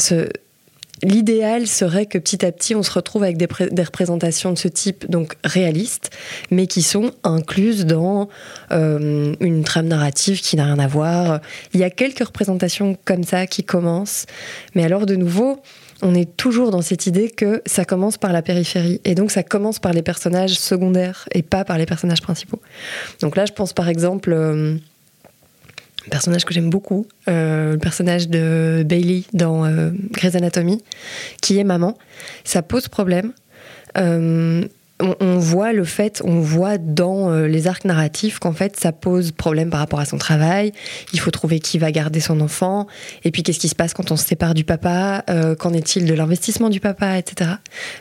L'idéal 1.03 1.65
serait 1.65 2.05
que 2.05 2.19
petit 2.19 2.45
à 2.45 2.51
petit, 2.51 2.75
on 2.75 2.83
se 2.83 2.91
retrouve 2.91 3.23
avec 3.23 3.35
des, 3.35 3.47
représentations 3.83 4.51
de 4.51 4.57
ce 4.59 4.67
type, 4.67 5.09
donc 5.09 5.33
réalistes, 5.43 6.11
mais 6.51 6.67
qui 6.67 6.83
sont 6.83 7.09
incluses 7.23 7.87
dans 7.87 8.29
une 8.69 9.63
trame 9.65 9.87
narrative 9.87 10.41
qui 10.41 10.57
n'a 10.57 10.65
rien 10.65 10.77
à 10.77 10.85
voir. 10.85 11.41
Il 11.73 11.79
y 11.79 11.83
a 11.83 11.89
quelques 11.89 12.23
représentations 12.23 12.95
comme 13.03 13.23
ça 13.23 13.47
qui 13.47 13.63
commencent, 13.63 14.27
mais 14.75 14.83
alors 14.83 15.07
de 15.07 15.15
nouveau, 15.15 15.63
on 16.01 16.15
est 16.15 16.35
toujours 16.37 16.71
dans 16.71 16.81
cette 16.81 17.07
idée 17.07 17.29
que 17.29 17.61
ça 17.65 17.85
commence 17.85 18.17
par 18.17 18.33
la 18.33 18.41
périphérie. 18.41 18.99
Et 19.05 19.15
donc 19.15 19.31
ça 19.31 19.43
commence 19.43 19.79
par 19.79 19.93
les 19.93 20.01
personnages 20.01 20.59
secondaires 20.59 21.27
et 21.33 21.43
pas 21.43 21.63
par 21.63 21.77
les 21.77 21.85
personnages 21.85 22.21
principaux. 22.21 22.61
Donc 23.21 23.35
là, 23.35 23.45
je 23.45 23.53
pense 23.53 23.73
par 23.73 23.89
exemple... 23.89 24.31
Euh, 24.33 24.77
un 26.07 26.09
personnage 26.09 26.45
que 26.45 26.53
j'aime 26.53 26.71
beaucoup, 26.71 27.05
euh, 27.27 27.73
le 27.73 27.77
personnage 27.77 28.27
de 28.27 28.83
Bailey 28.83 29.21
dans 29.33 29.65
euh, 29.65 29.91
Grey's 30.09 30.33
Anatomy, 30.33 30.83
qui 31.43 31.59
est 31.59 31.63
maman. 31.63 31.95
Ça 32.43 32.63
pose 32.63 32.87
problème 32.87 33.33
on, 35.01 35.37
voit 35.39 35.73
le 35.73 35.83
fait, 35.83 36.21
on 36.23 36.39
voit 36.39 36.77
dans 36.77 37.31
euh, 37.31 37.47
les 37.47 37.67
arcs 37.67 37.85
narratifs 37.85 38.39
qu'en 38.39 38.53
fait 38.53 38.79
ça 38.79 38.91
pose 38.91 39.31
problème 39.31 39.69
par 39.69 39.79
rapport 39.79 39.99
à 39.99 40.05
son 40.05 40.17
travail. 40.17 40.71
Il 41.13 41.19
faut 41.19 41.31
trouver 41.31 41.59
qui 41.59 41.77
va 41.77 41.91
garder 41.91 42.19
son 42.19 42.39
enfant. 42.41 42.87
Et 43.23 43.31
puis 43.31 43.43
qu'est-ce 43.43 43.59
qui 43.59 43.69
se 43.69 43.75
passe 43.75 43.93
quand 43.93 44.11
on 44.11 44.17
se 44.17 44.25
sépare 44.25 44.53
du 44.53 44.63
papa? 44.63 45.23
Euh, 45.29 45.55
Qu'en 45.55 45.73
est-il 45.73 46.05
de 46.05 46.13
l'investissement 46.13 46.69
du 46.69 46.79
papa, 46.79 47.17
etc. 47.17 47.51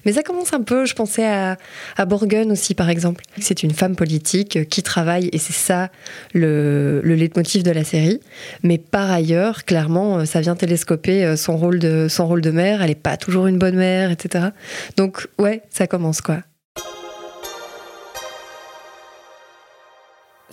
Mais 0.05 0.13
ça 0.13 0.23
commence 0.23 0.53
un 0.53 0.63
peu. 0.63 0.85
Je 0.85 0.95
pensais 0.95 1.27
à, 1.27 1.57
à 1.97 2.05
Borgen 2.05 2.53
aussi, 2.53 2.75
par 2.75 2.91
exemple. 2.91 3.23
C'est 3.41 3.63
une 3.63 3.73
femme 3.73 3.97
politique 3.97 4.69
qui 4.69 4.83
travaille 4.83 5.29
et 5.33 5.39
c'est 5.39 5.53
ça 5.53 5.91
le, 6.35 7.01
le 7.03 7.15
leitmotiv 7.15 7.63
de 7.63 7.71
la 7.71 7.85
série. 7.85 8.21
Mais 8.63 8.79
par 8.79 9.11
ailleurs, 9.11 9.65
clairement, 9.65 10.25
ça 10.27 10.41
vient 10.41 10.57
télescoper 10.57 11.37
son 11.37 11.57
rôle 11.57 11.79
de 11.79 12.07
son 12.09 12.27
rôle 12.27 12.41
de 12.41 12.51
mère. 12.51 12.83
Elle 12.83 12.89
n'est 12.89 12.95
pas 12.95 13.17
toujours 13.17 13.47
une 13.47 13.59
bonne 13.59 13.77
mère, 13.77 14.11
etc. 14.11 14.49
Donc 14.97 15.29
ouais, 15.39 15.63
ça 15.71 15.87
commence 15.87 16.21
quoi. 16.21 16.43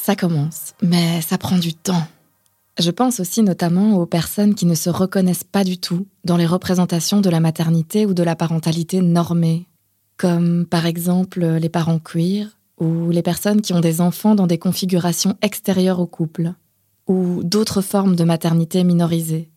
Ça 0.08 0.16
commence, 0.16 0.74
mais 0.82 1.20
ça 1.20 1.38
prend 1.38 1.58
du 1.58 1.74
temps. 1.74 2.08
Je 2.80 2.92
pense 2.92 3.20
aussi 3.20 3.44
notamment 3.44 3.98
aux 3.98 4.06
personnes 4.06 4.56
qui 4.56 4.66
ne 4.66 4.74
se 4.74 4.90
reconnaissent 4.90 5.44
pas 5.44 5.66
du 5.66 5.80
tout 5.80 6.08
dans 6.24 6.38
les 6.38 6.46
représentations 6.46 7.20
de 7.20 7.30
la 7.30 7.42
maternité 7.42 8.06
ou 8.06 8.14
de 8.14 8.24
la 8.24 8.38
parentalité 8.38 9.02
normée, 9.02 9.68
comme 10.16 10.66
par 10.66 10.86
exemple 10.86 11.44
les 11.46 11.68
parents 11.68 12.00
queer 12.00 12.58
ou 12.80 13.12
les 13.12 13.22
personnes 13.22 13.60
qui 13.60 13.74
ont 13.74 13.82
des 13.82 14.00
enfants 14.00 14.34
dans 14.34 14.48
des 14.48 14.58
configurations 14.58 15.36
extérieures 15.42 16.00
au 16.00 16.08
couple, 16.08 16.54
ou 17.08 17.44
d'autres 17.44 17.82
formes 17.82 18.16
de 18.16 18.24
maternité 18.24 18.86
minorisée. 18.86 19.52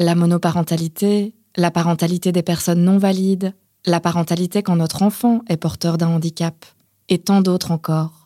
La 0.00 0.16
monoparentalité, 0.16 1.32
la 1.54 1.70
parentalité 1.70 2.32
des 2.32 2.42
personnes 2.42 2.82
non 2.82 2.98
valides, 2.98 3.54
la 3.86 4.00
parentalité 4.00 4.64
quand 4.64 4.74
notre 4.74 5.04
enfant 5.04 5.42
est 5.48 5.58
porteur 5.58 5.96
d'un 5.96 6.08
handicap, 6.08 6.66
et 7.08 7.18
tant 7.18 7.40
d'autres 7.40 7.70
encore. 7.70 8.21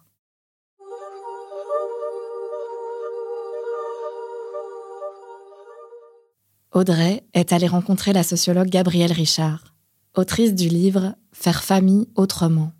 Audrey 6.76 7.22
est 7.32 7.54
allée 7.54 7.68
rencontrer 7.68 8.12
la 8.12 8.22
sociologue 8.22 8.68
Gabrielle 8.68 9.10
Richard, 9.10 9.72
autrice 10.14 10.54
du 10.54 10.68
livre 10.68 11.14
Faire 11.32 11.64
famille 11.64 12.06
autrement. 12.16 12.70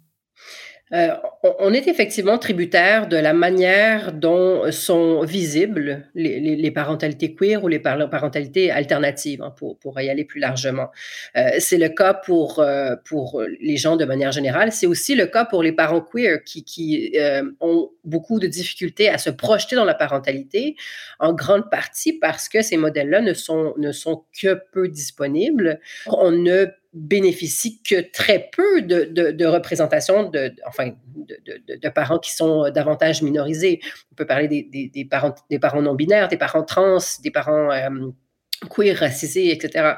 Euh, 0.92 1.14
on 1.60 1.72
est 1.72 1.88
effectivement 1.88 2.36
tributaire 2.36 3.08
de 3.08 3.16
la 3.16 3.32
manière 3.32 4.12
dont 4.12 4.70
sont 4.70 5.22
visibles 5.22 6.08
les, 6.14 6.70
parentalités 6.70 7.34
queer 7.34 7.64
ou 7.64 7.68
les 7.68 7.78
parentalités 7.78 8.70
alternatives, 8.70 9.40
hein, 9.40 9.50
pour, 9.56 9.78
pour, 9.78 9.98
y 9.98 10.10
aller 10.10 10.24
plus 10.26 10.40
largement. 10.40 10.90
Euh, 11.36 11.52
c'est 11.58 11.78
le 11.78 11.88
cas 11.88 12.12
pour, 12.12 12.58
euh, 12.58 12.96
pour 13.02 13.42
les 13.60 13.78
gens 13.78 13.96
de 13.96 14.04
manière 14.04 14.30
générale. 14.30 14.72
C'est 14.72 14.86
aussi 14.86 15.14
le 15.14 15.24
cas 15.26 15.46
pour 15.46 15.62
les 15.62 15.72
parents 15.72 16.02
queer 16.02 16.44
qui, 16.44 16.64
qui 16.64 17.16
ont 17.60 17.90
beaucoup 18.06 18.40
de 18.40 18.46
difficultés 18.46 19.08
à 19.08 19.18
se 19.18 19.30
projeter 19.30 19.76
dans 19.76 19.84
la 19.84 19.94
parentalité, 19.94 20.76
en 21.18 21.32
grande 21.32 21.70
partie 21.70 22.12
parce 22.14 22.48
que 22.48 22.62
ces 22.62 22.76
modèles-là 22.76 23.20
ne 23.20 23.34
sont, 23.34 23.74
ne 23.76 23.92
sont 23.92 24.24
que 24.40 24.60
peu 24.72 24.88
disponibles. 24.88 25.80
On 26.06 26.30
ne 26.30 26.66
bénéficie 26.94 27.82
que 27.82 28.00
très 28.10 28.48
peu 28.56 28.80
de, 28.80 29.04
de, 29.04 29.46
représentation 29.46 30.30
de, 30.30 30.54
enfin, 30.66 30.92
de, 31.14 31.88
parents 31.90 32.18
qui 32.18 32.34
sont 32.34 32.70
davantage 32.70 33.22
minorisés. 33.22 33.80
On 34.12 34.14
peut 34.14 34.26
parler 34.26 34.48
des, 34.48 34.90
des, 34.92 35.04
parents, 35.04 35.34
des 35.50 35.58
parents 35.58 35.82
non 35.82 35.94
binaires, 35.94 36.28
des 36.28 36.38
parents 36.38 36.62
trans, 36.62 36.98
des 37.22 37.30
parents 37.30 37.70
euh, 37.70 38.10
queer, 38.70 38.96
racisés, 38.96 39.50
etc. 39.50 39.94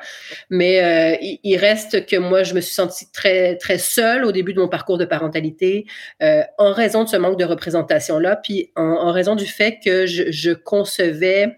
Mais 0.50 0.82
euh, 0.82 1.16
il, 1.42 1.56
reste 1.56 2.06
que 2.06 2.16
moi, 2.16 2.42
je 2.42 2.54
me 2.54 2.60
suis 2.60 2.74
sentie 2.74 3.10
très, 3.12 3.56
très 3.56 3.78
seule 3.78 4.24
au 4.24 4.32
début 4.32 4.52
de 4.52 4.60
mon 4.60 4.68
parcours 4.68 4.98
de 4.98 5.04
parentalité 5.04 5.86
euh, 6.22 6.42
en 6.58 6.72
raison 6.72 7.04
de 7.04 7.08
ce 7.08 7.16
manque 7.16 7.38
de 7.38 7.44
représentation-là, 7.44 8.36
puis 8.36 8.70
en, 8.76 9.12
raison 9.12 9.34
du 9.34 9.46
fait 9.46 9.78
que 9.84 10.06
je, 10.06 10.52
concevais 10.52 11.56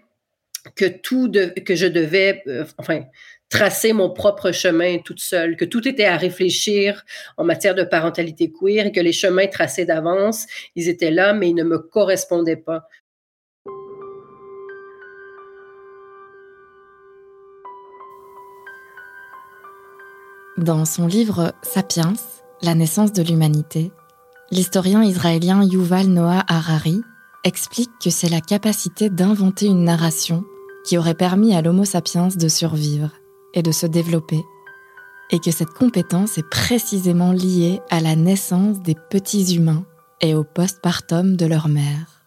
que 0.75 0.85
tout 0.85 1.31
que 1.65 1.75
je 1.75 1.87
devais, 1.87 2.43
enfin, 2.77 3.03
tracer 3.51 3.91
mon 3.91 4.09
propre 4.09 4.51
chemin 4.51 4.97
toute 4.99 5.19
seule, 5.19 5.57
que 5.57 5.65
tout 5.65 5.87
était 5.87 6.05
à 6.05 6.15
réfléchir 6.15 7.03
en 7.37 7.43
matière 7.43 7.75
de 7.75 7.83
parentalité 7.83 8.51
queer 8.51 8.87
et 8.87 8.91
que 8.91 9.01
les 9.01 9.11
chemins 9.11 9.47
tracés 9.47 9.85
d'avance, 9.85 10.47
ils 10.75 10.87
étaient 10.87 11.11
là, 11.11 11.33
mais 11.33 11.49
ils 11.49 11.55
ne 11.55 11.63
me 11.63 11.77
correspondaient 11.77 12.55
pas. 12.55 12.87
Dans 20.61 20.85
son 20.85 21.07
livre 21.07 21.55
Sapiens, 21.63 22.13
La 22.61 22.75
naissance 22.75 23.11
de 23.11 23.23
l'humanité, 23.23 23.91
l'historien 24.51 25.01
israélien 25.03 25.63
Yuval 25.63 26.05
Noah 26.05 26.43
Harari 26.47 27.01
explique 27.43 27.89
que 27.99 28.11
c'est 28.11 28.29
la 28.29 28.41
capacité 28.41 29.09
d'inventer 29.09 29.65
une 29.65 29.83
narration 29.83 30.43
qui 30.85 30.99
aurait 30.99 31.15
permis 31.15 31.55
à 31.55 31.63
l'Homo 31.63 31.83
sapiens 31.83 32.27
de 32.27 32.47
survivre 32.47 33.09
et 33.55 33.63
de 33.63 33.71
se 33.71 33.87
développer, 33.87 34.39
et 35.31 35.39
que 35.39 35.49
cette 35.49 35.71
compétence 35.71 36.37
est 36.37 36.47
précisément 36.47 37.31
liée 37.31 37.81
à 37.89 37.99
la 37.99 38.15
naissance 38.15 38.81
des 38.81 38.95
petits 39.09 39.55
humains 39.55 39.83
et 40.19 40.35
au 40.35 40.43
postpartum 40.43 41.37
de 41.37 41.47
leur 41.47 41.69
mère. 41.69 42.21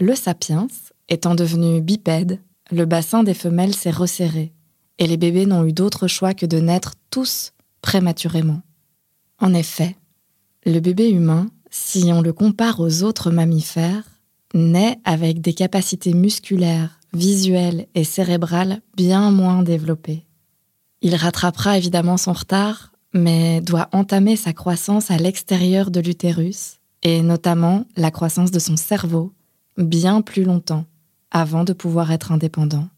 Le 0.00 0.16
sapiens 0.16 0.66
étant 1.08 1.36
devenu 1.36 1.82
bipède, 1.82 2.40
le 2.72 2.84
bassin 2.84 3.22
des 3.22 3.34
femelles 3.34 3.76
s'est 3.76 3.92
resserré, 3.92 4.52
et 4.98 5.06
les 5.06 5.16
bébés 5.16 5.46
n'ont 5.46 5.64
eu 5.64 5.72
d'autre 5.72 6.06
choix 6.06 6.34
que 6.34 6.46
de 6.46 6.58
naître 6.58 6.94
tous 7.10 7.52
prématurément. 7.80 8.62
En 9.38 9.54
effet, 9.54 9.96
le 10.64 10.80
bébé 10.80 11.10
humain, 11.10 11.48
si 11.70 12.10
on 12.12 12.20
le 12.20 12.32
compare 12.32 12.80
aux 12.80 13.02
autres 13.02 13.30
mammifères, 13.30 14.04
naît 14.54 14.98
avec 15.04 15.40
des 15.40 15.54
capacités 15.54 16.12
musculaires 16.12 17.00
visuel 17.12 17.86
et 17.94 18.04
cérébral 18.04 18.80
bien 18.96 19.30
moins 19.30 19.62
développé. 19.62 20.24
Il 21.02 21.14
rattrapera 21.14 21.76
évidemment 21.76 22.16
son 22.16 22.32
retard, 22.32 22.92
mais 23.12 23.60
doit 23.60 23.88
entamer 23.92 24.36
sa 24.36 24.52
croissance 24.52 25.10
à 25.10 25.16
l'extérieur 25.16 25.90
de 25.90 26.00
l'utérus, 26.00 26.78
et 27.02 27.22
notamment 27.22 27.84
la 27.96 28.10
croissance 28.10 28.50
de 28.50 28.58
son 28.58 28.76
cerveau, 28.76 29.32
bien 29.76 30.22
plus 30.22 30.44
longtemps, 30.44 30.84
avant 31.30 31.64
de 31.64 31.72
pouvoir 31.72 32.12
être 32.12 32.32
indépendant. 32.32 32.88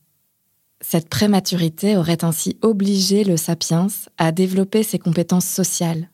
Cette 0.80 1.08
prématurité 1.08 1.96
aurait 1.96 2.24
ainsi 2.24 2.58
obligé 2.62 3.24
le 3.24 3.36
sapiens 3.36 3.86
à 4.18 4.32
développer 4.32 4.82
ses 4.82 4.98
compétences 4.98 5.46
sociales, 5.46 6.10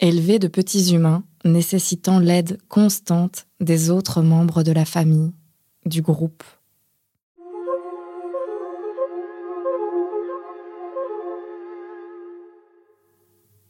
élever 0.00 0.38
de 0.38 0.48
petits 0.48 0.92
humains 0.94 1.24
nécessitant 1.44 2.18
l'aide 2.18 2.58
constante 2.68 3.46
des 3.60 3.90
autres 3.90 4.22
membres 4.22 4.62
de 4.62 4.72
la 4.72 4.84
famille, 4.84 5.32
du 5.86 6.02
groupe. 6.02 6.44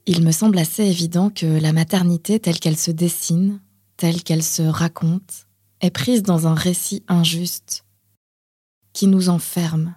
Il 0.05 0.25
me 0.25 0.33
semble 0.33 0.59
assez 0.59 0.85
évident 0.85 1.31
que 1.31 1.47
la 1.47 1.73
maternité 1.73 2.41
telle 2.41 2.59
qu'elle 2.59 2.77
se 2.77 2.91
dessine, 2.91 3.61
telle 3.97 4.23
qu'elle 4.23 4.43
se 4.43 4.63
raconte, 4.63 5.47
est 5.81 5.91
prise 5.91 6.23
dans 6.23 6.47
un 6.47 6.55
récit 6.55 7.05
injuste, 7.07 7.85
qui 8.93 9.07
nous 9.07 9.29
enferme. 9.29 9.95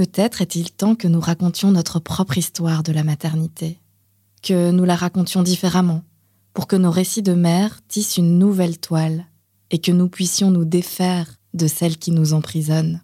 Peut-être 0.00 0.40
est-il 0.40 0.70
temps 0.70 0.94
que 0.94 1.08
nous 1.08 1.20
racontions 1.20 1.72
notre 1.72 1.98
propre 1.98 2.38
histoire 2.38 2.82
de 2.82 2.90
la 2.90 3.04
maternité, 3.04 3.78
que 4.42 4.70
nous 4.70 4.86
la 4.86 4.96
racontions 4.96 5.42
différemment, 5.42 6.04
pour 6.54 6.66
que 6.66 6.76
nos 6.76 6.90
récits 6.90 7.20
de 7.20 7.34
mère 7.34 7.80
tissent 7.86 8.16
une 8.16 8.38
nouvelle 8.38 8.78
toile, 8.78 9.26
et 9.70 9.78
que 9.78 9.92
nous 9.92 10.08
puissions 10.08 10.50
nous 10.50 10.64
défaire 10.64 11.36
de 11.52 11.66
celle 11.66 11.98
qui 11.98 12.12
nous 12.12 12.32
emprisonne. 12.32 13.02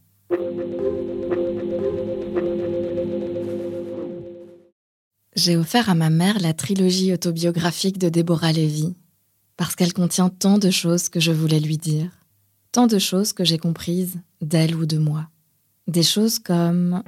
J'ai 5.34 5.58
offert 5.58 5.90
à 5.90 5.94
ma 5.94 6.08
mère 6.08 6.40
la 6.40 6.54
trilogie 6.54 7.12
autobiographique 7.12 7.98
de 7.98 8.08
Déborah 8.08 8.52
Lévy, 8.52 8.96
parce 9.58 9.76
qu'elle 9.76 9.92
contient 9.92 10.30
tant 10.30 10.56
de 10.56 10.70
choses 10.70 11.10
que 11.10 11.20
je 11.20 11.32
voulais 11.32 11.60
lui 11.60 11.76
dire, 11.76 12.08
tant 12.72 12.86
de 12.86 12.98
choses 12.98 13.34
que 13.34 13.44
j'ai 13.44 13.58
comprises 13.58 14.16
d'elle 14.40 14.74
ou 14.74 14.86
de 14.86 14.96
moi. 14.96 15.28
Des 15.88 16.02
choses 16.02 16.40
comme 16.40 17.04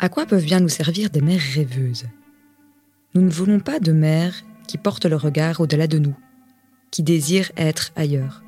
À 0.00 0.08
quoi 0.08 0.26
peuvent 0.26 0.44
bien 0.44 0.58
nous 0.58 0.68
servir 0.68 1.08
des 1.08 1.20
mères 1.20 1.40
rêveuses? 1.54 2.06
Nous 3.14 3.22
ne 3.22 3.30
voulons 3.30 3.60
pas 3.60 3.78
de 3.78 3.92
mères 3.92 4.34
qui 4.66 4.76
portent 4.76 5.06
le 5.06 5.14
regard 5.14 5.60
au-delà 5.60 5.86
de 5.86 6.00
nous, 6.00 6.16
qui 6.90 7.04
désirent 7.04 7.52
être 7.56 7.92
ailleurs. 7.94 8.42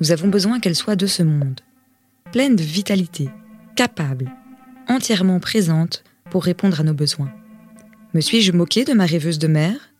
Nous 0.00 0.10
avons 0.10 0.26
besoin 0.26 0.58
qu'elles 0.58 0.74
soient 0.74 0.96
de 0.96 1.06
ce 1.06 1.22
monde, 1.22 1.60
pleines 2.32 2.56
de 2.56 2.64
vitalité, 2.64 3.28
capables, 3.76 4.32
entièrement 4.88 5.38
présentes 5.38 6.02
pour 6.28 6.42
répondre 6.42 6.80
à 6.80 6.82
nos 6.82 6.94
besoins. 6.94 7.32
Me 8.12 8.20
suis-je 8.20 8.50
moqué 8.50 8.84
de 8.84 8.92
ma 8.92 9.06
rêveuse 9.06 9.38
de 9.38 9.46
mère 9.46 9.92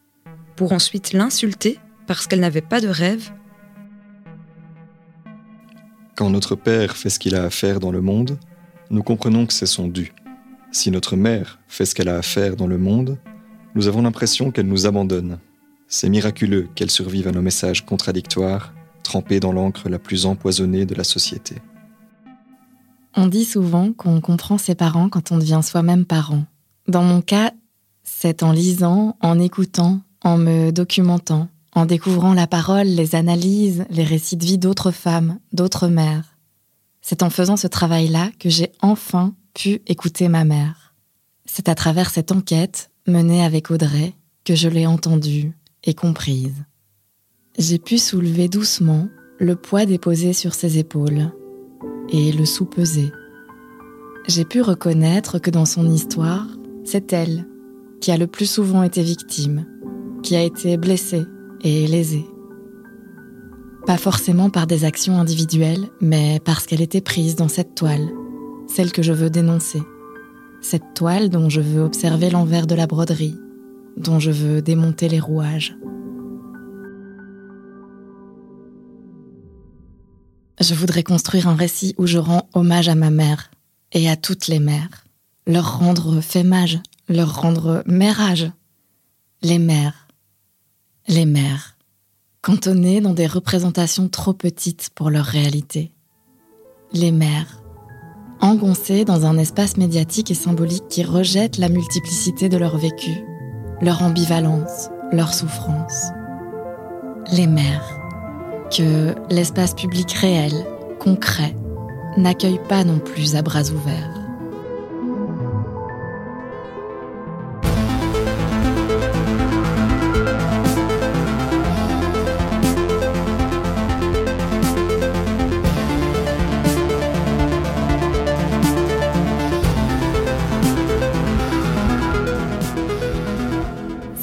pour 0.57 0.73
ensuite 0.73 1.13
l'insulter 1.13 1.79
parce 2.09 2.27
qu'elle 2.27 2.41
n'avait 2.41 2.61
pas 2.61 2.81
de 2.81 2.89
rêve? 2.89 3.31
Quand 6.17 6.31
notre 6.31 6.57
père 6.57 6.97
fait 6.97 7.11
ce 7.11 7.21
qu'il 7.21 7.37
a 7.37 7.45
à 7.45 7.51
faire 7.51 7.79
dans 7.79 7.93
le 7.93 8.01
monde, 8.01 8.37
nous 8.91 9.03
comprenons 9.03 9.47
que 9.47 9.53
c'est 9.53 9.67
son 9.67 9.89
dû. 9.89 10.13
Si 10.73 10.91
notre 10.91 11.17
mère 11.17 11.59
fait 11.69 11.87
ce 11.87 11.95
qu'elle 11.95 12.09
a 12.09 12.19
à 12.19 12.23
faire 12.23 12.57
dans 12.57 12.67
le 12.67 12.79
monde, 12.79 13.19
nous 13.75 13.89
avons 13.89 14.03
l'impression 14.03 14.51
qu'elle 14.51 14.67
nous 14.67 14.87
abandonne. 14.87 15.39
C'est 15.89 16.09
miraculeux 16.09 16.69
qu'elle 16.75 16.91
survive 16.91 17.29
à 17.29 17.33
nos 17.33 17.43
messages 17.43 17.85
contradictoires, 17.85 18.73
trempés 19.03 19.41
dans 19.41 19.53
l'encre 19.53 19.89
la 19.89 19.99
plus 19.99 20.27
empoisonnée 20.27 20.87
de 20.87 20.95
la 20.95 21.05
société. 21.05 21.57
On 23.15 23.29
dit 23.29 23.45
souvent 23.45 23.93
qu'on 23.93 24.21
comprend 24.21 24.59
ses 24.59 24.75
parents 24.75 25.09
quand 25.09 25.33
on 25.33 25.39
devient 25.39 25.61
soi-même 25.63 26.05
parent. 26.05 26.45
Dans 26.89 27.03
mon 27.03 27.23
cas, 27.23 27.53
c'est 28.03 28.43
en 28.43 28.53
lisant, 28.53 29.17
en 29.21 29.39
écoutant, 29.39 30.01
en 30.23 30.37
me 30.37 30.71
documentant, 30.71 31.49
en 31.75 31.87
découvrant 31.87 32.35
la 32.35 32.47
parole, 32.47 32.87
les 32.87 33.15
analyses, 33.15 33.85
les 33.91 34.05
récits 34.05 34.37
de 34.37 34.45
vie 34.45 34.59
d'autres 34.59 34.91
femmes, 34.91 35.39
d'autres 35.53 35.89
mères. 35.89 36.36
C'est 37.09 37.23
en 37.23 37.31
faisant 37.31 37.57
ce 37.57 37.69
travail-là 37.69 38.33
que 38.41 38.49
j'ai 38.49 38.73
enfin 38.83 39.33
pu 39.55 39.81
écouter 39.87 40.27
ma 40.27 40.43
mère. 40.43 40.93
C'est 41.45 41.69
à 41.69 41.77
travers 41.77 42.11
cette 42.11 42.33
enquête, 42.33 42.91
menée 43.07 43.45
avec 43.45 43.71
Audrey, 43.71 44.15
que 44.45 44.57
je 44.57 44.69
l'ai 44.69 44.89
entendue 44.89 45.53
et 45.85 45.95
comprise. 45.95 46.65
J'ai 47.57 47.79
pu 47.79 47.99
soulever 47.99 48.49
doucement 48.49 49.07
le 49.39 49.55
poids 49.55 49.87
déposé 49.87 50.33
sur 50.33 50.55
ses 50.55 50.79
épaules 50.79 51.31
et 52.09 52.33
le 52.33 52.45
sous-peser. 52.45 53.13
J'ai 54.27 54.45
pu 54.45 54.61
reconnaître 54.61 55.39
que 55.39 55.51
dans 55.51 55.65
son 55.65 55.89
histoire, 55.89 56.49
c'est 56.83 57.13
elle 57.13 57.47
qui 58.01 58.11
a 58.11 58.17
le 58.17 58.27
plus 58.27 58.51
souvent 58.51 58.83
été 58.83 59.05
victime, 59.05 59.65
qui 60.25 60.35
a 60.35 60.43
été 60.43 60.77
blessée 60.77 61.25
et 61.61 61.87
lésée. 61.87 62.27
Pas 63.87 63.97
forcément 63.99 64.51
par 64.51 64.67
des 64.67 64.85
actions 64.85 65.21
individuelles, 65.21 65.89
mais 66.01 66.41
parce 66.45 66.67
qu'elle 66.67 66.81
était 66.81 67.01
prise 67.01 67.37
dans 67.37 67.47
cette 67.47 67.77
toile, 67.77 68.09
celle 68.67 68.91
que 68.91 69.03
je 69.03 69.13
veux 69.13 69.31
dénoncer. 69.31 69.81
Cette 70.61 70.95
toile 70.95 71.31
dont 71.31 71.49
je 71.49 71.61
veux 71.61 71.83
observer 71.83 72.29
l'envers 72.29 72.67
de 72.67 72.75
la 72.75 72.89
broderie, 72.89 73.37
dont 73.97 74.19
je 74.19 74.33
veux 74.33 74.61
démonter 74.61 75.09
les 75.09 75.21
rouages. 75.21 75.77
Je 80.61 80.75
voudrais 80.75 81.05
construire 81.05 81.47
un 81.47 81.55
récit 81.55 81.95
où 81.97 82.07
je 82.07 82.19
rends 82.19 82.49
hommage 82.55 82.89
à 82.89 82.97
ma 82.97 83.11
mère 83.11 83.53
et 83.93 84.11
à 84.11 84.17
toutes 84.17 84.49
les 84.49 84.59
mères, 84.59 85.05
leur 85.47 85.79
rendre 85.79 86.21
fémage, 86.21 86.81
leur 87.09 87.41
rendre 87.41 87.85
mérage. 87.87 88.51
Les 89.43 89.61
mères. 89.61 90.09
Les 91.07 91.25
mères. 91.25 91.76
Cantonnés 92.47 93.01
dans 93.01 93.13
des 93.13 93.27
représentations 93.27 94.09
trop 94.09 94.33
petites 94.33 94.91
pour 94.95 95.11
leur 95.11 95.25
réalité. 95.25 95.91
Les 96.93 97.11
mères, 97.11 97.61
engoncées 98.41 99.05
dans 99.05 99.27
un 99.27 99.37
espace 99.37 99.77
médiatique 99.77 100.31
et 100.31 100.35
symbolique 100.35 100.87
qui 100.89 101.03
rejette 101.03 101.59
la 101.59 101.69
multiplicité 101.69 102.49
de 102.49 102.57
leur 102.57 102.79
vécu, 102.79 103.25
leur 103.83 104.01
ambivalence, 104.01 104.91
leur 105.11 105.35
souffrance. 105.35 106.11
Les 107.33 107.49
mères, 107.49 107.99
que 108.71 109.17
l'espace 109.29 109.75
public 109.75 110.13
réel, 110.13 110.53
concret, 111.01 111.57
n'accueille 112.17 112.61
pas 112.69 112.85
non 112.85 113.01
plus 113.01 113.35
à 113.35 113.43
bras 113.43 113.73
ouverts. 113.73 114.16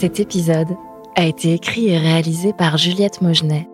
Cet 0.04 0.20
épisode 0.20 0.76
a 1.16 1.24
été 1.24 1.54
écrit 1.54 1.88
et 1.88 1.98
réalisé 1.98 2.52
par 2.52 2.76
Juliette 2.76 3.22
Mogenet, 3.22 3.70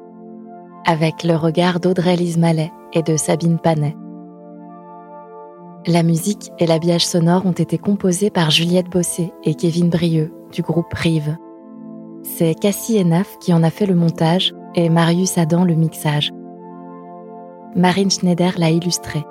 avec 0.85 1.23
le 1.23 1.35
regard 1.35 1.79
d'Audrey-Lise 1.79 2.37
Mallet 2.37 2.71
et 2.93 3.01
de 3.01 3.17
Sabine 3.17 3.57
Panet. 3.57 3.97
La 5.87 6.03
musique 6.03 6.51
et 6.59 6.67
l'habillage 6.67 7.03
sonore 7.03 7.47
ont 7.47 7.51
été 7.51 7.79
composés 7.79 8.29
par 8.29 8.51
Juliette 8.51 8.91
Bossé 8.91 9.33
et 9.43 9.55
Kevin 9.55 9.89
Brieux 9.89 10.31
du 10.51 10.61
groupe 10.61 10.93
Rive. 10.93 11.35
C'est 12.21 12.53
Cassie 12.53 12.99
Enaf 12.99 13.39
qui 13.39 13.51
en 13.51 13.63
a 13.63 13.71
fait 13.71 13.87
le 13.87 13.95
montage 13.95 14.53
et 14.75 14.87
Marius 14.89 15.35
Adam 15.39 15.63
le 15.63 15.73
mixage. 15.73 16.31
Marine 17.75 18.11
Schneider 18.11 18.53
l'a 18.59 18.69
illustré. 18.69 19.23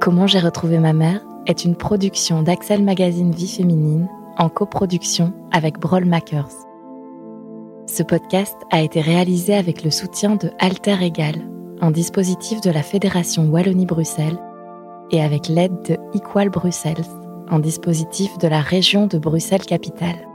Comment 0.00 0.26
j'ai 0.26 0.40
retrouvé 0.40 0.78
ma 0.78 0.94
mère 0.94 1.20
est 1.44 1.66
une 1.66 1.76
production 1.76 2.42
d'Axel 2.42 2.82
Magazine 2.82 3.32
Vie 3.32 3.48
Féminine 3.48 4.08
en 4.38 4.48
coproduction 4.48 5.32
avec 5.52 5.78
Broll 5.78 6.04
Makers. 6.04 6.52
Ce 7.86 8.02
podcast 8.02 8.56
a 8.70 8.80
été 8.80 9.00
réalisé 9.00 9.54
avec 9.54 9.82
le 9.82 9.90
soutien 9.90 10.36
de 10.36 10.50
Alter 10.60 10.96
Egal, 11.00 11.42
un 11.80 11.90
dispositif 11.90 12.60
de 12.60 12.70
la 12.70 12.82
Fédération 12.82 13.44
Wallonie-Bruxelles, 13.46 14.38
et 15.10 15.22
avec 15.22 15.48
l'aide 15.48 15.82
de 15.88 15.96
Equal 16.14 16.50
Bruxelles, 16.50 17.04
un 17.48 17.58
dispositif 17.58 18.36
de 18.38 18.46
la 18.46 18.60
région 18.60 19.06
de 19.06 19.18
Bruxelles-Capitale. 19.18 20.27